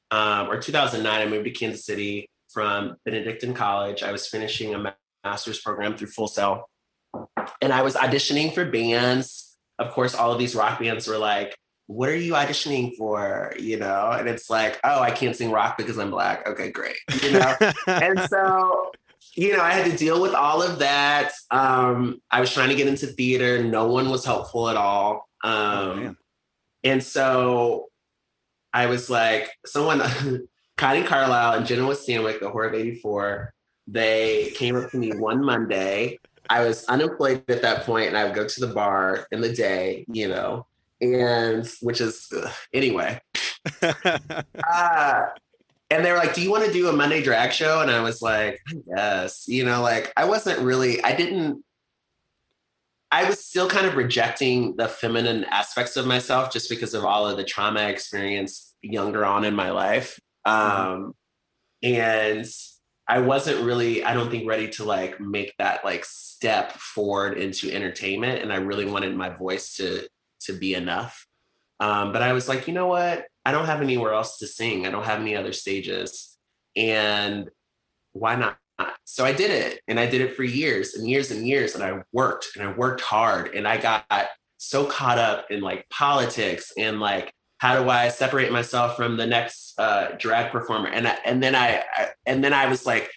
um, 0.10 0.50
or 0.50 0.60
2009. 0.60 1.22
I 1.22 1.30
moved 1.30 1.46
to 1.46 1.52
Kansas 1.52 1.86
City 1.86 2.28
from 2.50 2.98
Benedictine 3.06 3.54
College. 3.54 4.02
I 4.02 4.12
was 4.12 4.28
finishing 4.28 4.74
a 4.74 4.96
master's 5.24 5.60
program 5.60 5.96
through 5.98 6.08
Full 6.08 6.28
Sail. 6.28 6.70
And 7.62 7.74
I 7.74 7.82
was 7.82 7.96
auditioning 7.96 8.54
for 8.54 8.66
bands. 8.66 9.58
Of 9.80 9.92
course, 9.92 10.16
all 10.16 10.32
of 10.32 10.40
these 10.40 10.56
rock 10.56 10.80
bands 10.80 11.08
were 11.08 11.18
like, 11.18 11.56
what 11.88 12.10
are 12.10 12.16
you 12.16 12.34
auditioning 12.34 12.96
for? 12.96 13.54
You 13.60 13.78
know, 13.78 14.12
and 14.12 14.28
it's 14.28 14.50
like, 14.50 14.80
oh, 14.84 15.02
I 15.02 15.12
can't 15.12 15.36
sing 15.36 15.52
rock 15.52 15.78
because 15.78 15.98
I'm 15.98 16.12
black. 16.12 16.48
Okay, 16.48 16.72
great. 16.72 16.96
You 17.22 17.32
know, 17.34 17.56
and 17.88 18.20
so, 18.30 18.92
you 19.36 19.56
know, 19.56 19.62
I 19.62 19.72
had 19.72 19.92
to 19.92 19.98
deal 19.98 20.22
with 20.22 20.34
all 20.34 20.62
of 20.62 20.80
that. 20.80 21.32
Um, 21.50 22.22
I 22.32 22.40
was 22.40 22.54
trying 22.54 22.70
to 22.70 22.76
get 22.76 22.88
into 22.88 23.08
theater. 23.08 23.64
No 23.64 23.88
one 23.88 24.10
was 24.10 24.24
helpful 24.24 24.70
at 24.70 24.78
all. 24.78 25.28
Um, 25.44 25.54
oh, 25.54 26.16
and 26.84 27.04
so 27.04 27.90
I 28.74 28.86
was 28.86 29.10
like, 29.10 29.52
someone, 29.66 30.02
Connie 30.78 31.04
Carlisle 31.04 31.58
and 31.58 31.66
Jenna 31.66 31.84
Stanwick, 31.84 32.40
the 32.40 32.50
Horror 32.50 32.70
of 32.70 32.74
84, 32.74 33.54
they 33.88 34.52
came 34.56 34.76
up 34.76 34.92
to 34.92 34.98
me 34.98 35.12
one 35.12 35.44
Monday. 35.44 36.20
I 36.50 36.66
was 36.66 36.86
unemployed 36.86 37.44
at 37.48 37.62
that 37.62 37.86
point, 37.86 38.08
and 38.08 38.18
I 38.18 38.26
would 38.26 38.36
go 38.36 38.48
to 38.48 38.60
the 38.60 38.74
bar 38.74 39.28
in 39.32 39.42
the 39.42 39.54
day, 39.54 40.06
you 40.12 40.28
know, 40.28 40.66
and 41.00 41.68
which 41.82 42.02
is 42.02 42.28
ugh, 42.36 42.52
anyway. 42.74 43.22
uh, 43.82 45.26
and 45.90 46.06
they 46.06 46.12
were 46.12 46.18
like, 46.18 46.34
"Do 46.34 46.42
you 46.42 46.52
want 46.52 46.66
to 46.66 46.74
do 46.74 46.88
a 46.90 46.94
Monday 46.94 47.22
drag 47.22 47.52
show?" 47.52 47.82
And 47.82 47.92
I 47.92 48.02
was 48.02 48.22
like, 48.22 48.60
"Yes." 48.88 49.46
You 49.48 49.66
know, 49.66 49.82
like 49.82 50.12
I 50.18 50.26
wasn't 50.26 50.60
really. 50.60 51.04
I 51.04 51.16
didn't. 51.16 51.64
I 53.12 53.26
was 53.26 53.44
still 53.44 53.70
kind 53.70 53.86
of 53.86 53.98
rejecting 53.98 54.78
the 54.78 54.88
feminine 54.88 55.44
aspects 55.46 55.98
of 55.98 56.08
myself 56.08 56.52
just 56.52 56.70
because 56.70 56.94
of 56.94 57.04
all 57.04 57.28
of 57.28 57.36
the 57.36 57.44
trauma 57.44 57.82
I 57.82 57.86
experienced 57.88 58.76
younger 58.82 59.26
on 59.26 59.44
in 59.44 59.54
my 59.54 59.72
life. 59.72 60.20
Mm-hmm. 60.48 60.94
Um, 60.94 61.16
and 61.84 62.46
I 63.12 63.20
wasn't 63.20 63.66
really, 63.66 64.06
I 64.06 64.14
don't 64.14 64.32
think, 64.32 64.48
ready 64.48 64.70
to 64.70 64.86
like 64.86 65.20
make 65.20 65.54
that 65.58 65.84
like 65.84 66.06
step 66.06 66.72
forward 66.72 67.38
into 67.38 67.70
entertainment. 67.70 68.42
And 68.42 68.54
I 68.54 68.56
really 68.56 68.86
wanted 68.86 69.14
my 69.18 69.28
voice 69.28 69.76
to 69.76 70.08
to 70.44 70.54
be 70.54 70.76
enough. 70.76 71.28
Um, 71.82 72.14
but 72.14 72.22
I 72.22 72.32
was 72.32 72.48
like, 72.48 72.70
you 72.70 72.74
know 72.74 72.88
what? 72.88 73.26
I 73.46 73.52
don't 73.52 73.66
have 73.66 73.82
anywhere 73.82 74.14
else 74.14 74.38
to 74.38 74.48
sing. 74.48 74.88
I 74.88 74.92
don't 74.92 75.04
have 75.04 75.20
any 75.20 75.36
other 75.36 75.52
stages. 75.52 76.38
And 76.78 77.50
why 78.14 78.36
not? 78.36 78.58
So 79.04 79.26
I 79.26 79.34
did 79.34 79.52
it. 79.52 79.82
And 79.90 80.00
I 80.00 80.06
did 80.06 80.22
it 80.22 80.38
for 80.38 80.44
years 80.44 80.94
and 80.94 81.10
years 81.10 81.32
and 81.32 81.46
years. 81.46 81.76
And 81.76 81.84
I 81.84 82.02
worked 82.14 82.52
and 82.56 82.66
I 82.66 82.72
worked 82.72 83.02
hard. 83.02 83.54
And 83.54 83.68
I 83.68 83.76
got 83.76 84.06
so 84.56 84.86
caught 84.86 85.18
up 85.18 85.48
in 85.50 85.60
like 85.60 85.90
politics 85.90 86.72
and 86.78 87.02
like 87.02 87.34
how 87.62 87.80
do 87.80 87.88
I 87.92 88.08
separate 88.08 88.52
myself 88.52 88.96
from 88.96 89.18
the 89.18 89.28
next 89.28 89.80
uh, 89.80 90.16
drag 90.18 90.52
performer? 90.52 90.90
And 90.90 91.08
I, 91.08 91.20
and 91.24 91.44
then 91.44 91.54
I, 91.54 91.84
I 91.96 92.08
and 92.26 92.44
then 92.44 92.54
I 92.54 92.68
was 92.68 92.88
like, 92.88 93.12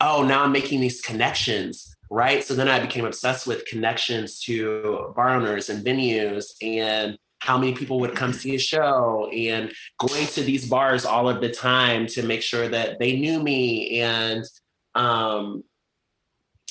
oh, 0.00 0.24
now 0.24 0.42
I'm 0.42 0.52
making 0.52 0.80
these 0.80 1.02
connections, 1.02 1.94
right? 2.10 2.42
So 2.42 2.54
then 2.54 2.66
I 2.66 2.80
became 2.80 3.04
obsessed 3.04 3.46
with 3.46 3.66
connections 3.66 4.40
to 4.44 5.12
bar 5.14 5.36
owners 5.36 5.68
and 5.68 5.84
venues 5.84 6.46
and 6.62 7.18
how 7.40 7.58
many 7.58 7.74
people 7.74 8.00
would 8.00 8.16
come 8.16 8.32
see 8.32 8.54
a 8.54 8.58
show 8.58 9.30
and 9.36 9.70
going 9.98 10.26
to 10.28 10.42
these 10.44 10.66
bars 10.66 11.04
all 11.04 11.28
of 11.28 11.42
the 11.42 11.50
time 11.50 12.06
to 12.06 12.22
make 12.22 12.40
sure 12.40 12.68
that 12.68 12.98
they 13.00 13.18
knew 13.18 13.42
me 13.42 14.00
and 14.00 14.46
um, 14.94 15.62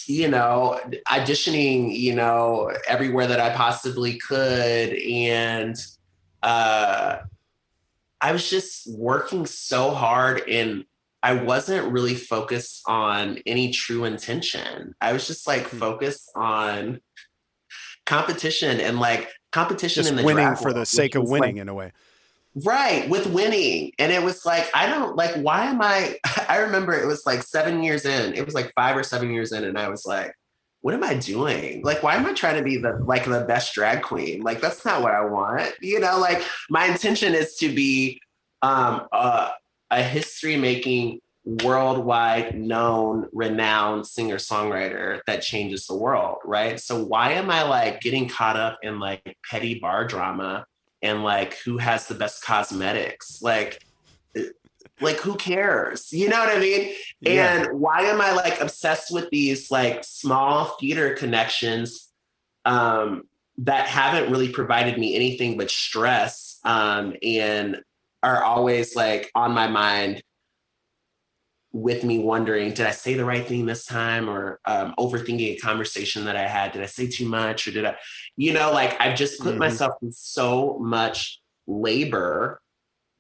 you 0.07 0.27
know 0.27 0.79
auditioning 1.07 1.95
you 1.95 2.15
know 2.15 2.71
everywhere 2.87 3.27
that 3.27 3.39
i 3.39 3.49
possibly 3.55 4.17
could 4.17 4.93
and 4.93 5.75
uh, 6.43 7.17
I 8.21 8.31
was 8.31 8.49
just 8.49 8.87
working 8.91 9.45
so 9.45 9.91
hard 9.91 10.47
and 10.47 10.85
I 11.21 11.33
wasn't 11.33 11.91
really 11.91 12.15
focused 12.15 12.81
on 12.85 13.39
any 13.45 13.71
true 13.71 14.05
intention. 14.05 14.95
I 15.01 15.13
was 15.13 15.27
just 15.27 15.47
like 15.47 15.67
Hmm. 15.67 15.79
focused 15.79 16.31
on 16.35 17.01
competition 18.05 18.79
and 18.79 18.99
like 18.99 19.29
competition 19.51 20.01
Just 20.01 20.11
in 20.11 20.15
the 20.17 20.23
winning 20.23 20.45
drag 20.45 20.57
for 20.57 20.73
the 20.73 20.85
sake 20.85 21.15
of 21.15 21.23
was, 21.23 21.31
like, 21.31 21.41
winning 21.41 21.57
in 21.57 21.69
a 21.69 21.73
way. 21.73 21.91
Right, 22.55 23.07
with 23.09 23.27
winning. 23.27 23.91
And 23.99 24.11
it 24.11 24.23
was 24.23 24.45
like, 24.45 24.69
I 24.73 24.87
don't 24.87 25.15
like, 25.15 25.35
why 25.35 25.65
am 25.65 25.81
I? 25.81 26.17
I 26.49 26.57
remember 26.57 26.93
it 26.93 27.05
was 27.05 27.25
like 27.25 27.43
seven 27.43 27.83
years 27.83 28.05
in, 28.05 28.33
it 28.33 28.45
was 28.45 28.55
like 28.55 28.71
five 28.75 28.97
or 28.97 29.03
seven 29.03 29.31
years 29.31 29.51
in, 29.51 29.63
and 29.63 29.77
I 29.77 29.89
was 29.89 30.05
like, 30.05 30.33
what 30.81 30.93
am 30.93 31.03
I 31.03 31.13
doing? 31.15 31.83
Like, 31.83 32.03
why 32.03 32.15
am 32.15 32.25
I 32.25 32.33
trying 32.33 32.57
to 32.57 32.63
be 32.63 32.77
the 32.77 32.93
like 33.05 33.25
the 33.25 33.41
best 33.41 33.73
drag 33.73 34.01
queen? 34.01 34.41
Like, 34.41 34.61
that's 34.61 34.85
not 34.85 35.01
what 35.01 35.13
I 35.13 35.25
want. 35.25 35.73
You 35.81 35.99
know, 35.99 36.19
like 36.19 36.41
my 36.69 36.85
intention 36.85 37.33
is 37.33 37.55
to 37.57 37.73
be 37.73 38.21
um 38.61 39.07
a, 39.11 39.51
a 39.91 40.03
history 40.03 40.57
making 40.57 41.21
worldwide 41.45 42.59
known 42.59 43.27
renowned 43.33 44.05
singer 44.05 44.35
songwriter 44.35 45.21
that 45.25 45.41
changes 45.41 45.87
the 45.87 45.95
world 45.95 46.37
right 46.45 46.79
so 46.79 47.03
why 47.03 47.31
am 47.31 47.49
i 47.49 47.63
like 47.63 48.01
getting 48.01 48.27
caught 48.27 48.57
up 48.57 48.77
in 48.83 48.99
like 48.99 49.37
petty 49.49 49.79
bar 49.79 50.05
drama 50.05 50.65
and 51.01 51.23
like 51.23 51.57
who 51.59 51.77
has 51.77 52.07
the 52.07 52.13
best 52.13 52.43
cosmetics 52.43 53.41
like 53.41 53.81
like 55.01 55.17
who 55.17 55.35
cares 55.35 56.11
you 56.11 56.27
know 56.29 56.39
what 56.39 56.55
i 56.55 56.59
mean 56.59 56.93
Yeah. 57.21 57.63
and 57.67 57.79
why 57.79 58.01
am 58.01 58.21
i 58.21 58.31
like 58.33 58.59
obsessed 58.61 59.11
with 59.13 59.29
these 59.29 59.71
like 59.71 60.03
small 60.03 60.65
theater 60.79 61.13
connections 61.15 62.09
um 62.65 63.23
that 63.59 63.87
haven't 63.87 64.31
really 64.31 64.49
provided 64.49 64.97
me 64.97 65.15
anything 65.15 65.57
but 65.57 65.69
stress 65.69 66.59
um 66.63 67.15
and 67.23 67.81
are 68.23 68.43
always 68.43 68.95
like 68.95 69.31
on 69.35 69.53
my 69.53 69.67
mind 69.67 70.21
with 71.71 72.03
me 72.03 72.17
wondering 72.17 72.73
did 72.73 72.85
i 72.87 72.91
say 72.91 73.13
the 73.13 73.23
right 73.23 73.47
thing 73.47 73.65
this 73.65 73.85
time 73.85 74.27
or 74.27 74.59
um, 74.65 74.93
overthinking 74.97 75.55
a 75.55 75.57
conversation 75.57 76.25
that 76.25 76.35
i 76.35 76.47
had 76.47 76.71
did 76.71 76.81
i 76.81 76.85
say 76.87 77.07
too 77.07 77.27
much 77.27 77.67
or 77.67 77.71
did 77.71 77.85
i 77.85 77.95
you 78.37 78.51
know 78.51 78.71
like 78.71 78.99
i've 78.99 79.15
just 79.15 79.39
put 79.39 79.55
Mhm. 79.55 79.59
myself 79.59 79.93
in 80.01 80.11
so 80.11 80.79
much 80.79 81.39
labor 81.67 82.59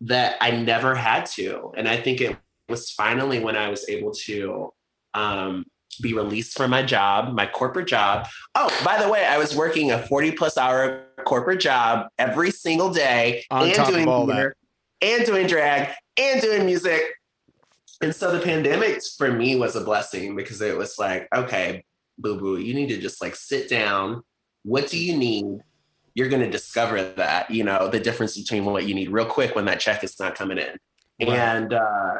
that 0.01 0.37
i 0.41 0.51
never 0.51 0.95
had 0.95 1.25
to 1.25 1.71
and 1.75 1.87
i 1.87 1.97
think 1.97 2.21
it 2.21 2.37
was 2.67 2.91
finally 2.91 3.39
when 3.39 3.55
i 3.55 3.69
was 3.69 3.87
able 3.89 4.11
to 4.11 4.71
um, 5.13 5.65
be 6.01 6.13
released 6.13 6.55
from 6.55 6.71
my 6.71 6.83
job 6.83 7.33
my 7.33 7.45
corporate 7.45 7.87
job 7.87 8.27
oh 8.55 8.81
by 8.85 9.01
the 9.01 9.09
way 9.09 9.25
i 9.25 9.37
was 9.37 9.55
working 9.55 9.91
a 9.91 9.99
40 10.07 10.31
plus 10.33 10.57
hour 10.57 11.03
corporate 11.25 11.59
job 11.59 12.07
every 12.17 12.51
single 12.51 12.91
day 12.91 13.43
On 13.51 13.67
and 13.67 13.73
doing 13.87 14.05
that. 14.05 14.25
theater, 14.25 14.55
and 15.01 15.25
doing 15.25 15.47
drag 15.47 15.89
and 16.17 16.41
doing 16.41 16.65
music 16.65 17.01
and 18.01 18.15
so 18.15 18.31
the 18.31 18.43
pandemic 18.43 19.01
for 19.17 19.31
me 19.31 19.55
was 19.55 19.75
a 19.75 19.83
blessing 19.83 20.35
because 20.35 20.61
it 20.61 20.77
was 20.77 20.97
like, 20.97 21.27
okay, 21.35 21.83
boo 22.17 22.39
boo, 22.39 22.57
you 22.57 22.73
need 22.73 22.87
to 22.89 22.97
just 22.97 23.21
like 23.21 23.35
sit 23.35 23.69
down. 23.69 24.23
What 24.63 24.87
do 24.87 24.97
you 24.97 25.17
need? 25.17 25.59
You're 26.13 26.29
going 26.29 26.41
to 26.41 26.49
discover 26.49 27.03
that, 27.03 27.49
you 27.51 27.63
know, 27.63 27.87
the 27.87 27.99
difference 27.99 28.37
between 28.37 28.65
what 28.65 28.87
you 28.87 28.95
need 28.95 29.09
real 29.09 29.25
quick 29.25 29.55
when 29.55 29.65
that 29.65 29.79
check 29.79 30.03
is 30.03 30.19
not 30.19 30.35
coming 30.35 30.57
in. 30.57 30.77
Right. 31.21 31.37
And 31.37 31.73
uh, 31.73 32.15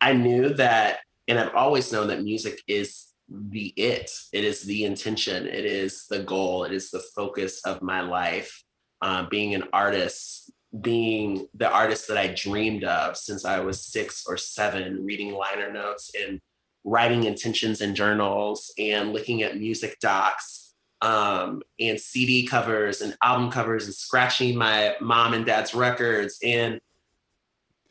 I 0.00 0.12
knew 0.12 0.50
that, 0.54 0.98
and 1.28 1.38
I've 1.38 1.54
always 1.54 1.92
known 1.92 2.08
that 2.08 2.22
music 2.22 2.60
is 2.66 3.08
the 3.28 3.72
it, 3.76 4.10
it 4.32 4.44
is 4.44 4.62
the 4.62 4.84
intention, 4.84 5.46
it 5.46 5.64
is 5.64 6.06
the 6.08 6.20
goal, 6.20 6.64
it 6.64 6.72
is 6.72 6.90
the 6.90 7.02
focus 7.14 7.60
of 7.64 7.82
my 7.82 8.00
life. 8.00 8.62
Uh, 9.02 9.26
being 9.28 9.54
an 9.54 9.64
artist, 9.74 10.50
being 10.80 11.46
the 11.54 11.70
artist 11.70 12.08
that 12.08 12.16
I 12.16 12.28
dreamed 12.28 12.82
of 12.84 13.16
since 13.16 13.44
I 13.44 13.60
was 13.60 13.84
six 13.84 14.24
or 14.26 14.36
seven, 14.36 15.04
reading 15.04 15.34
liner 15.34 15.70
notes 15.70 16.10
and 16.18 16.40
writing 16.84 17.24
intentions 17.24 17.80
in 17.80 17.94
journals 17.94 18.72
and 18.78 19.12
looking 19.12 19.42
at 19.42 19.58
music 19.58 19.98
docs 20.00 20.65
um, 21.06 21.62
and 21.78 22.00
CD 22.00 22.48
covers 22.48 23.00
and 23.00 23.16
album 23.22 23.48
covers 23.48 23.84
and 23.84 23.94
scratching 23.94 24.56
my 24.56 24.96
mom 25.00 25.34
and 25.34 25.46
dad's 25.46 25.72
records 25.72 26.36
and 26.42 26.80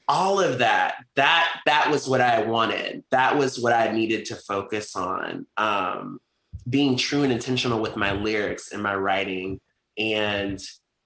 all 0.08 0.42
of 0.42 0.60
that 0.60 0.96
that 1.16 1.62
that 1.66 1.90
was 1.90 2.10
what 2.10 2.20
i 2.20 2.42
wanted. 2.42 3.06
That 3.12 3.38
was 3.38 3.58
what 3.58 3.72
i 3.72 3.90
needed 3.92 4.26
to 4.26 4.36
focus 4.36 4.98
on 4.98 5.48
um, 5.56 6.20
being 6.70 6.98
true 6.98 7.24
and 7.24 7.32
intentional 7.32 7.80
with 7.80 7.96
my 7.96 8.12
lyrics 8.12 8.74
and 8.74 8.84
my 8.84 8.94
writing. 8.96 9.62
And 9.98 10.60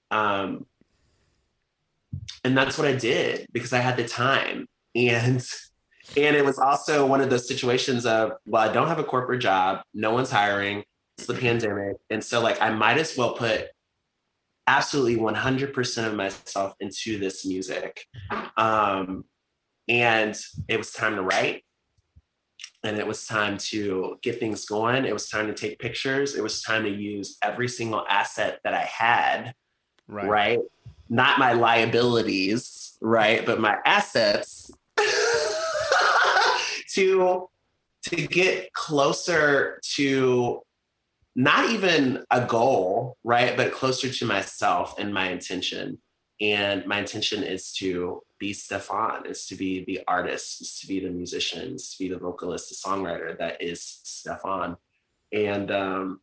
um, 0.09 0.65
and 2.43 2.57
that's 2.57 2.79
what 2.79 2.87
I 2.87 2.95
did 2.95 3.45
because 3.51 3.71
I 3.71 3.79
had 3.79 3.97
the 3.97 4.07
time. 4.07 4.67
And 4.95 5.45
and 6.17 6.35
it 6.35 6.43
was 6.43 6.57
also 6.57 7.05
one 7.05 7.21
of 7.21 7.29
those 7.29 7.47
situations 7.47 8.07
of 8.07 8.31
well 8.47 8.67
I 8.67 8.73
don't 8.73 8.87
have 8.87 8.97
a 8.97 9.03
corporate 9.03 9.41
job. 9.41 9.83
No 9.93 10.11
one's 10.11 10.31
hiring 10.31 10.85
it's 11.19 11.27
the 11.27 11.33
pandemic 11.33 11.97
and 12.09 12.23
so 12.23 12.41
like 12.41 12.61
I 12.61 12.69
might 12.69 12.97
as 12.97 13.17
well 13.17 13.33
put 13.33 13.67
absolutely 14.67 15.17
100% 15.17 16.07
of 16.07 16.15
myself 16.15 16.75
into 16.79 17.17
this 17.19 17.45
music 17.45 18.05
um 18.55 19.25
and 19.87 20.39
it 20.67 20.77
was 20.77 20.93
time 20.93 21.15
to 21.15 21.21
write 21.21 21.63
and 22.83 22.97
it 22.97 23.05
was 23.05 23.25
time 23.27 23.57
to 23.57 24.17
get 24.21 24.39
things 24.39 24.65
going 24.65 25.03
it 25.05 25.13
was 25.13 25.29
time 25.29 25.47
to 25.47 25.53
take 25.53 25.79
pictures 25.79 26.35
it 26.35 26.43
was 26.43 26.61
time 26.61 26.83
to 26.83 26.89
use 26.89 27.37
every 27.43 27.67
single 27.67 28.05
asset 28.07 28.59
that 28.63 28.73
I 28.73 28.83
had 28.83 29.53
Right. 30.09 30.27
right? 30.27 30.59
Not 31.07 31.37
my 31.37 31.53
liabilities, 31.53 32.97
right? 32.99 33.45
But 33.45 33.59
my 33.59 33.77
assets 33.85 34.71
to 36.93 37.47
to 38.03 38.15
get 38.27 38.73
closer 38.73 39.79
to 39.95 40.61
not 41.35 41.69
even 41.69 42.23
a 42.31 42.45
goal, 42.45 43.17
right? 43.23 43.55
But 43.55 43.71
closer 43.71 44.09
to 44.09 44.25
myself 44.25 44.97
and 44.99 45.13
my 45.13 45.29
intention. 45.29 45.99
And 46.41 46.85
my 46.85 46.99
intention 46.99 47.43
is 47.43 47.73
to 47.73 48.21
be 48.39 48.53
Stefan, 48.53 49.25
is 49.25 49.45
to 49.47 49.55
be 49.55 49.83
the 49.85 50.01
artist, 50.07 50.61
is 50.61 50.79
to 50.79 50.87
be 50.87 50.99
the 51.01 51.09
musician, 51.09 51.75
is 51.75 51.91
to 51.91 51.99
be 51.99 52.09
the 52.09 52.17
vocalist, 52.17 52.69
the 52.69 52.89
songwriter 52.89 53.37
that 53.37 53.61
is 53.61 53.83
Stefan. 54.03 54.77
And 55.33 55.69
um, 55.69 56.21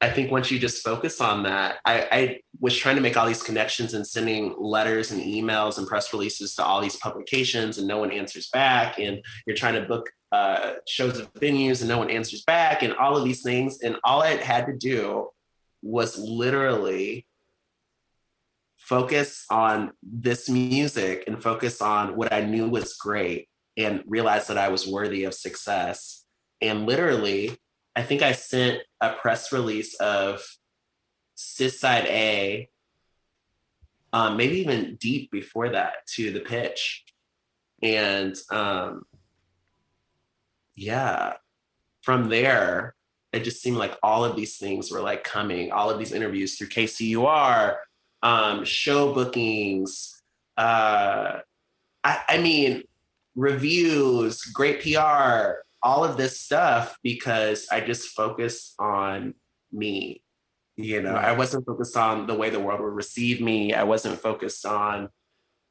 I 0.00 0.08
think 0.08 0.30
once 0.30 0.50
you 0.50 0.58
just 0.58 0.82
focus 0.82 1.20
on 1.20 1.42
that, 1.42 1.78
I, 1.84 2.08
I 2.12 2.40
was 2.58 2.76
trying 2.76 2.96
to 2.96 3.02
make 3.02 3.16
all 3.16 3.26
these 3.26 3.42
connections 3.42 3.92
and 3.92 4.06
sending 4.06 4.54
letters 4.58 5.10
and 5.10 5.20
emails 5.20 5.76
and 5.76 5.86
press 5.86 6.12
releases 6.12 6.54
to 6.54 6.64
all 6.64 6.80
these 6.80 6.96
publications, 6.96 7.76
and 7.76 7.86
no 7.86 7.98
one 7.98 8.10
answers 8.10 8.48
back. 8.48 8.98
And 8.98 9.22
you're 9.46 9.56
trying 9.56 9.74
to 9.74 9.82
book 9.82 10.10
uh, 10.32 10.74
shows 10.86 11.18
at 11.18 11.32
venues, 11.34 11.80
and 11.80 11.88
no 11.88 11.98
one 11.98 12.10
answers 12.10 12.42
back, 12.42 12.82
and 12.82 12.94
all 12.94 13.16
of 13.16 13.24
these 13.24 13.42
things. 13.42 13.80
And 13.82 13.96
all 14.04 14.22
I 14.22 14.36
had 14.36 14.66
to 14.66 14.76
do 14.76 15.28
was 15.82 16.18
literally 16.18 17.26
focus 18.76 19.44
on 19.50 19.92
this 20.02 20.48
music 20.48 21.24
and 21.26 21.42
focus 21.42 21.80
on 21.80 22.16
what 22.16 22.32
I 22.32 22.40
knew 22.40 22.68
was 22.68 22.94
great, 22.94 23.48
and 23.76 24.02
realize 24.06 24.46
that 24.48 24.58
I 24.58 24.68
was 24.68 24.86
worthy 24.86 25.24
of 25.24 25.34
success. 25.34 26.26
And 26.60 26.86
literally, 26.86 27.56
I 27.96 28.02
think 28.02 28.22
I 28.22 28.32
sent 28.32 28.82
a 29.00 29.14
press 29.14 29.52
release 29.52 29.94
of 29.94 30.42
Cis 31.34 31.80
Side 31.80 32.06
A, 32.06 32.68
um, 34.12 34.36
maybe 34.36 34.58
even 34.58 34.96
deep 34.96 35.30
before 35.30 35.70
that 35.70 36.06
to 36.14 36.30
the 36.30 36.40
pitch. 36.40 37.04
And 37.82 38.36
um, 38.50 39.04
yeah, 40.80 41.34
from 42.02 42.30
there, 42.30 42.94
it 43.34 43.44
just 43.44 43.60
seemed 43.60 43.76
like 43.76 43.98
all 44.02 44.24
of 44.24 44.34
these 44.34 44.56
things 44.56 44.90
were 44.90 45.02
like 45.02 45.24
coming, 45.24 45.70
all 45.72 45.90
of 45.90 45.98
these 45.98 46.10
interviews 46.10 46.56
through 46.56 46.68
KCUR, 46.68 47.76
um, 48.22 48.64
show 48.64 49.12
bookings. 49.12 50.22
Uh, 50.56 51.40
I, 52.02 52.20
I 52.30 52.38
mean, 52.38 52.84
reviews, 53.36 54.42
great 54.42 54.82
PR, 54.82 55.60
all 55.82 56.02
of 56.02 56.16
this 56.16 56.40
stuff 56.40 56.98
because 57.02 57.68
I 57.70 57.80
just 57.80 58.08
focused 58.08 58.74
on 58.78 59.34
me. 59.70 60.22
You 60.76 61.02
know, 61.02 61.14
I 61.14 61.32
wasn't 61.32 61.66
focused 61.66 61.98
on 61.98 62.26
the 62.26 62.34
way 62.34 62.48
the 62.48 62.58
world 62.58 62.80
would 62.80 62.94
receive 62.94 63.42
me. 63.42 63.74
I 63.74 63.82
wasn't 63.82 64.18
focused 64.18 64.64
on 64.64 65.10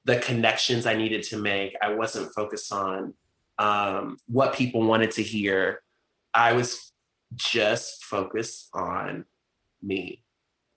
the 0.06 0.18
connections 0.18 0.86
I 0.86 0.94
needed 0.94 1.24
to 1.24 1.38
make. 1.38 1.76
I 1.82 1.96
wasn't 1.96 2.32
focused 2.36 2.72
on 2.72 3.16
um, 3.60 4.18
what 4.28 4.56
people 4.56 4.82
wanted 4.82 5.12
to 5.12 5.24
hear. 5.24 5.82
I 6.34 6.54
was 6.54 6.92
just 7.36 8.04
focused 8.04 8.70
on 8.74 9.26
me. 9.84 10.24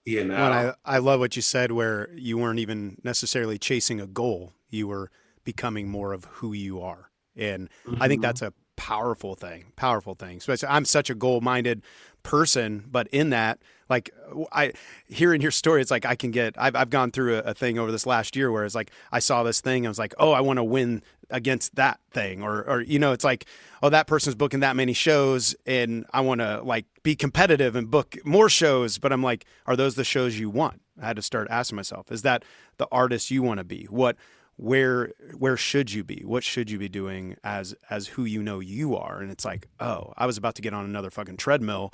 You 0.05 0.25
know, 0.25 0.35
and 0.35 0.53
I, 0.53 0.73
I 0.83 0.97
love 0.97 1.21
what 1.21 1.35
you 1.37 1.41
said, 1.41 1.71
where 1.71 2.11
you 2.13 2.37
weren't 2.37 2.59
even 2.59 2.97
necessarily 3.03 3.57
chasing 3.57 4.01
a 4.01 4.07
goal. 4.07 4.53
You 4.69 4.87
were 4.87 5.09
becoming 5.45 5.87
more 5.87 6.11
of 6.11 6.25
who 6.25 6.51
you 6.51 6.81
are. 6.81 7.09
And 7.37 7.69
I 7.99 8.07
think 8.07 8.19
Mhm. 8.19 8.23
that's 8.23 8.41
a 8.41 8.53
powerful 8.75 9.35
thing, 9.35 9.71
powerful 9.75 10.13
thing. 10.13 10.37
Especially, 10.37 10.67
I'm 10.67 10.83
such 10.83 11.09
a 11.09 11.15
goal 11.15 11.39
minded 11.39 11.83
person, 12.21 12.83
but 12.91 13.07
in 13.09 13.29
that, 13.29 13.59
like, 13.89 14.09
I 14.51 14.73
hearing 15.07 15.41
your 15.41 15.51
story, 15.51 15.81
it's 15.81 15.91
like 15.91 16.05
I 16.05 16.15
can 16.15 16.31
get, 16.31 16.55
I've, 16.57 16.75
I've 16.75 16.89
gone 16.89 17.11
through 17.11 17.35
a, 17.35 17.39
a 17.39 17.53
thing 17.53 17.77
over 17.77 17.91
this 17.91 18.05
last 18.05 18.35
year 18.35 18.51
where 18.51 18.65
it's 18.65 18.75
like 18.75 18.91
I 19.11 19.19
saw 19.19 19.43
this 19.43 19.61
thing, 19.61 19.85
I 19.85 19.89
was 19.89 19.99
like, 19.99 20.13
oh, 20.17 20.31
I 20.31 20.41
want 20.41 20.57
to 20.57 20.63
win 20.63 21.01
against 21.33 21.75
that 21.75 21.99
thing 22.11 22.43
or 22.43 22.63
or 22.63 22.81
you 22.81 22.99
know 22.99 23.11
it's 23.11 23.23
like 23.23 23.45
oh 23.81 23.89
that 23.89 24.05
person's 24.05 24.35
booking 24.35 24.61
that 24.61 24.75
many 24.75 24.93
shows 24.93 25.55
and 25.65 26.05
I 26.13 26.21
want 26.21 26.39
to 26.41 26.61
like 26.61 26.85
be 27.01 27.15
competitive 27.15 27.75
and 27.75 27.89
book 27.89 28.15
more 28.23 28.47
shows 28.47 28.99
but 28.99 29.11
I'm 29.11 29.23
like 29.23 29.45
are 29.65 29.75
those 29.75 29.95
the 29.95 30.03
shows 30.05 30.39
you 30.39 30.49
want? 30.49 30.79
I 31.01 31.07
had 31.07 31.15
to 31.15 31.23
start 31.23 31.47
asking 31.49 31.75
myself 31.75 32.11
is 32.11 32.21
that 32.21 32.45
the 32.77 32.87
artist 32.91 33.31
you 33.31 33.41
want 33.41 33.57
to 33.57 33.63
be? 33.63 33.85
What 33.89 34.15
where 34.55 35.11
where 35.35 35.57
should 35.57 35.91
you 35.91 36.03
be? 36.03 36.21
What 36.23 36.43
should 36.43 36.69
you 36.69 36.77
be 36.77 36.87
doing 36.87 37.35
as 37.43 37.75
as 37.89 38.07
who 38.07 38.25
you 38.25 38.43
know 38.43 38.59
you 38.59 38.95
are? 38.95 39.19
And 39.19 39.31
it's 39.31 39.43
like 39.43 39.67
oh 39.79 40.13
I 40.15 40.27
was 40.27 40.37
about 40.37 40.53
to 40.55 40.61
get 40.61 40.75
on 40.75 40.85
another 40.85 41.09
fucking 41.09 41.37
treadmill 41.37 41.93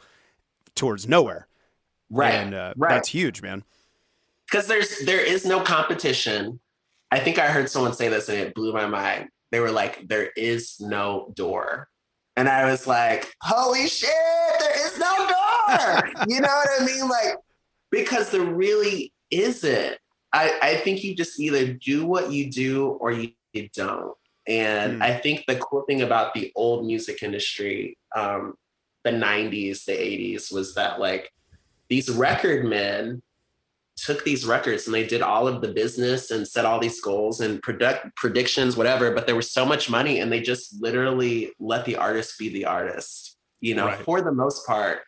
towards 0.75 1.07
nowhere. 1.07 1.47
Right 2.09 2.33
and 2.33 2.53
uh, 2.53 2.73
right. 2.75 2.89
that's 2.89 3.07
huge 3.07 3.41
man. 3.41 3.63
Because 4.51 4.67
there's 4.67 4.99
there 5.05 5.23
is 5.23 5.45
no 5.45 5.61
competition 5.61 6.59
I 7.11 7.19
think 7.19 7.39
I 7.39 7.47
heard 7.47 7.69
someone 7.69 7.93
say 7.93 8.07
this 8.07 8.29
and 8.29 8.37
it 8.37 8.53
blew 8.53 8.71
my 8.73 8.85
mind. 8.85 9.29
They 9.51 9.59
were 9.59 9.71
like, 9.71 10.07
there 10.07 10.29
is 10.35 10.79
no 10.79 11.31
door. 11.35 11.87
And 12.35 12.47
I 12.47 12.69
was 12.69 12.87
like, 12.87 13.31
holy 13.41 13.87
shit, 13.87 14.09
there 14.59 14.87
is 14.87 14.97
no 14.97 15.15
door. 15.17 16.01
you 16.27 16.39
know 16.39 16.47
what 16.47 16.81
I 16.81 16.85
mean? 16.85 17.09
Like, 17.09 17.35
because 17.91 18.29
there 18.29 18.41
really 18.41 19.11
isn't. 19.31 19.97
I, 20.31 20.53
I 20.61 20.75
think 20.77 21.03
you 21.03 21.15
just 21.15 21.39
either 21.39 21.73
do 21.73 22.05
what 22.05 22.31
you 22.31 22.51
do 22.51 22.89
or 23.01 23.11
you, 23.11 23.31
you 23.53 23.69
don't. 23.73 24.15
And 24.47 25.01
mm. 25.01 25.03
I 25.03 25.15
think 25.17 25.45
the 25.47 25.57
cool 25.57 25.81
thing 25.81 26.01
about 26.01 26.33
the 26.33 26.51
old 26.55 26.85
music 26.85 27.23
industry, 27.23 27.97
um, 28.15 28.53
the 29.03 29.11
90s, 29.11 29.85
the 29.85 29.93
80s, 29.93 30.53
was 30.53 30.75
that 30.75 30.99
like 30.99 31.31
these 31.89 32.09
record 32.09 32.65
men 32.65 33.21
took 34.03 34.23
these 34.23 34.45
records 34.45 34.85
and 34.85 34.93
they 34.93 35.05
did 35.05 35.21
all 35.21 35.47
of 35.47 35.61
the 35.61 35.67
business 35.69 36.31
and 36.31 36.47
set 36.47 36.65
all 36.65 36.79
these 36.79 37.01
goals 37.01 37.41
and 37.41 37.61
product 37.61 38.15
predictions, 38.15 38.75
whatever. 38.75 39.11
But 39.11 39.25
there 39.25 39.35
was 39.35 39.51
so 39.51 39.65
much 39.65 39.89
money, 39.89 40.19
and 40.19 40.31
they 40.31 40.41
just 40.41 40.81
literally 40.81 41.51
let 41.59 41.85
the 41.85 41.95
artist 41.95 42.37
be 42.37 42.49
the 42.49 42.65
artist, 42.65 43.37
you 43.61 43.75
know, 43.75 43.87
right. 43.87 43.99
for 43.99 44.21
the 44.21 44.31
most 44.31 44.65
part. 44.65 44.99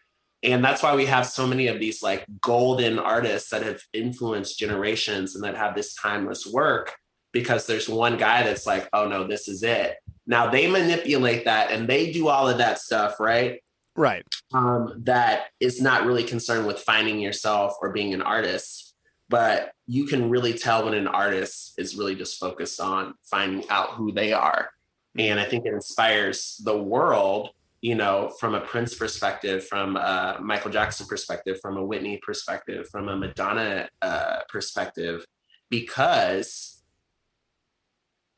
And 0.44 0.64
that's 0.64 0.82
why 0.82 0.96
we 0.96 1.06
have 1.06 1.28
so 1.28 1.46
many 1.46 1.68
of 1.68 1.80
these 1.80 2.02
like 2.02 2.26
golden 2.42 2.98
artists 2.98 3.50
that 3.52 3.64
have 3.64 3.82
influenced 3.94 4.58
generations 4.58 5.36
and 5.36 5.44
that 5.44 5.56
have 5.56 5.76
this 5.76 5.94
timeless 5.94 6.48
work 6.48 6.96
because 7.32 7.68
there's 7.68 7.88
one 7.88 8.18
guy 8.18 8.44
that's 8.44 8.66
like, 8.66 8.90
oh 8.94 9.08
no, 9.08 9.26
this 9.26 9.48
is 9.48 9.64
it. 9.64 9.98
Now 10.26 10.50
they 10.50 10.70
manipulate 10.70 11.46
that 11.46 11.72
and 11.72 11.88
they 11.88 12.12
do 12.12 12.28
all 12.28 12.50
of 12.50 12.58
that 12.58 12.80
stuff, 12.80 13.20
right? 13.20 13.62
Right. 13.96 14.26
Um, 14.54 14.94
that 15.04 15.48
is 15.60 15.82
not 15.82 16.06
really 16.06 16.24
concerned 16.24 16.68
with 16.68 16.80
finding 16.80 17.20
yourself 17.20 17.76
or 17.82 17.92
being 17.92 18.14
an 18.14 18.22
artist 18.22 18.92
but 19.32 19.72
you 19.88 20.06
can 20.06 20.30
really 20.30 20.54
tell 20.54 20.84
when 20.84 20.94
an 20.94 21.08
artist 21.08 21.74
is 21.78 21.96
really 21.96 22.16
just 22.16 22.38
focused 22.38 22.82
on 22.82 23.14
finding 23.24 23.64
out 23.70 23.92
who 23.92 24.12
they 24.12 24.34
are. 24.34 24.72
And 25.18 25.40
i 25.40 25.46
think 25.46 25.66
it 25.66 25.74
inspires 25.74 26.62
the 26.64 26.78
world 26.78 27.50
you 27.82 27.96
know 27.96 28.32
from 28.40 28.54
a 28.54 28.62
prince 28.62 28.94
perspective 28.96 29.68
from 29.68 29.98
a 29.98 30.38
michael 30.42 30.72
jackson 30.72 31.06
perspective 31.06 31.60
from 31.62 31.76
a 31.76 31.84
whitney 31.84 32.18
perspective 32.24 32.88
from 32.90 33.10
a 33.10 33.18
madonna 33.18 33.90
uh, 34.02 34.38
perspective 34.48 35.26
because 35.70 36.82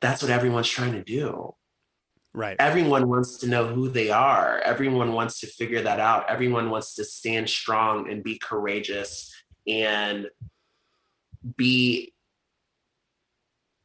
that's 0.00 0.22
what 0.22 0.32
everyone's 0.32 0.68
trying 0.68 0.92
to 0.92 1.04
do 1.04 1.54
Right. 2.36 2.56
Everyone 2.58 3.08
wants 3.08 3.38
to 3.38 3.46
know 3.46 3.66
who 3.66 3.88
they 3.88 4.10
are. 4.10 4.60
Everyone 4.64 5.12
wants 5.12 5.38
to 5.40 5.46
figure 5.46 5.82
that 5.82 6.00
out. 6.00 6.28
Everyone 6.28 6.68
wants 6.68 6.96
to 6.96 7.04
stand 7.04 7.48
strong 7.48 8.10
and 8.10 8.24
be 8.24 8.38
courageous 8.38 9.32
and 9.68 10.26
be 11.56 12.12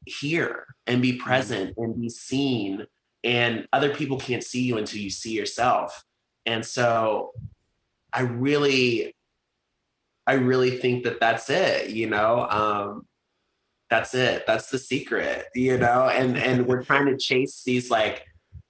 here 0.07 0.65
and 0.87 0.99
be 0.99 1.13
present 1.13 1.75
and 1.77 2.01
be 2.01 2.09
seen. 2.09 2.87
And 3.23 3.67
other 3.71 3.93
people 3.93 4.17
can't 4.17 4.43
see 4.43 4.63
you 4.63 4.79
until 4.79 4.99
you 4.99 5.11
see 5.11 5.33
yourself. 5.33 6.03
And 6.47 6.65
so 6.65 7.33
I 8.11 8.21
really, 8.21 9.15
I 10.25 10.33
really 10.33 10.71
think 10.71 11.03
that 11.03 11.19
that's 11.19 11.51
it, 11.51 11.91
you 11.91 12.09
know? 12.09 12.47
Um, 12.49 13.05
that's 13.91 14.15
it. 14.15 14.45
That's 14.47 14.71
the 14.71 14.79
secret, 14.79 15.45
you 15.53 15.77
know? 15.77 16.09
And, 16.09 16.35
and 16.35 16.65
we're 16.65 16.83
trying 16.83 17.05
to 17.05 17.17
chase 17.17 17.61
these 17.63 17.91
like, 17.91 18.25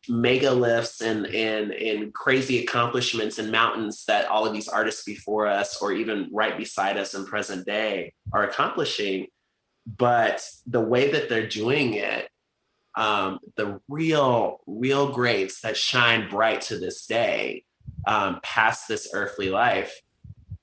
mega 0.10 0.52
lifts 0.52 1.02
and 1.02 1.28
and 1.28 1.72
and 1.72 2.14
crazy 2.14 2.64
accomplishments 2.64 3.38
and 3.38 3.52
mountains 3.52 4.06
that 4.06 4.28
all 4.28 4.46
of 4.46 4.54
these 4.54 4.68
artists 4.68 5.04
before 5.04 5.48
us 5.48 5.82
or 5.82 5.92
even 5.92 6.30
right 6.32 6.58
beside 6.58 6.98
us 6.98 7.14
in 7.14 7.26
present 7.26 7.66
day 7.66 8.14
are 8.34 8.44
accomplishing 8.44 9.28
but 9.98 10.42
the 10.66 10.82
way 10.82 11.12
that 11.12 11.30
they're 11.30 11.48
doing 11.48 11.94
it 11.94 12.30
um, 12.96 13.40
the 13.56 13.80
real 13.88 14.62
real 14.66 15.12
greats 15.12 15.62
that 15.62 15.78
shine 15.78 16.30
bright 16.30 16.62
to 16.62 16.78
this 16.78 17.06
day 17.06 17.64
um, 18.08 18.40
past 18.42 18.88
this 18.88 19.10
earthly 19.14 19.50
life 19.50 20.02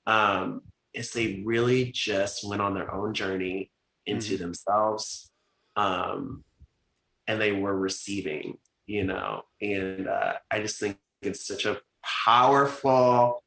um, 0.05 0.61
is 0.93 1.11
they 1.11 1.41
really 1.45 1.91
just 1.91 2.47
went 2.47 2.61
on 2.61 2.73
their 2.73 2.93
own 2.93 3.13
journey 3.13 3.71
into 4.05 4.33
mm-hmm. 4.33 4.43
themselves 4.43 5.31
um, 5.75 6.43
and 7.27 7.39
they 7.39 7.51
were 7.51 7.77
receiving 7.77 8.57
you 8.87 9.03
know, 9.03 9.43
and 9.61 10.07
uh, 10.07 10.33
I 10.49 10.61
just 10.61 10.79
think 10.79 10.97
it's 11.21 11.45
such 11.45 11.65
a 11.65 11.79
powerful 12.25 13.43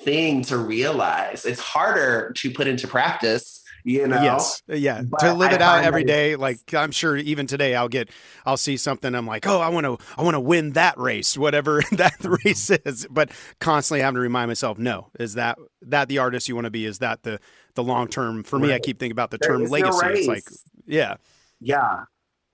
thing 0.00 0.42
to 0.42 0.58
realize. 0.58 1.44
It's 1.46 1.60
harder 1.60 2.32
to 2.36 2.50
put 2.50 2.68
into 2.68 2.86
practice, 2.86 3.64
you 3.82 4.06
know. 4.06 4.22
Yes, 4.22 4.62
yeah. 4.68 5.02
To 5.20 5.32
live 5.32 5.52
it 5.52 5.62
out 5.62 5.84
every 5.84 6.04
day, 6.04 6.36
like 6.36 6.74
I'm 6.74 6.92
sure 6.92 7.16
even 7.16 7.46
today, 7.46 7.74
I'll 7.74 7.88
get, 7.88 8.10
I'll 8.44 8.58
see 8.58 8.76
something. 8.76 9.14
I'm 9.14 9.26
like, 9.26 9.46
oh, 9.46 9.58
I 9.58 9.70
want 9.70 9.84
to, 9.86 9.96
I 10.18 10.22
want 10.22 10.34
to 10.34 10.40
win 10.40 10.72
that 10.72 10.98
race, 10.98 11.36
whatever 11.38 11.82
that 11.92 12.16
race 12.44 12.70
is. 12.70 13.06
But 13.10 13.30
constantly 13.60 14.02
having 14.02 14.16
to 14.16 14.20
remind 14.20 14.48
myself, 14.48 14.78
no, 14.78 15.08
is 15.18 15.34
that 15.34 15.58
that 15.82 16.08
the 16.08 16.18
artist 16.18 16.46
you 16.46 16.54
want 16.54 16.66
to 16.66 16.70
be? 16.70 16.84
Is 16.84 16.98
that 16.98 17.22
the 17.22 17.40
the 17.74 17.82
long 17.82 18.06
term? 18.06 18.42
For 18.42 18.58
me, 18.58 18.74
I 18.74 18.78
keep 18.78 18.98
thinking 18.98 19.12
about 19.12 19.30
the 19.30 19.38
term 19.38 19.64
legacy. 19.64 19.98
No 20.02 20.08
it's 20.10 20.28
like, 20.28 20.44
yeah, 20.86 21.16
yeah 21.58 22.04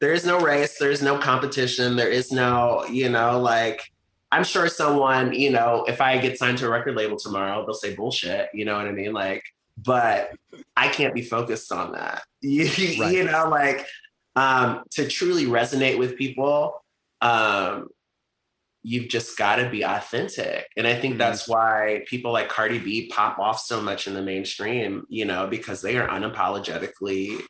there 0.01 0.12
is 0.12 0.26
no 0.26 0.40
race, 0.40 0.78
there's 0.78 1.03
no 1.03 1.18
competition, 1.18 1.97
there 1.97 2.11
is 2.11 2.32
no, 2.32 2.84
you 2.86 3.09
know, 3.09 3.40
like 3.40 3.80
I'm 4.30 4.45
sure 4.45 4.68
someone, 4.68 5.32
you 5.32 5.51
know, 5.51 5.84
if 5.86 6.01
I 6.01 6.18
get 6.18 6.38
signed 6.38 6.59
to 6.59 6.66
a 6.66 6.70
record 6.70 6.97
label 6.97 7.16
tomorrow, 7.16 7.64
they'll 7.64 7.74
say 7.74 7.95
bullshit, 7.95 8.49
you 8.53 8.64
know 8.64 8.76
what 8.76 8.86
I 8.86 8.92
mean? 8.92 9.12
Like, 9.12 9.45
but 9.78 10.32
I 10.76 10.88
can't 10.88 11.14
be 11.14 11.22
focused 11.22 11.72
on 11.72 11.92
that. 11.92 12.22
You, 12.42 13.01
right. 13.01 13.14
you 13.14 13.24
know, 13.24 13.49
like 13.49 13.86
um, 14.36 14.82
to 14.90 15.09
truly 15.09 15.47
resonate 15.47 15.99
with 15.99 16.18
people, 16.18 16.84
um, 17.22 17.88
you've 18.82 19.09
just 19.09 19.38
got 19.38 19.57
to 19.57 19.70
be 19.70 19.82
authentic. 19.82 20.66
And 20.76 20.86
I 20.86 20.95
think 20.95 21.12
mm-hmm. 21.12 21.18
that's 21.20 21.49
why 21.49 22.05
people 22.07 22.32
like 22.32 22.51
Cardi 22.51 22.78
B 22.78 23.09
pop 23.09 23.38
off 23.38 23.61
so 23.61 23.80
much 23.80 24.07
in 24.07 24.12
the 24.12 24.20
mainstream, 24.20 25.07
you 25.09 25.24
know, 25.24 25.47
because 25.47 25.80
they 25.80 25.97
are 25.97 26.07
unapologetically 26.07 27.40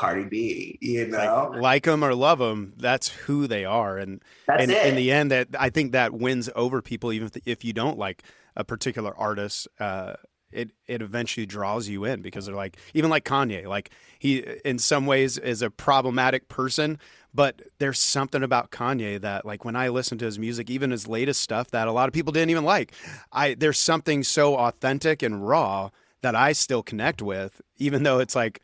Cardi 0.00 0.24
B, 0.24 0.78
you 0.80 1.06
know, 1.06 1.50
like, 1.52 1.60
like 1.60 1.84
them 1.84 2.02
or 2.02 2.14
love 2.14 2.38
them, 2.38 2.72
that's 2.78 3.08
who 3.08 3.46
they 3.46 3.66
are, 3.66 3.98
and 3.98 4.22
that's 4.46 4.62
and 4.62 4.70
it. 4.70 4.86
in 4.86 4.96
the 4.96 5.12
end, 5.12 5.30
that 5.30 5.48
I 5.58 5.68
think 5.68 5.92
that 5.92 6.14
wins 6.14 6.48
over 6.56 6.80
people, 6.80 7.12
even 7.12 7.26
if, 7.26 7.42
if 7.44 7.64
you 7.66 7.74
don't 7.74 7.98
like 7.98 8.22
a 8.56 8.64
particular 8.64 9.14
artist. 9.14 9.68
Uh, 9.78 10.14
it 10.50 10.70
it 10.88 11.00
eventually 11.02 11.46
draws 11.46 11.86
you 11.86 12.04
in 12.04 12.22
because 12.22 12.46
they're 12.46 12.56
like 12.56 12.78
even 12.94 13.10
like 13.10 13.24
Kanye, 13.24 13.66
like 13.66 13.90
he 14.18 14.38
in 14.64 14.78
some 14.78 15.04
ways 15.04 15.36
is 15.36 15.60
a 15.60 15.70
problematic 15.70 16.48
person, 16.48 16.98
but 17.34 17.60
there's 17.78 18.00
something 18.00 18.42
about 18.42 18.70
Kanye 18.70 19.20
that 19.20 19.44
like 19.44 19.66
when 19.66 19.76
I 19.76 19.90
listen 19.90 20.18
to 20.18 20.24
his 20.24 20.38
music, 20.38 20.70
even 20.70 20.90
his 20.90 21.06
latest 21.06 21.42
stuff 21.42 21.70
that 21.70 21.86
a 21.86 21.92
lot 21.92 22.08
of 22.08 22.14
people 22.14 22.32
didn't 22.32 22.50
even 22.50 22.64
like, 22.64 22.94
I 23.30 23.54
there's 23.54 23.78
something 23.78 24.24
so 24.24 24.56
authentic 24.56 25.22
and 25.22 25.46
raw 25.46 25.90
that 26.22 26.34
I 26.34 26.52
still 26.52 26.82
connect 26.82 27.22
with, 27.22 27.60
even 27.76 28.02
though 28.02 28.18
it's 28.18 28.34
like 28.34 28.60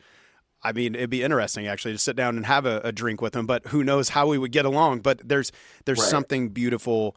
I 0.67 0.73
mean, 0.73 0.95
it'd 0.95 1.09
be 1.09 1.23
interesting 1.23 1.65
actually 1.65 1.93
to 1.93 1.97
sit 1.97 2.17
down 2.17 2.35
and 2.35 2.45
have 2.45 2.65
a, 2.65 2.81
a, 2.83 2.91
drink 2.91 3.21
with 3.21 3.33
him, 3.33 3.45
but 3.45 3.67
who 3.67 3.85
knows 3.85 4.09
how 4.09 4.27
we 4.27 4.37
would 4.37 4.51
get 4.51 4.65
along. 4.65 4.99
But 4.99 5.21
there's 5.23 5.53
there's 5.85 5.99
right. 5.99 6.09
something 6.09 6.49
beautiful 6.49 7.15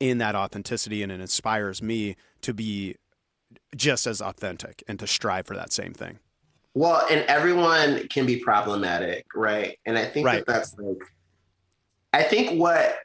in 0.00 0.18
that 0.18 0.34
authenticity, 0.34 1.04
and 1.04 1.12
it 1.12 1.20
inspires 1.20 1.80
me 1.80 2.16
to 2.42 2.52
be 2.52 2.96
just 3.76 4.08
as 4.08 4.20
authentic 4.20 4.82
and 4.88 4.98
to 4.98 5.06
strive 5.06 5.46
for 5.46 5.54
that 5.54 5.72
same 5.72 5.94
thing. 5.94 6.18
Well, 6.74 7.06
and 7.08 7.20
everyone 7.28 8.08
can 8.08 8.26
be 8.26 8.40
problematic, 8.40 9.26
right? 9.32 9.78
And 9.86 9.96
I 9.96 10.04
think 10.04 10.26
right. 10.26 10.44
that 10.44 10.52
that's 10.52 10.76
like, 10.76 11.02
I 12.12 12.24
think 12.24 12.60
what 12.60 12.98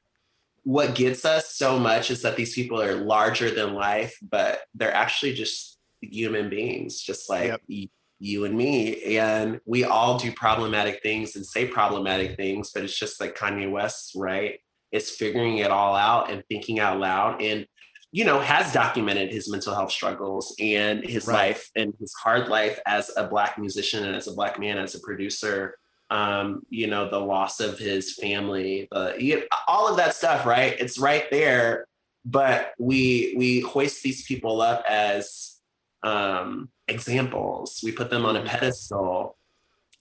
what 0.64 0.96
gets 0.96 1.24
us 1.24 1.54
so 1.54 1.78
much 1.78 2.10
is 2.10 2.24
that 2.24 2.36
these 2.36 2.56
people 2.56 2.82
are 2.82 2.96
larger 2.96 3.52
than 3.52 3.76
life, 3.76 4.18
but 4.28 4.62
they're 4.74 4.94
actually 4.94 5.36
just 5.36 5.78
human 6.02 6.50
beings, 6.50 7.00
just 7.00 7.30
like 7.30 7.62
yep 7.68 7.90
you 8.24 8.46
and 8.46 8.56
me 8.56 9.18
and 9.18 9.60
we 9.66 9.84
all 9.84 10.18
do 10.18 10.32
problematic 10.32 11.04
things 11.04 11.36
and 11.36 11.46
say 11.46 11.68
problematic 11.68 12.38
things 12.38 12.72
but 12.74 12.84
it's 12.84 12.98
just 12.98 13.20
like 13.20 13.36
kanye 13.36 13.70
west 13.70 14.14
right 14.16 14.60
it's 14.94 15.12
figuring 15.12 15.58
it 15.58 15.70
all 15.70 15.94
out 15.94 16.32
and 16.32 16.42
thinking 16.48 16.80
out 16.80 17.00
loud 17.00 17.42
and 17.42 17.68
you 18.14 18.24
know 18.24 18.40
has 18.40 18.72
documented 18.72 19.30
his 19.30 19.52
mental 19.52 19.76
health 19.76 19.92
struggles 19.92 20.56
and 20.58 21.04
his 21.04 21.28
right. 21.28 21.50
life 21.50 21.70
and 21.76 21.94
his 22.00 22.14
hard 22.14 22.48
life 22.48 22.80
as 22.86 23.12
a 23.18 23.28
black 23.28 23.58
musician 23.60 24.06
and 24.06 24.16
as 24.16 24.28
a 24.28 24.34
black 24.34 24.58
man 24.58 24.78
as 24.78 24.96
a 24.96 25.00
producer 25.02 25.76
um, 26.10 26.62
you 26.70 26.86
know, 26.86 27.10
the 27.10 27.18
loss 27.18 27.60
of 27.60 27.80
his 27.80 28.14
family, 28.14 28.88
the 28.92 29.16
you, 29.18 29.44
all 29.68 29.88
of 29.90 29.98
that 29.98 30.14
stuff, 30.14 30.46
right? 30.46 30.76
It's 30.80 31.00
right 31.00 31.26
there, 31.32 31.88
but 32.24 32.74
we 32.78 33.34
we 33.36 33.62
hoist 33.62 34.04
these 34.04 34.24
people 34.24 34.62
up 34.62 34.84
as 34.88 35.56
um, 36.04 36.70
examples. 36.88 37.82
We 37.84 37.92
put 37.92 38.10
them 38.10 38.26
on 38.26 38.36
a 38.36 38.40
mm-hmm. 38.40 38.48
pedestal. 38.48 39.38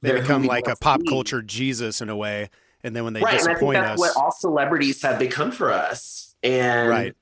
They 0.01 0.11
They're 0.11 0.23
become 0.23 0.45
like 0.45 0.67
a 0.67 0.77
pop 0.77 1.03
culture 1.09 1.43
Jesus 1.43 2.01
in 2.01 2.09
a 2.09 2.17
way, 2.17 2.51
and 2.83 2.95
then 2.95 3.05
when 3.05 3.13
they 3.13 3.21
right, 3.21 3.39
disappoint 3.39 3.79
and 3.79 3.87
I 3.87 3.91
think 3.91 4.01
that's 4.01 4.11
us, 4.11 4.17
what 4.17 4.25
all 4.25 4.33
celebrities 4.33 5.01
have 5.03 5.19
become 5.19 5.53
for 5.53 5.73
us, 5.73 6.35
and 6.43 6.89
right. 6.89 7.17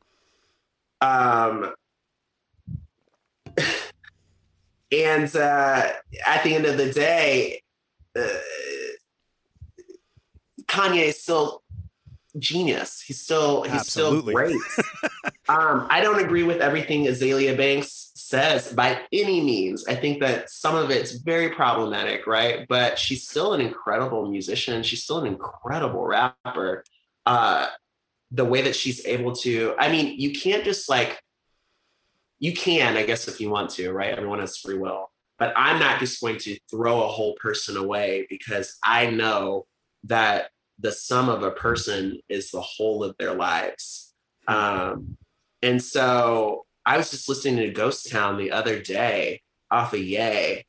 Um, 1.03 1.75
and 4.93 5.35
uh, 5.37 5.89
at 6.27 6.45
the 6.45 6.55
end 6.55 6.67
of 6.67 6.77
the 6.77 6.91
day, 6.93 7.63
uh, 8.17 8.27
Kanye 10.67 11.09
is 11.09 11.21
still 11.21 11.63
genius. 12.39 13.03
He's 13.03 13.21
still 13.21 13.63
he's 13.63 13.73
Absolutely. 13.73 14.33
still 14.33 14.35
great. 14.35 14.57
um, 15.49 15.87
I 15.91 16.01
don't 16.01 16.21
agree 16.21 16.45
with 16.45 16.61
everything 16.61 17.05
Azealia 17.07 17.57
Banks 17.57 18.10
says 18.31 18.73
by 18.73 19.01
any 19.13 19.41
means. 19.41 19.87
I 19.87 19.97
think 19.97 20.21
that 20.21 20.51
some 20.51 20.77
of 20.77 20.91
it's 20.91 21.13
very 21.13 21.51
problematic, 21.51 22.27
right? 22.27 22.67
But 22.69 22.99
she's 22.99 23.29
still 23.29 23.53
an 23.53 23.61
incredible 23.61 24.31
musician. 24.31 24.83
She's 24.83 25.03
still 25.03 25.19
an 25.19 25.27
incredible 25.27 26.07
rapper. 26.07 26.85
Uh, 27.27 27.67
the 28.31 28.45
way 28.45 28.63
that 28.63 28.77
she's 28.77 29.05
able 29.05 29.35
to, 29.35 29.75
I 29.79 29.91
mean, 29.91 30.19
you 30.19 30.33
can't 30.33 30.65
just 30.65 30.89
like, 30.89 31.21
you 32.39 32.55
can, 32.55 32.97
I 32.97 33.05
guess, 33.05 33.27
if 33.27 33.41
you 33.41 33.51
want 33.51 33.71
to, 33.71 33.93
right? 33.93 34.17
Everyone 34.17 34.39
has 34.39 34.57
free 34.57 34.79
will. 34.79 35.11
But 35.39 35.53
I'm 35.57 35.81
not 35.81 35.99
just 35.99 36.21
going 36.21 36.39
to 36.39 36.59
throw 36.71 37.03
a 37.03 37.09
whole 37.09 37.35
person 37.35 37.77
away 37.77 38.27
because 38.31 38.79
I 38.85 39.11
know 39.11 39.67
that 40.05 40.51
the 40.79 40.93
sum 40.93 41.29
of 41.29 41.43
a 41.43 41.51
person 41.51 42.21
is 42.29 42.51
the 42.51 42.61
whole 42.61 43.03
of 43.03 43.17
their 43.19 43.35
lives. 43.35 44.15
Um, 44.47 45.17
and 45.63 45.83
so 45.83 46.65
I 46.87 46.97
was 46.97 47.11
just 47.11 47.29
listening 47.29 47.57
to 47.57 47.71
Ghost 47.71 48.11
Town 48.11 48.39
the 48.39 48.53
other 48.53 48.81
day 48.81 49.43
off 49.71 49.93
of 49.93 50.01
Ye, 50.01 50.65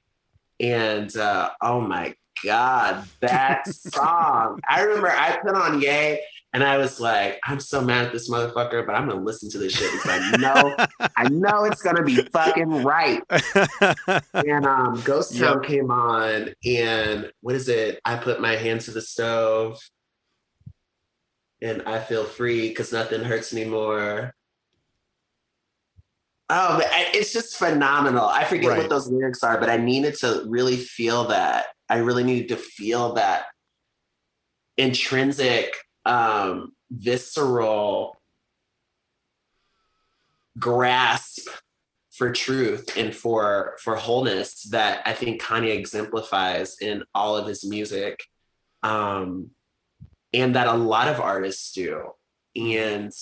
and 0.59 1.15
uh, 1.15 1.51
oh 1.61 1.81
my 1.81 2.15
god, 2.43 3.05
that 3.21 3.67
song! 3.73 4.59
I 4.69 4.81
remember 4.81 5.09
I 5.09 5.37
put 5.37 5.55
on 5.55 5.81
Ye, 5.81 6.19
and 6.53 6.63
I 6.63 6.77
was 6.77 6.99
like, 6.99 7.39
I'm 7.45 7.59
so 7.59 7.81
mad 7.81 8.07
at 8.07 8.11
this 8.11 8.29
motherfucker, 8.29 8.85
but 8.85 8.93
I'm 8.93 9.07
gonna 9.07 9.21
listen 9.21 9.49
to 9.51 9.57
this 9.57 9.73
shit 9.73 9.91
because 9.91 10.11
I 10.11 10.37
know, 10.37 10.75
I 11.17 11.29
know 11.29 11.63
it's 11.63 11.81
gonna 11.81 12.03
be 12.03 12.17
fucking 12.17 12.83
right. 12.83 13.23
and 14.33 14.65
um, 14.65 15.01
Ghost 15.05 15.37
Town 15.37 15.59
yep. 15.61 15.63
came 15.63 15.91
on, 15.91 16.53
and 16.65 17.31
what 17.41 17.55
is 17.55 17.69
it? 17.69 18.01
I 18.03 18.17
put 18.17 18.41
my 18.41 18.57
hand 18.57 18.81
to 18.81 18.91
the 18.91 19.01
stove, 19.01 19.79
and 21.61 21.83
I 21.83 21.99
feel 21.99 22.25
free 22.25 22.67
because 22.69 22.91
nothing 22.91 23.23
hurts 23.23 23.53
anymore. 23.53 24.33
Oh, 26.53 26.81
it's 27.13 27.31
just 27.31 27.55
phenomenal. 27.55 28.25
I 28.25 28.43
forget 28.43 28.71
right. 28.71 28.77
what 28.79 28.89
those 28.89 29.09
lyrics 29.09 29.41
are, 29.41 29.57
but 29.57 29.69
I 29.69 29.77
needed 29.77 30.15
to 30.15 30.43
really 30.47 30.75
feel 30.75 31.29
that. 31.29 31.67
I 31.87 31.99
really 31.99 32.25
needed 32.25 32.49
to 32.49 32.57
feel 32.57 33.13
that 33.13 33.45
intrinsic, 34.77 35.73
um, 36.05 36.73
visceral 36.91 38.21
grasp 40.59 41.47
for 42.11 42.33
truth 42.33 42.97
and 42.97 43.15
for 43.15 43.77
for 43.79 43.95
wholeness 43.95 44.63
that 44.71 45.03
I 45.05 45.13
think 45.13 45.41
Kanye 45.41 45.77
exemplifies 45.77 46.75
in 46.81 47.03
all 47.15 47.37
of 47.37 47.47
his 47.47 47.63
music, 47.63 48.25
um, 48.83 49.51
and 50.33 50.55
that 50.55 50.67
a 50.67 50.73
lot 50.73 51.07
of 51.07 51.21
artists 51.21 51.71
do. 51.71 52.11
And 52.57 53.13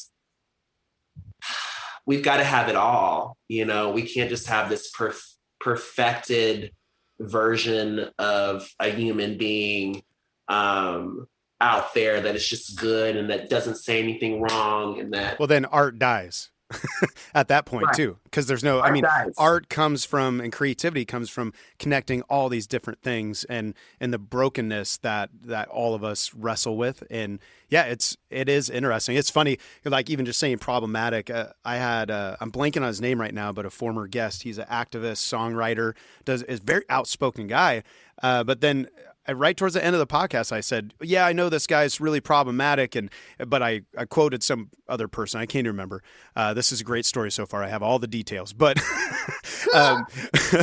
we've 2.10 2.24
got 2.24 2.38
to 2.38 2.44
have 2.44 2.70
it 2.70 2.76
all. 2.76 3.38
You 3.48 3.66
know, 3.66 3.92
we 3.92 4.02
can't 4.02 4.32
just 4.32 4.48
have 4.48 4.68
this 4.68 4.92
perf- 4.92 5.36
perfected 5.60 6.72
version 7.20 8.10
of 8.18 8.68
a 8.80 8.90
human 8.90 9.38
being 9.38 10.02
um, 10.48 11.28
out 11.62 11.94
there 11.94 12.20
that 12.20 12.36
is 12.36 12.48
just 12.48 12.80
good 12.80 13.16
and 13.16 13.30
that 13.30 13.48
doesn't 13.48 13.76
say 13.76 14.02
anything 14.02 14.42
wrong 14.42 15.00
and 15.00 15.14
that. 15.14 15.38
Well, 15.38 15.48
then 15.48 15.66
art 15.66 16.00
dies. 16.00 16.50
at 17.34 17.48
that 17.48 17.66
point 17.66 17.86
right. 17.88 17.96
too 17.96 18.18
because 18.26 18.46
there's 18.46 18.64
no 18.64 18.80
art 18.80 18.90
i 18.90 18.92
mean 18.92 19.04
dies. 19.04 19.34
art 19.38 19.70
comes 19.70 20.06
from 20.06 20.40
and 20.40 20.54
creativity 20.54 21.04
comes 21.04 21.30
from 21.30 21.52
connecting 21.80 22.22
all 22.24 22.48
these 22.48 22.68
different 22.68 23.02
things 23.02 23.44
and 23.46 23.74
and 24.00 24.14
the 24.14 24.20
brokenness 24.20 24.98
that 24.98 25.32
that 25.42 25.68
all 25.70 25.96
of 25.96 26.04
us 26.04 26.34
wrestle 26.36 26.78
with 26.78 27.04
and 27.10 27.40
yeah 27.70 27.84
it's 27.84 28.18
it 28.30 28.48
is 28.48 28.70
interesting 28.70 29.16
it's 29.16 29.32
funny 29.32 29.58
like 29.84 30.12
even 30.12 30.26
just 30.26 30.40
saying 30.40 30.60
problematic 30.60 31.32
uh, 31.32 31.48
i 31.66 31.78
had 31.78 32.12
uh, 32.12 32.36
i'm 32.40 32.52
blanking 32.52 32.82
on 32.82 32.88
his 32.88 33.02
name 33.02 33.20
right 33.20 33.34
now 33.34 33.52
but 33.52 33.66
a 33.66 33.70
former 33.72 34.06
guest 34.08 34.44
he's 34.44 34.60
an 34.60 34.68
activist 34.68 35.26
songwriter 35.26 35.96
does 36.24 36.44
is 36.44 36.60
very 36.60 36.84
outspoken 36.90 37.48
guy 37.48 37.82
uh, 38.22 38.44
but 38.44 38.62
then 38.62 38.88
right 39.28 39.56
towards 39.56 39.74
the 39.74 39.84
end 39.84 39.96
of 39.96 40.00
the 40.00 40.08
podcast, 40.08 40.52
I 40.52 40.62
said, 40.62 40.94
"Yeah, 41.02 41.26
I 41.26 41.34
know 41.34 41.50
this 41.50 41.68
guy's 41.68 42.00
really 42.00 42.22
problematic," 42.22 42.96
and 42.96 43.10
but 43.48 43.62
I, 43.62 43.82
I 43.98 44.06
quoted 44.06 44.44
some 44.44 44.70
other 44.88 45.08
person. 45.08 45.40
I 45.40 45.46
can't 45.46 45.68
remember. 45.68 46.02
Uh, 46.36 46.54
this 46.54 46.72
is 46.72 46.82
a 46.82 46.84
great 46.84 47.06
story 47.06 47.32
so 47.32 47.46
far. 47.46 47.64
I 47.64 47.70
have 47.70 47.84
all 47.84 48.00
the 48.00 48.08
details, 48.08 48.54
but 48.54 48.80
um, 49.74 50.06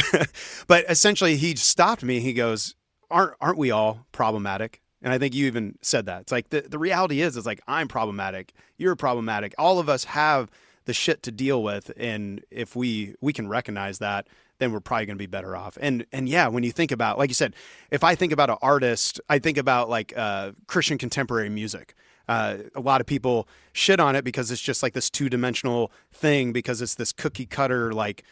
but 0.66 0.84
essentially, 0.88 1.36
he 1.36 1.56
stopped 1.56 2.02
me. 2.02 2.20
He 2.20 2.32
goes, 2.32 2.74
"Aren't 3.10 3.34
aren't 3.40 3.58
we 3.58 3.70
all 3.70 4.06
problematic?" 4.12 4.80
And 5.02 5.12
I 5.12 5.18
think 5.18 5.34
you 5.34 5.46
even 5.46 5.78
said 5.82 6.06
that. 6.06 6.22
It's 6.22 6.32
like 6.32 6.50
the 6.50 6.62
the 6.62 6.78
reality 6.78 7.20
is, 7.20 7.36
it's 7.36 7.46
like 7.46 7.60
I'm 7.66 7.88
problematic. 7.88 8.52
You're 8.76 8.96
problematic. 8.96 9.54
All 9.58 9.78
of 9.78 9.88
us 9.88 10.04
have 10.04 10.50
the 10.86 10.94
shit 10.94 11.22
to 11.24 11.32
deal 11.32 11.62
with, 11.62 11.92
and 11.96 12.44
if 12.50 12.74
we 12.74 13.14
we 13.20 13.32
can 13.32 13.48
recognize 13.48 13.98
that 13.98 14.26
then 14.58 14.72
we're 14.72 14.80
probably 14.80 15.06
going 15.06 15.16
to 15.16 15.22
be 15.22 15.26
better 15.26 15.56
off. 15.56 15.78
And 15.80 16.06
and 16.12 16.28
yeah, 16.28 16.48
when 16.48 16.62
you 16.62 16.72
think 16.72 16.92
about, 16.92 17.18
like 17.18 17.30
you 17.30 17.34
said, 17.34 17.54
if 17.90 18.04
I 18.04 18.14
think 18.14 18.32
about 18.32 18.50
an 18.50 18.56
artist, 18.62 19.20
I 19.28 19.38
think 19.38 19.58
about 19.58 19.88
like 19.88 20.16
uh, 20.16 20.52
Christian 20.66 20.98
contemporary 20.98 21.48
music. 21.48 21.94
Uh, 22.28 22.58
a 22.74 22.80
lot 22.80 23.00
of 23.00 23.06
people 23.06 23.46
shit 23.72 24.00
on 24.00 24.16
it 24.16 24.24
because 24.24 24.50
it's 24.50 24.60
just 24.60 24.82
like 24.82 24.94
this 24.94 25.08
two 25.08 25.28
dimensional 25.28 25.92
thing 26.12 26.52
because 26.52 26.82
it's 26.82 26.96
this 26.96 27.12
cookie 27.12 27.46
cutter 27.46 27.92
like 27.92 28.24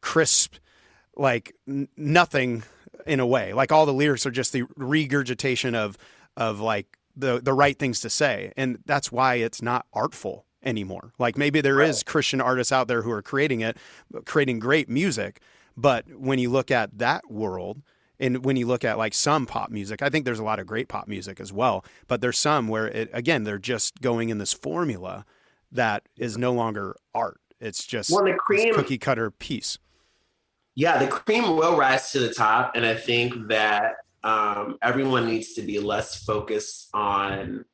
crisp 0.00 0.54
like 1.16 1.54
n- 1.66 1.88
nothing 1.96 2.62
in 3.06 3.20
a 3.20 3.26
way. 3.26 3.52
Like 3.52 3.72
all 3.72 3.86
the 3.86 3.92
lyrics 3.92 4.24
are 4.26 4.30
just 4.30 4.52
the 4.52 4.64
regurgitation 4.76 5.74
of 5.74 5.98
of 6.36 6.60
like 6.60 6.98
the 7.16 7.40
the 7.40 7.52
right 7.52 7.78
things 7.78 8.00
to 8.00 8.10
say, 8.10 8.52
and 8.56 8.78
that's 8.86 9.10
why 9.10 9.36
it's 9.36 9.60
not 9.62 9.86
artful 9.92 10.46
anymore. 10.62 11.12
Like 11.18 11.36
maybe 11.36 11.60
there 11.60 11.76
right. 11.76 11.88
is 11.88 12.02
Christian 12.02 12.40
artists 12.40 12.72
out 12.72 12.88
there 12.88 13.02
who 13.02 13.10
are 13.10 13.22
creating 13.22 13.60
it, 13.60 13.76
creating 14.24 14.58
great 14.58 14.88
music, 14.88 15.40
but 15.80 16.04
when 16.14 16.38
you 16.38 16.50
look 16.50 16.70
at 16.70 16.98
that 16.98 17.30
world, 17.30 17.82
and 18.18 18.44
when 18.44 18.56
you 18.56 18.66
look 18.66 18.84
at 18.84 18.98
like 18.98 19.14
some 19.14 19.46
pop 19.46 19.70
music, 19.70 20.02
I 20.02 20.10
think 20.10 20.24
there's 20.24 20.38
a 20.38 20.44
lot 20.44 20.58
of 20.58 20.66
great 20.66 20.88
pop 20.88 21.08
music 21.08 21.40
as 21.40 21.52
well. 21.52 21.84
But 22.06 22.20
there's 22.20 22.38
some 22.38 22.68
where 22.68 22.86
it 22.86 23.08
again 23.12 23.44
they're 23.44 23.58
just 23.58 24.00
going 24.02 24.28
in 24.28 24.38
this 24.38 24.52
formula 24.52 25.24
that 25.72 26.06
is 26.16 26.36
no 26.36 26.52
longer 26.52 26.96
art. 27.14 27.40
It's 27.60 27.86
just 27.86 28.10
well, 28.10 28.24
the 28.24 28.34
cream, 28.34 28.74
cookie 28.74 28.98
cutter 28.98 29.30
piece. 29.30 29.78
Yeah, 30.74 30.98
the 30.98 31.08
cream 31.08 31.56
will 31.56 31.76
rise 31.76 32.12
to 32.12 32.20
the 32.20 32.32
top, 32.32 32.72
and 32.74 32.84
I 32.84 32.94
think 32.94 33.48
that 33.48 33.96
um, 34.22 34.78
everyone 34.82 35.26
needs 35.26 35.54
to 35.54 35.62
be 35.62 35.78
less 35.78 36.22
focused 36.22 36.90
on 36.92 37.64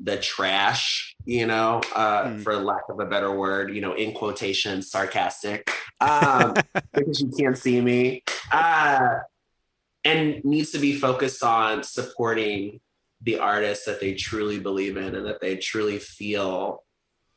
the 0.00 0.16
trash, 0.16 1.16
you 1.28 1.46
know, 1.46 1.82
uh, 1.94 2.24
mm. 2.24 2.42
for 2.42 2.56
lack 2.56 2.88
of 2.88 3.00
a 3.00 3.04
better 3.04 3.30
word, 3.30 3.74
you 3.74 3.82
know, 3.82 3.92
in 3.92 4.14
quotation, 4.14 4.80
sarcastic, 4.80 5.70
um, 6.00 6.54
because 6.94 7.20
you 7.20 7.30
can't 7.38 7.58
see 7.58 7.82
me, 7.82 8.22
uh, 8.50 9.18
and 10.06 10.42
needs 10.42 10.70
to 10.70 10.78
be 10.78 10.94
focused 10.94 11.42
on 11.42 11.82
supporting 11.82 12.80
the 13.20 13.38
artists 13.38 13.84
that 13.84 14.00
they 14.00 14.14
truly 14.14 14.58
believe 14.58 14.96
in 14.96 15.14
and 15.14 15.26
that 15.26 15.42
they 15.42 15.56
truly 15.56 15.98
feel 15.98 16.82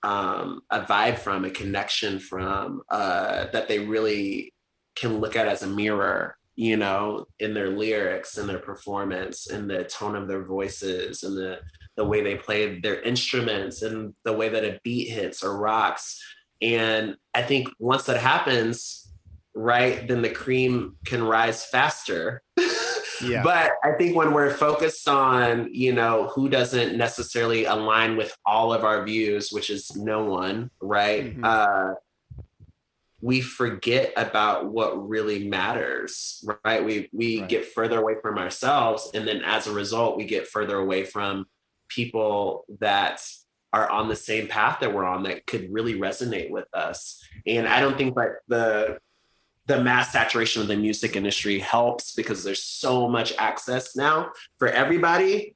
um, 0.04 0.62
a 0.70 0.80
vibe 0.80 1.18
from, 1.18 1.44
a 1.44 1.50
connection 1.50 2.18
from, 2.18 2.84
uh, 2.90 3.48
that 3.52 3.68
they 3.68 3.80
really 3.80 4.54
can 4.96 5.20
look 5.20 5.36
at 5.36 5.50
as 5.50 5.64
a 5.64 5.68
mirror 5.68 6.38
you 6.56 6.78
know, 6.78 7.26
in 7.40 7.54
their 7.54 7.70
lyrics 7.70 8.38
in 8.38 8.46
their 8.46 8.60
performance 8.60 9.50
in 9.50 9.68
the 9.68 9.84
tone 9.86 10.16
of 10.16 10.28
their 10.28 10.44
voices 10.44 11.24
and 11.24 11.36
the 11.36 11.60
the 11.98 12.06
way 12.06 12.22
they 12.22 12.36
play 12.36 12.80
their 12.80 13.02
instruments 13.02 13.82
and 13.82 14.14
the 14.24 14.34
way 14.34 14.50
that 14.50 14.64
a 14.64 14.80
beat 14.84 15.10
hits 15.10 15.44
or 15.44 15.58
rocks. 15.58 16.22
And 16.62 17.16
I 17.34 17.42
think 17.42 17.70
once 17.80 18.04
that 18.04 18.18
happens, 18.18 19.12
right, 19.54 20.08
then 20.08 20.22
the 20.22 20.30
cream 20.30 20.96
can 21.06 21.24
rise 21.24 21.66
faster. 21.66 22.42
yeah. 23.24 23.44
But 23.44 23.74
I 23.84 23.94
think 23.98 24.16
when 24.16 24.34
we're 24.34 24.54
focused 24.54 25.08
on, 25.08 25.74
you 25.74 25.94
know, 25.94 26.28
who 26.34 26.50
doesn't 26.50 26.98
necessarily 26.98 27.66
align 27.66 28.16
with 28.16 28.36
all 28.46 28.74
of 28.74 28.84
our 28.84 29.04
views, 29.04 29.52
which 29.52 29.70
is 29.70 29.96
no 29.96 30.24
one, 30.24 30.72
right? 30.82 31.26
Mm-hmm. 31.26 31.44
Uh, 31.44 31.94
we 33.22 33.42
forget 33.42 34.14
about 34.18 34.72
what 34.72 35.08
really 35.08 35.48
matters, 35.48 36.44
right? 36.66 36.84
We 36.84 37.08
we 37.14 37.42
Right. 37.42 37.50
get 37.50 37.66
further 37.66 38.00
away 38.00 38.16
from 38.22 38.40
ourselves, 38.40 39.12
and 39.14 39.28
then 39.28 39.44
as 39.44 39.68
a 39.68 39.74
result, 39.74 40.18
we 40.18 40.26
get 40.26 40.48
further 40.48 40.78
away 40.78 41.06
from 41.06 41.46
people 41.94 42.66
that 42.80 43.22
are 43.74 43.90
on 43.90 44.10
the 44.10 44.16
same 44.16 44.48
path 44.48 44.80
that 44.82 44.94
we're 44.94 45.06
on 45.06 45.24
that 45.24 45.46
could 45.46 45.72
really 45.72 45.96
resonate 45.96 46.50
with 46.50 46.68
us. 46.74 47.24
And 47.48 47.68
I 47.68 47.80
don't 47.80 47.98
think 47.98 48.16
that 48.16 48.40
the 48.48 49.00
the 49.68 49.82
mass 49.82 50.12
saturation 50.12 50.62
of 50.62 50.68
the 50.68 50.76
music 50.76 51.16
industry 51.16 51.60
helps 51.60 52.14
because 52.14 52.44
there's 52.44 52.64
so 52.64 53.08
much 53.08 53.34
access 53.38 53.96
now 53.96 54.32
for 54.60 54.68
everybody. 54.68 55.56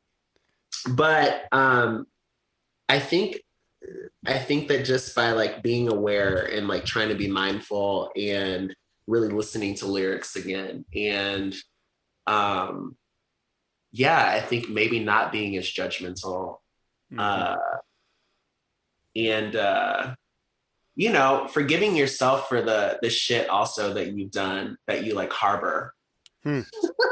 But 0.90 1.46
um 1.52 2.06
I 2.88 3.00
think 3.00 3.42
I 4.26 4.38
think 4.38 4.68
that 4.70 4.86
just 4.86 5.16
by 5.16 5.32
like 5.32 5.62
being 5.62 5.90
aware 5.90 6.46
and 6.46 6.68
like 6.68 6.86
trying 6.86 7.10
to 7.10 7.16
be 7.16 7.28
mindful 7.28 8.12
and 8.16 8.76
really 9.08 9.30
listening 9.30 9.76
to 9.76 9.86
lyrics 9.88 10.36
again 10.36 10.86
and 10.96 11.56
um 12.26 12.96
yeah, 13.98 14.28
I 14.28 14.42
think 14.42 14.70
maybe 14.70 15.00
not 15.00 15.32
being 15.32 15.56
as 15.58 15.66
judgmental 15.66 16.58
Mhm. 17.14 17.20
uh 17.20 17.58
and 19.16 19.56
uh 19.56 20.16
you 20.96 21.12
know 21.12 21.48
forgiving 21.48 21.96
yourself 21.96 22.50
for 22.50 22.62
the 22.64 22.98
the 23.04 23.10
shit 23.12 23.48
also 23.48 23.94
that 23.94 24.08
you've 24.14 24.32
done 24.32 24.78
that 24.88 25.04
you 25.06 25.14
like 25.14 25.32
harbor 25.32 25.94
Hmm. 26.44 26.62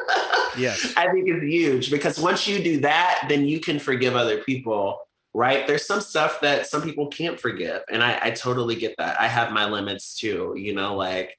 yes. 0.57 0.93
i 0.97 1.07
think 1.11 1.29
is 1.29 1.43
huge 1.43 1.91
because 1.91 2.19
once 2.19 2.47
you 2.47 2.57
do 2.63 2.79
that 2.81 3.25
then 3.29 3.45
you 3.45 3.59
can 3.59 3.77
forgive 3.79 4.15
other 4.15 4.39
people 4.43 4.99
right 5.33 5.67
there's 5.67 5.85
some 5.85 6.01
stuff 6.01 6.41
that 6.41 6.65
some 6.65 6.81
people 6.81 7.07
can't 7.07 7.39
forgive 7.39 7.81
and 7.89 8.01
i 8.03 8.19
i 8.23 8.31
totally 8.31 8.75
get 8.75 8.95
that 8.97 9.19
i 9.21 9.27
have 9.27 9.51
my 9.51 9.69
limits 9.69 10.17
too 10.17 10.55
you 10.57 10.73
know 10.73 10.95
like 10.95 11.37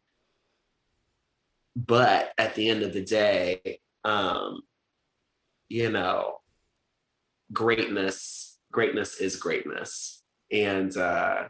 but 1.76 2.32
at 2.38 2.54
the 2.54 2.68
end 2.68 2.82
of 2.84 2.92
the 2.92 3.02
day 3.04 3.80
um 4.04 4.62
you 5.68 5.90
know 5.90 6.38
greatness 7.52 8.58
greatness 8.72 9.16
is 9.20 9.36
greatness 9.36 10.22
and 10.50 10.96
uh 10.96 11.44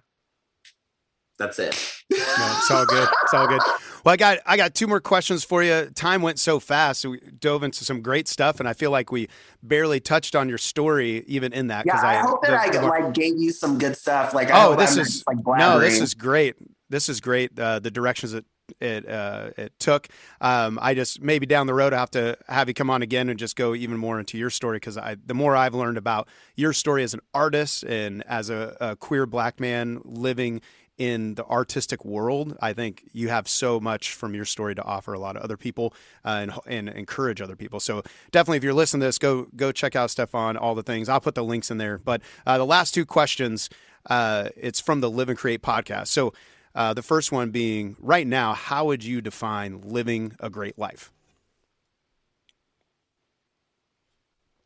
that's 1.38 1.58
it 1.58 1.74
No, 2.10 2.54
it's 2.58 2.70
all 2.70 2.84
good. 2.86 3.08
It's 3.22 3.34
all 3.34 3.46
good. 3.48 3.60
Well, 4.04 4.12
I 4.12 4.16
got 4.16 4.38
I 4.46 4.56
got 4.56 4.74
two 4.74 4.86
more 4.86 5.00
questions 5.00 5.42
for 5.44 5.62
you. 5.62 5.88
Time 5.94 6.20
went 6.20 6.38
so 6.38 6.60
fast. 6.60 7.00
So 7.00 7.10
we 7.10 7.20
dove 7.38 7.62
into 7.62 7.84
some 7.84 8.02
great 8.02 8.28
stuff, 8.28 8.60
and 8.60 8.68
I 8.68 8.72
feel 8.72 8.90
like 8.90 9.10
we 9.10 9.28
barely 9.62 10.00
touched 10.00 10.36
on 10.36 10.48
your 10.48 10.58
story 10.58 11.24
even 11.26 11.52
in 11.52 11.68
that. 11.68 11.86
yeah 11.86 12.00
i, 12.02 12.16
hope 12.18 12.42
that 12.42 12.50
the- 12.50 12.78
i 12.78 12.82
the- 12.82 12.86
like 12.86 13.14
gave 13.14 13.34
you 13.38 13.50
some 13.52 13.78
good 13.78 13.96
stuff 13.96 14.34
like 14.34 14.48
Oh, 14.52 14.70
hope 14.70 14.78
this 14.78 14.94
I'm 14.96 15.00
is 15.02 15.08
just, 15.14 15.26
like 15.26 15.38
no, 15.58 15.78
this 15.80 16.00
is 16.00 16.14
great. 16.14 16.54
This 16.90 17.08
is 17.08 17.20
great. 17.20 17.58
Uh, 17.58 17.78
the 17.80 17.90
directions 17.90 18.34
it 18.34 18.44
it 18.80 19.08
uh, 19.08 19.50
it 19.56 19.72
took. 19.78 20.08
Um, 20.40 20.78
I 20.80 20.94
just 20.94 21.20
maybe 21.20 21.46
down 21.46 21.66
the 21.66 21.74
road 21.74 21.92
I 21.92 21.98
have 21.98 22.10
to 22.12 22.36
have 22.48 22.68
you 22.68 22.74
come 22.74 22.90
on 22.90 23.02
again 23.02 23.28
and 23.28 23.38
just 23.38 23.56
go 23.56 23.74
even 23.74 23.96
more 23.96 24.18
into 24.18 24.38
your 24.38 24.50
story 24.50 24.76
because 24.76 24.96
I 24.96 25.16
the 25.24 25.34
more 25.34 25.56
I've 25.56 25.74
learned 25.74 25.98
about 25.98 26.28
your 26.56 26.72
story 26.72 27.02
as 27.02 27.14
an 27.14 27.20
artist 27.32 27.84
and 27.84 28.22
as 28.26 28.50
a, 28.50 28.76
a 28.80 28.96
queer 28.96 29.26
black 29.26 29.60
man 29.60 30.00
living 30.04 30.60
in 30.96 31.34
the 31.34 31.44
artistic 31.46 32.04
world, 32.04 32.56
I 32.60 32.72
think 32.72 33.08
you 33.12 33.28
have 33.28 33.48
so 33.48 33.80
much 33.80 34.12
from 34.12 34.32
your 34.34 34.44
story 34.44 34.76
to 34.76 34.82
offer 34.82 35.12
a 35.12 35.18
lot 35.18 35.36
of 35.36 35.42
other 35.42 35.56
people 35.56 35.92
uh, 36.24 36.46
and 36.46 36.52
and 36.66 36.88
encourage 36.88 37.40
other 37.40 37.56
people. 37.56 37.80
So 37.80 38.02
definitely, 38.30 38.58
if 38.58 38.64
you're 38.64 38.74
listening 38.74 39.00
to 39.00 39.06
this, 39.06 39.18
go 39.18 39.48
go 39.56 39.72
check 39.72 39.96
out 39.96 40.10
Stefan. 40.10 40.56
All 40.56 40.74
the 40.74 40.82
things 40.82 41.08
I'll 41.08 41.20
put 41.20 41.34
the 41.34 41.44
links 41.44 41.70
in 41.70 41.78
there. 41.78 41.98
But 41.98 42.22
uh, 42.46 42.58
the 42.58 42.66
last 42.66 42.94
two 42.94 43.04
questions, 43.04 43.70
uh, 44.06 44.50
it's 44.56 44.80
from 44.80 45.00
the 45.00 45.10
Live 45.10 45.28
and 45.28 45.38
Create 45.38 45.62
podcast. 45.62 46.08
So 46.08 46.32
uh, 46.74 46.94
the 46.94 47.02
first 47.02 47.32
one 47.32 47.50
being, 47.50 47.96
right 48.00 48.26
now, 48.26 48.54
how 48.54 48.86
would 48.86 49.04
you 49.04 49.20
define 49.20 49.80
living 49.82 50.34
a 50.40 50.50
great 50.50 50.78
life? 50.78 51.12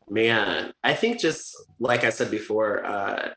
Man, 0.09 0.73
I 0.83 0.95
think 0.95 1.19
just 1.19 1.55
like 1.79 2.03
I 2.03 2.09
said 2.09 2.31
before, 2.31 2.83
uh, 2.83 3.29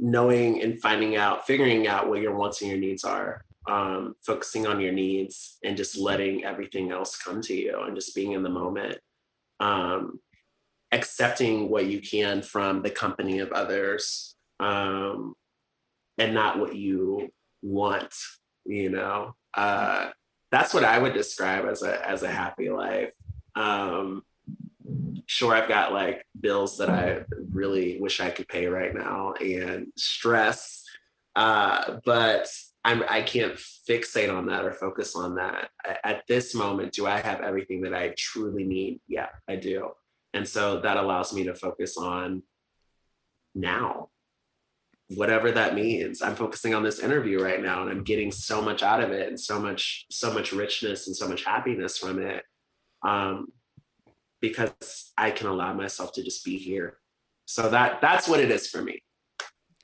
knowing 0.00 0.62
and 0.62 0.80
finding 0.80 1.16
out, 1.16 1.46
figuring 1.46 1.86
out 1.86 2.08
what 2.08 2.20
your 2.20 2.34
wants 2.34 2.60
and 2.60 2.70
your 2.70 2.80
needs 2.80 3.04
are, 3.04 3.44
um, 3.68 4.16
focusing 4.24 4.66
on 4.66 4.80
your 4.80 4.92
needs 4.92 5.58
and 5.62 5.76
just 5.76 5.96
letting 5.96 6.44
everything 6.44 6.90
else 6.90 7.16
come 7.16 7.40
to 7.42 7.54
you 7.54 7.80
and 7.82 7.94
just 7.94 8.14
being 8.14 8.32
in 8.32 8.42
the 8.42 8.48
moment, 8.48 8.98
um, 9.60 10.18
accepting 10.90 11.68
what 11.68 11.86
you 11.86 12.00
can 12.00 12.42
from 12.42 12.82
the 12.82 12.90
company 12.90 13.38
of 13.38 13.52
others, 13.52 14.34
um, 14.58 15.34
and 16.18 16.34
not 16.34 16.58
what 16.58 16.74
you 16.74 17.30
want, 17.62 18.14
you 18.64 18.90
know, 18.90 19.34
uh, 19.54 20.10
that's 20.50 20.74
what 20.74 20.84
I 20.84 20.98
would 20.98 21.14
describe 21.14 21.66
as 21.66 21.82
a, 21.82 22.06
as 22.08 22.22
a 22.22 22.30
happy 22.30 22.70
life. 22.70 23.12
Um, 23.54 24.22
sure 25.26 25.54
i've 25.54 25.68
got 25.68 25.92
like 25.92 26.24
bills 26.40 26.78
that 26.78 26.88
i 26.88 27.20
really 27.52 28.00
wish 28.00 28.20
i 28.20 28.30
could 28.30 28.48
pay 28.48 28.66
right 28.66 28.94
now 28.94 29.34
and 29.34 29.88
stress 29.96 30.84
uh, 31.36 31.98
but 32.04 32.48
I'm, 32.84 33.04
i 33.08 33.22
can't 33.22 33.54
fixate 33.54 34.34
on 34.34 34.46
that 34.46 34.64
or 34.64 34.72
focus 34.72 35.14
on 35.14 35.36
that. 35.36 35.70
At 36.02 36.22
this 36.26 36.54
moment 36.54 36.92
do 36.92 37.06
i 37.06 37.18
have 37.20 37.40
everything 37.42 37.82
that 37.82 37.94
i 37.94 38.14
truly 38.16 38.64
need? 38.64 39.00
Yeah 39.06 39.28
i 39.48 39.56
do. 39.56 39.90
And 40.34 40.48
so 40.48 40.80
that 40.80 40.96
allows 40.96 41.32
me 41.32 41.44
to 41.44 41.54
focus 41.54 41.96
on 41.96 42.42
now 43.54 44.08
whatever 45.14 45.50
that 45.50 45.74
means 45.74 46.20
i'm 46.20 46.36
focusing 46.36 46.74
on 46.74 46.82
this 46.82 46.98
interview 46.98 47.42
right 47.42 47.62
now 47.62 47.80
and 47.82 47.90
i'm 47.90 48.04
getting 48.04 48.30
so 48.30 48.60
much 48.60 48.82
out 48.82 49.02
of 49.02 49.10
it 49.10 49.28
and 49.28 49.40
so 49.40 49.58
much 49.58 50.04
so 50.10 50.32
much 50.32 50.52
richness 50.52 51.06
and 51.06 51.16
so 51.16 51.26
much 51.26 51.44
happiness 51.44 51.96
from 51.96 52.18
it 52.20 52.44
um, 53.02 53.48
because 54.40 55.12
I 55.16 55.30
can 55.30 55.46
allow 55.46 55.72
myself 55.74 56.12
to 56.12 56.22
just 56.22 56.44
be 56.44 56.58
here. 56.58 56.98
So 57.46 57.68
that 57.70 58.00
that's 58.00 58.28
what 58.28 58.40
it 58.40 58.50
is 58.50 58.68
for 58.68 58.82
me. 58.82 59.02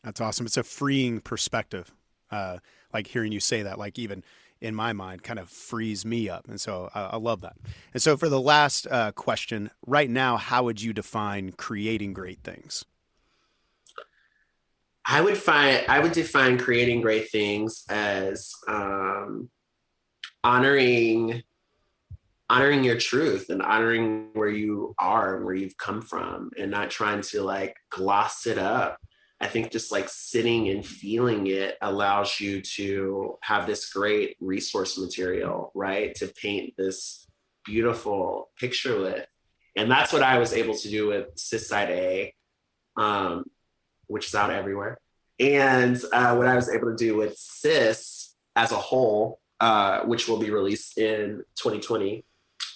That's 0.02 0.20
awesome. 0.20 0.46
It's 0.46 0.56
a 0.56 0.62
freeing 0.62 1.20
perspective. 1.20 1.92
Uh, 2.30 2.58
like 2.92 3.06
hearing 3.06 3.32
you 3.32 3.40
say 3.40 3.62
that, 3.62 3.78
like 3.78 3.98
even 3.98 4.22
in 4.60 4.74
my 4.74 4.92
mind, 4.92 5.22
kind 5.22 5.38
of 5.38 5.48
frees 5.48 6.04
me 6.04 6.28
up. 6.28 6.46
And 6.48 6.60
so 6.60 6.90
I, 6.94 7.16
love 7.16 7.40
that. 7.42 7.56
And 7.92 8.02
so 8.02 8.16
for 8.16 8.28
the 8.28 8.40
last 8.40 8.86
uh, 8.90 9.12
question, 9.12 9.70
right 9.86 10.08
now, 10.08 10.36
how 10.36 10.64
would 10.64 10.80
you 10.80 10.92
define 10.92 11.52
creating 11.52 12.12
great 12.12 12.40
things? 12.42 12.84
I 15.06 15.20
would 15.20 15.36
find 15.36 15.84
I 15.88 16.00
would 16.00 16.12
define 16.12 16.58
creating 16.58 17.02
great 17.02 17.30
things 17.30 17.84
as 17.88 18.52
um, 18.68 19.50
honoring 20.42 21.42
honoring 22.50 22.84
your 22.84 22.98
truth 22.98 23.48
and 23.48 23.62
honoring 23.62 24.28
where 24.34 24.48
you 24.48 24.94
are 24.98 25.36
and 25.36 25.44
where 25.44 25.54
you've 25.54 25.76
come 25.76 26.02
from 26.02 26.50
and 26.58 26.70
not 26.70 26.90
trying 26.90 27.22
to 27.22 27.42
like 27.42 27.76
gloss 27.90 28.46
it 28.46 28.58
up. 28.58 28.98
I 29.40 29.48
think 29.48 29.70
just 29.70 29.90
like 29.90 30.08
sitting 30.08 30.68
and 30.68 30.84
feeling 30.84 31.46
it 31.48 31.76
allows 31.82 32.40
you 32.40 32.60
to 32.76 33.38
have 33.42 33.66
this 33.66 33.92
great 33.92 34.36
resource 34.40 34.98
material, 34.98 35.72
right? 35.74 36.14
To 36.16 36.28
paint 36.28 36.74
this 36.76 37.26
beautiful 37.64 38.50
picture 38.58 39.00
with. 39.00 39.26
And 39.76 39.90
that's 39.90 40.12
what 40.12 40.22
I 40.22 40.38
was 40.38 40.52
able 40.52 40.76
to 40.76 40.88
do 40.88 41.08
with 41.08 41.28
Cis 41.36 41.68
Side 41.68 41.90
A, 41.90 42.34
um, 42.96 43.44
which 44.06 44.26
is 44.26 44.34
out 44.34 44.50
everywhere. 44.50 44.98
And 45.40 46.00
uh, 46.12 46.36
what 46.36 46.46
I 46.46 46.54
was 46.54 46.68
able 46.68 46.90
to 46.90 46.96
do 46.96 47.16
with 47.16 47.36
Cis 47.36 48.34
as 48.54 48.72
a 48.72 48.76
whole, 48.76 49.40
uh, 49.60 50.00
which 50.02 50.28
will 50.28 50.38
be 50.38 50.50
released 50.50 50.98
in 50.98 51.44
2020. 51.56 52.24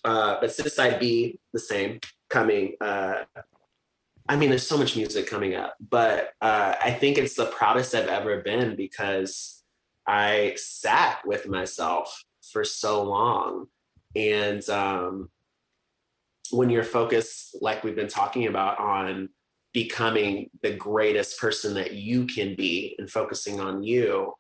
Uh, 0.05 0.37
but 0.41 0.53
Cis 0.53 0.74
Side 0.74 0.99
B, 0.99 1.39
the 1.53 1.61
same, 1.61 2.01
coming. 2.29 2.74
Uh, 2.81 3.24
I 4.29 4.37
mean, 4.37 4.51
there's 4.51 4.66
so 4.66 4.76
much 4.76 4.97
music 4.97 5.26
coming 5.26 5.55
up, 5.55 5.74
but 5.81 6.33
uh, 6.41 6.74
I 6.83 6.91
think 6.93 7.16
it's 7.16 7.35
the 7.35 7.47
proudest 7.47 7.95
I've 7.95 8.09
ever 8.09 8.43
been 8.43 8.76
because 8.76 9.62
I 10.07 10.55
sat 10.57 11.20
with 11.24 11.49
myself 11.49 12.24
for 12.53 12.64
so 12.64 13.03
long. 13.03 13.68
And 14.14 14.68
um, 14.68 15.31
when 16.51 16.70
you're 16.70 16.85
focused, 16.85 17.57
like 17.61 17.85
we've 17.85 17.97
been 17.97 18.09
talking 18.09 18.47
about, 18.47 18.79
on 18.79 19.31
becoming 19.73 20.51
the 20.62 20.75
greatest 20.75 21.41
person 21.41 21.75
that 21.75 21.93
you 21.93 22.27
can 22.27 22.55
be 22.55 22.97
and 22.99 23.11
focusing 23.11 23.61
on 23.61 23.83
you, 23.83 24.33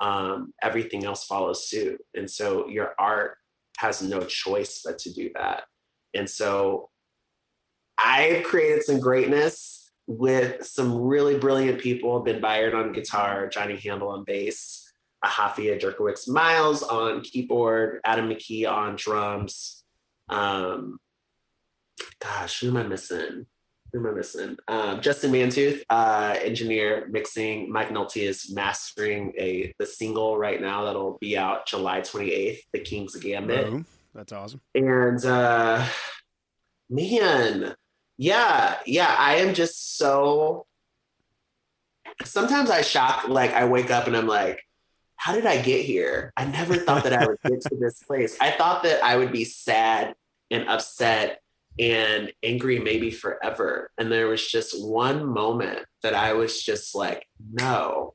um, 0.00 0.52
everything 0.62 1.04
else 1.04 1.24
follows 1.24 1.68
suit. 1.68 2.00
And 2.14 2.30
so 2.30 2.68
your 2.68 2.94
art 2.98 3.38
has 3.78 4.02
no 4.02 4.20
choice 4.20 4.82
but 4.84 4.98
to 5.00 5.12
do 5.12 5.30
that. 5.34 5.64
And 6.14 6.28
so 6.28 6.90
I've 7.98 8.44
created 8.44 8.82
some 8.82 9.00
greatness 9.00 9.90
with 10.06 10.64
some 10.64 10.94
really 10.94 11.38
brilliant 11.38 11.80
people. 11.80 12.20
Ben 12.20 12.40
Byard 12.40 12.74
on 12.74 12.92
guitar, 12.92 13.48
Johnny 13.48 13.76
Handel 13.76 14.10
on 14.10 14.24
bass, 14.24 14.92
Ahafia 15.24 15.80
Jerkowitz 15.80 16.28
Miles 16.28 16.82
on 16.82 17.22
keyboard, 17.22 18.00
Adam 18.04 18.28
McKee 18.28 18.70
on 18.70 18.96
drums. 18.96 19.82
Um, 20.28 20.98
gosh, 22.20 22.60
who 22.60 22.68
am 22.68 22.76
I 22.76 22.82
missing? 22.84 23.46
Who 23.96 24.06
am 24.06 24.12
I 24.12 24.16
missing? 24.16 24.58
Um, 24.68 25.00
Justin 25.00 25.32
Mantooth, 25.32 25.82
uh, 25.88 26.36
engineer, 26.42 27.08
mixing. 27.10 27.72
Mike 27.72 27.88
Nolte 27.88 28.22
is 28.22 28.52
mastering 28.52 29.32
a 29.38 29.72
the 29.78 29.86
single 29.86 30.36
right 30.36 30.60
now 30.60 30.84
that'll 30.84 31.18
be 31.18 31.36
out 31.36 31.66
July 31.66 32.00
28th, 32.00 32.60
The 32.72 32.80
King's 32.80 33.16
Gambit. 33.16 33.70
Boom. 33.70 33.86
That's 34.14 34.32
awesome. 34.32 34.60
And 34.74 35.24
uh, 35.24 35.86
man, 36.90 37.74
yeah, 38.18 38.76
yeah, 38.84 39.14
I 39.18 39.36
am 39.36 39.54
just 39.54 39.96
so. 39.96 40.66
Sometimes 42.24 42.70
I 42.70 42.82
shock, 42.82 43.28
like 43.28 43.52
I 43.52 43.66
wake 43.66 43.90
up 43.90 44.06
and 44.06 44.16
I'm 44.16 44.26
like, 44.26 44.60
how 45.16 45.34
did 45.34 45.46
I 45.46 45.60
get 45.60 45.84
here? 45.84 46.32
I 46.36 46.44
never 46.44 46.76
thought 46.76 47.04
that 47.04 47.12
I 47.12 47.26
would 47.26 47.38
get 47.44 47.60
to 47.62 47.76
this 47.76 48.02
place. 48.06 48.36
I 48.40 48.50
thought 48.50 48.82
that 48.82 49.02
I 49.02 49.16
would 49.16 49.32
be 49.32 49.44
sad 49.44 50.14
and 50.50 50.68
upset 50.68 51.40
and 51.78 52.32
angry 52.42 52.78
maybe 52.78 53.10
forever. 53.10 53.90
And 53.98 54.10
there 54.10 54.28
was 54.28 54.46
just 54.46 54.82
one 54.82 55.26
moment 55.26 55.86
that 56.02 56.14
I 56.14 56.32
was 56.32 56.62
just 56.62 56.94
like, 56.94 57.26
no. 57.52 58.14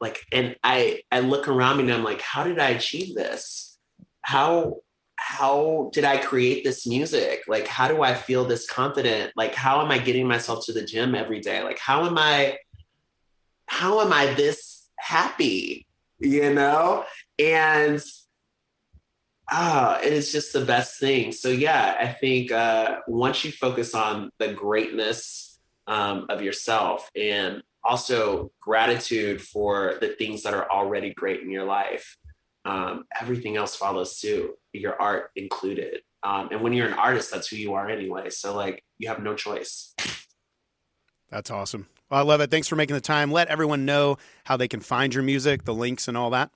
Like, 0.00 0.20
and 0.32 0.56
I 0.64 1.02
I 1.10 1.20
look 1.20 1.48
around 1.48 1.76
me 1.76 1.84
and 1.84 1.92
I'm 1.92 2.04
like, 2.04 2.20
how 2.20 2.44
did 2.44 2.58
I 2.58 2.70
achieve 2.70 3.14
this? 3.14 3.78
How 4.22 4.80
how 5.16 5.90
did 5.92 6.04
I 6.04 6.16
create 6.16 6.64
this 6.64 6.84
music? 6.84 7.44
Like, 7.46 7.68
how 7.68 7.86
do 7.86 8.02
I 8.02 8.12
feel 8.12 8.44
this 8.44 8.68
confident? 8.68 9.32
Like, 9.36 9.54
how 9.54 9.80
am 9.80 9.90
I 9.90 9.98
getting 9.98 10.26
myself 10.26 10.66
to 10.66 10.72
the 10.72 10.84
gym 10.84 11.14
every 11.14 11.38
day? 11.38 11.62
Like, 11.62 11.78
how 11.78 12.06
am 12.06 12.18
I, 12.18 12.58
how 13.66 14.00
am 14.00 14.12
I 14.12 14.34
this 14.34 14.88
happy? 14.98 15.86
You 16.18 16.52
know? 16.52 17.04
And 17.38 18.02
ah, 19.50 19.98
it 20.00 20.12
is 20.12 20.32
just 20.32 20.52
the 20.52 20.64
best 20.64 20.98
thing. 20.98 21.32
So 21.32 21.48
yeah, 21.48 21.96
I 21.98 22.08
think 22.08 22.52
uh, 22.52 22.98
once 23.06 23.44
you 23.44 23.52
focus 23.52 23.94
on 23.94 24.30
the 24.38 24.52
greatness 24.52 25.58
um, 25.86 26.26
of 26.28 26.42
yourself 26.42 27.10
and 27.16 27.62
also 27.84 28.52
gratitude 28.60 29.42
for 29.42 29.94
the 30.00 30.08
things 30.08 30.42
that 30.44 30.54
are 30.54 30.70
already 30.70 31.12
great 31.12 31.40
in 31.40 31.50
your 31.50 31.64
life, 31.64 32.16
um, 32.64 33.04
everything 33.20 33.56
else 33.56 33.74
follows 33.74 34.16
suit, 34.16 34.52
your 34.72 35.00
art 35.00 35.30
included. 35.34 36.00
Um, 36.22 36.48
and 36.52 36.60
when 36.60 36.72
you're 36.72 36.86
an 36.86 36.92
artist, 36.92 37.32
that's 37.32 37.48
who 37.48 37.56
you 37.56 37.74
are 37.74 37.88
anyway. 37.88 38.30
So 38.30 38.54
like 38.54 38.84
you 38.98 39.08
have 39.08 39.22
no 39.22 39.34
choice. 39.34 39.94
That's 41.30 41.50
awesome. 41.50 41.88
Well, 42.10 42.20
I 42.20 42.22
love 42.22 42.40
it. 42.40 42.50
Thanks 42.50 42.68
for 42.68 42.76
making 42.76 42.94
the 42.94 43.00
time. 43.00 43.32
Let 43.32 43.48
everyone 43.48 43.84
know 43.84 44.18
how 44.44 44.56
they 44.56 44.68
can 44.68 44.80
find 44.80 45.14
your 45.14 45.24
music, 45.24 45.64
the 45.64 45.74
links 45.74 46.06
and 46.06 46.16
all 46.16 46.30
that. 46.30 46.50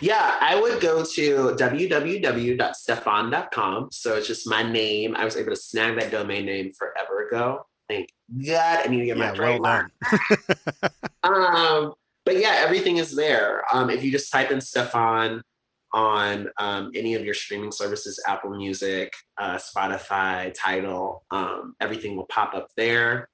Yeah, 0.00 0.36
I 0.40 0.58
would 0.60 0.80
go 0.80 1.04
to 1.04 1.54
www.stefan.com. 1.58 3.88
So 3.92 4.16
it's 4.16 4.26
just 4.26 4.48
my 4.48 4.62
name. 4.62 5.14
I 5.16 5.24
was 5.24 5.36
able 5.36 5.50
to 5.50 5.56
snag 5.56 5.98
that 5.98 6.10
domain 6.10 6.46
name 6.46 6.72
forever 6.72 7.26
ago. 7.26 7.66
Thank 7.88 8.10
God. 8.44 8.80
I 8.84 8.88
need 8.88 9.00
to 9.00 9.06
get 9.06 9.16
my 9.16 9.32
yeah, 9.32 9.58
well 9.58 9.86
um, 11.22 11.94
but 12.24 12.38
yeah, 12.38 12.56
everything 12.58 12.96
is 12.96 13.14
there. 13.14 13.62
Um, 13.72 13.90
if 13.90 14.02
you 14.02 14.10
just 14.10 14.32
type 14.32 14.50
in 14.50 14.60
Stefan 14.60 15.42
on 15.92 16.48
um, 16.58 16.90
any 16.94 17.14
of 17.14 17.24
your 17.24 17.34
streaming 17.34 17.72
services, 17.72 18.22
Apple 18.26 18.50
Music, 18.50 19.12
uh, 19.38 19.56
Spotify, 19.56 20.52
Tidal, 20.52 21.24
um, 21.30 21.76
everything 21.80 22.16
will 22.16 22.26
pop 22.26 22.54
up 22.54 22.68
there. 22.76 23.28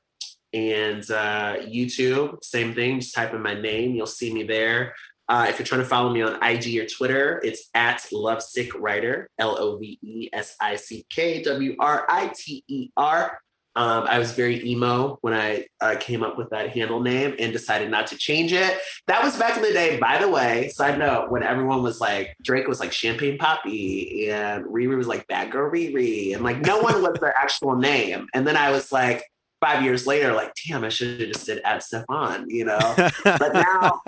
And 0.52 1.02
uh, 1.10 1.56
YouTube, 1.60 2.44
same 2.44 2.74
thing. 2.74 3.00
Just 3.00 3.14
type 3.14 3.32
in 3.32 3.42
my 3.42 3.58
name, 3.58 3.94
you'll 3.94 4.06
see 4.06 4.34
me 4.34 4.42
there. 4.42 4.94
Uh, 5.28 5.46
if 5.48 5.58
you're 5.58 5.66
trying 5.66 5.80
to 5.80 5.86
follow 5.86 6.10
me 6.12 6.22
on 6.22 6.42
IG 6.42 6.78
or 6.78 6.86
Twitter, 6.86 7.40
it's 7.44 7.68
at 7.74 8.04
Lovesick 8.12 8.74
Writer, 8.74 9.28
L 9.38 9.56
O 9.58 9.78
V 9.78 9.98
E 10.02 10.28
S 10.32 10.56
I 10.60 10.76
C 10.76 11.06
K 11.10 11.42
W 11.42 11.76
R 11.78 12.04
I 12.08 12.32
T 12.34 12.64
E 12.68 12.90
R. 12.96 13.38
Um, 13.74 14.04
I 14.06 14.18
was 14.18 14.32
very 14.32 14.62
emo 14.68 15.16
when 15.22 15.32
I 15.32 15.66
uh, 15.80 15.96
came 15.98 16.22
up 16.22 16.36
with 16.36 16.50
that 16.50 16.70
handle 16.70 17.00
name 17.00 17.34
and 17.38 17.54
decided 17.54 17.90
not 17.90 18.06
to 18.08 18.18
change 18.18 18.52
it. 18.52 18.78
That 19.06 19.24
was 19.24 19.38
back 19.38 19.56
in 19.56 19.62
the 19.62 19.72
day, 19.72 19.98
by 19.98 20.18
the 20.18 20.28
way. 20.28 20.68
Side 20.68 20.98
note, 20.98 21.30
when 21.30 21.42
everyone 21.42 21.82
was 21.82 21.98
like, 21.98 22.36
Drake 22.42 22.68
was 22.68 22.80
like 22.80 22.92
Champagne 22.92 23.38
Papi, 23.38 24.28
and 24.28 24.66
Riri 24.66 24.96
was 24.96 25.06
like 25.06 25.26
Bad 25.26 25.50
Girl 25.50 25.70
Riri, 25.70 26.34
and 26.34 26.44
like 26.44 26.60
no 26.60 26.80
one 26.80 27.00
was 27.00 27.18
their 27.20 27.34
actual 27.34 27.76
name. 27.76 28.26
And 28.34 28.46
then 28.46 28.58
I 28.58 28.70
was 28.70 28.92
like, 28.92 29.24
five 29.62 29.82
years 29.82 30.06
later, 30.06 30.34
like, 30.34 30.52
damn, 30.66 30.84
I 30.84 30.90
should 30.90 31.20
have 31.20 31.28
just 31.30 31.46
said 31.46 31.60
at 31.64 31.82
Stefan, 31.82 32.50
you 32.50 32.64
know? 32.64 32.94
but 33.24 33.54
now, 33.54 34.02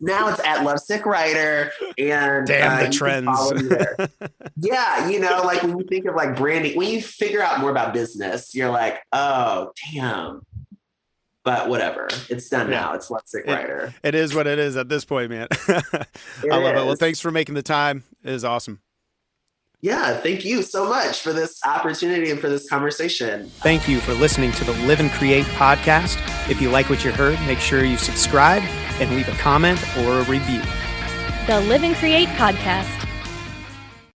now 0.00 0.28
it's 0.28 0.40
at 0.40 0.64
Lovesick 0.64 1.06
Writer 1.06 1.70
and 1.98 2.46
damn 2.46 2.78
uh, 2.78 2.84
the 2.84 2.90
trends. 2.90 4.08
yeah, 4.56 5.08
you 5.08 5.20
know, 5.20 5.42
like 5.44 5.62
when 5.62 5.78
you 5.78 5.84
think 5.88 6.06
of 6.06 6.14
like 6.14 6.36
branding, 6.36 6.76
when 6.76 6.88
you 6.90 7.02
figure 7.02 7.42
out 7.42 7.60
more 7.60 7.70
about 7.70 7.92
business, 7.92 8.54
you're 8.54 8.70
like, 8.70 9.00
oh, 9.12 9.72
damn. 9.92 10.42
But 11.44 11.68
whatever, 11.68 12.08
it's 12.30 12.48
done 12.48 12.70
yeah. 12.70 12.80
now. 12.80 12.92
It's 12.94 13.10
Lovesick 13.10 13.46
Writer. 13.46 13.94
It 14.02 14.14
is 14.14 14.34
what 14.34 14.46
it 14.46 14.58
is 14.58 14.76
at 14.76 14.88
this 14.88 15.04
point, 15.04 15.30
man. 15.30 15.46
I 15.68 15.76
love 16.42 16.74
is. 16.74 16.82
it. 16.82 16.86
Well, 16.86 16.96
thanks 16.96 17.20
for 17.20 17.30
making 17.30 17.54
the 17.54 17.62
time. 17.62 18.02
It 18.22 18.32
is 18.32 18.44
awesome. 18.44 18.80
Yeah, 19.84 20.16
thank 20.16 20.46
you 20.46 20.62
so 20.62 20.88
much 20.88 21.20
for 21.20 21.34
this 21.34 21.60
opportunity 21.62 22.30
and 22.30 22.40
for 22.40 22.48
this 22.48 22.66
conversation. 22.66 23.50
Thank 23.60 23.86
you 23.86 24.00
for 24.00 24.14
listening 24.14 24.50
to 24.52 24.64
the 24.64 24.72
Live 24.86 24.98
and 24.98 25.10
Create 25.10 25.44
podcast. 25.58 26.16
If 26.48 26.58
you 26.62 26.70
like 26.70 26.88
what 26.88 27.04
you 27.04 27.12
heard, 27.12 27.38
make 27.46 27.58
sure 27.58 27.84
you 27.84 27.98
subscribe 27.98 28.62
and 28.98 29.14
leave 29.14 29.28
a 29.28 29.36
comment 29.36 29.78
or 29.98 30.20
a 30.20 30.22
review. 30.22 30.62
The 31.46 31.60
Live 31.68 31.84
and 31.84 31.94
Create 31.96 32.28
podcast. 32.28 32.88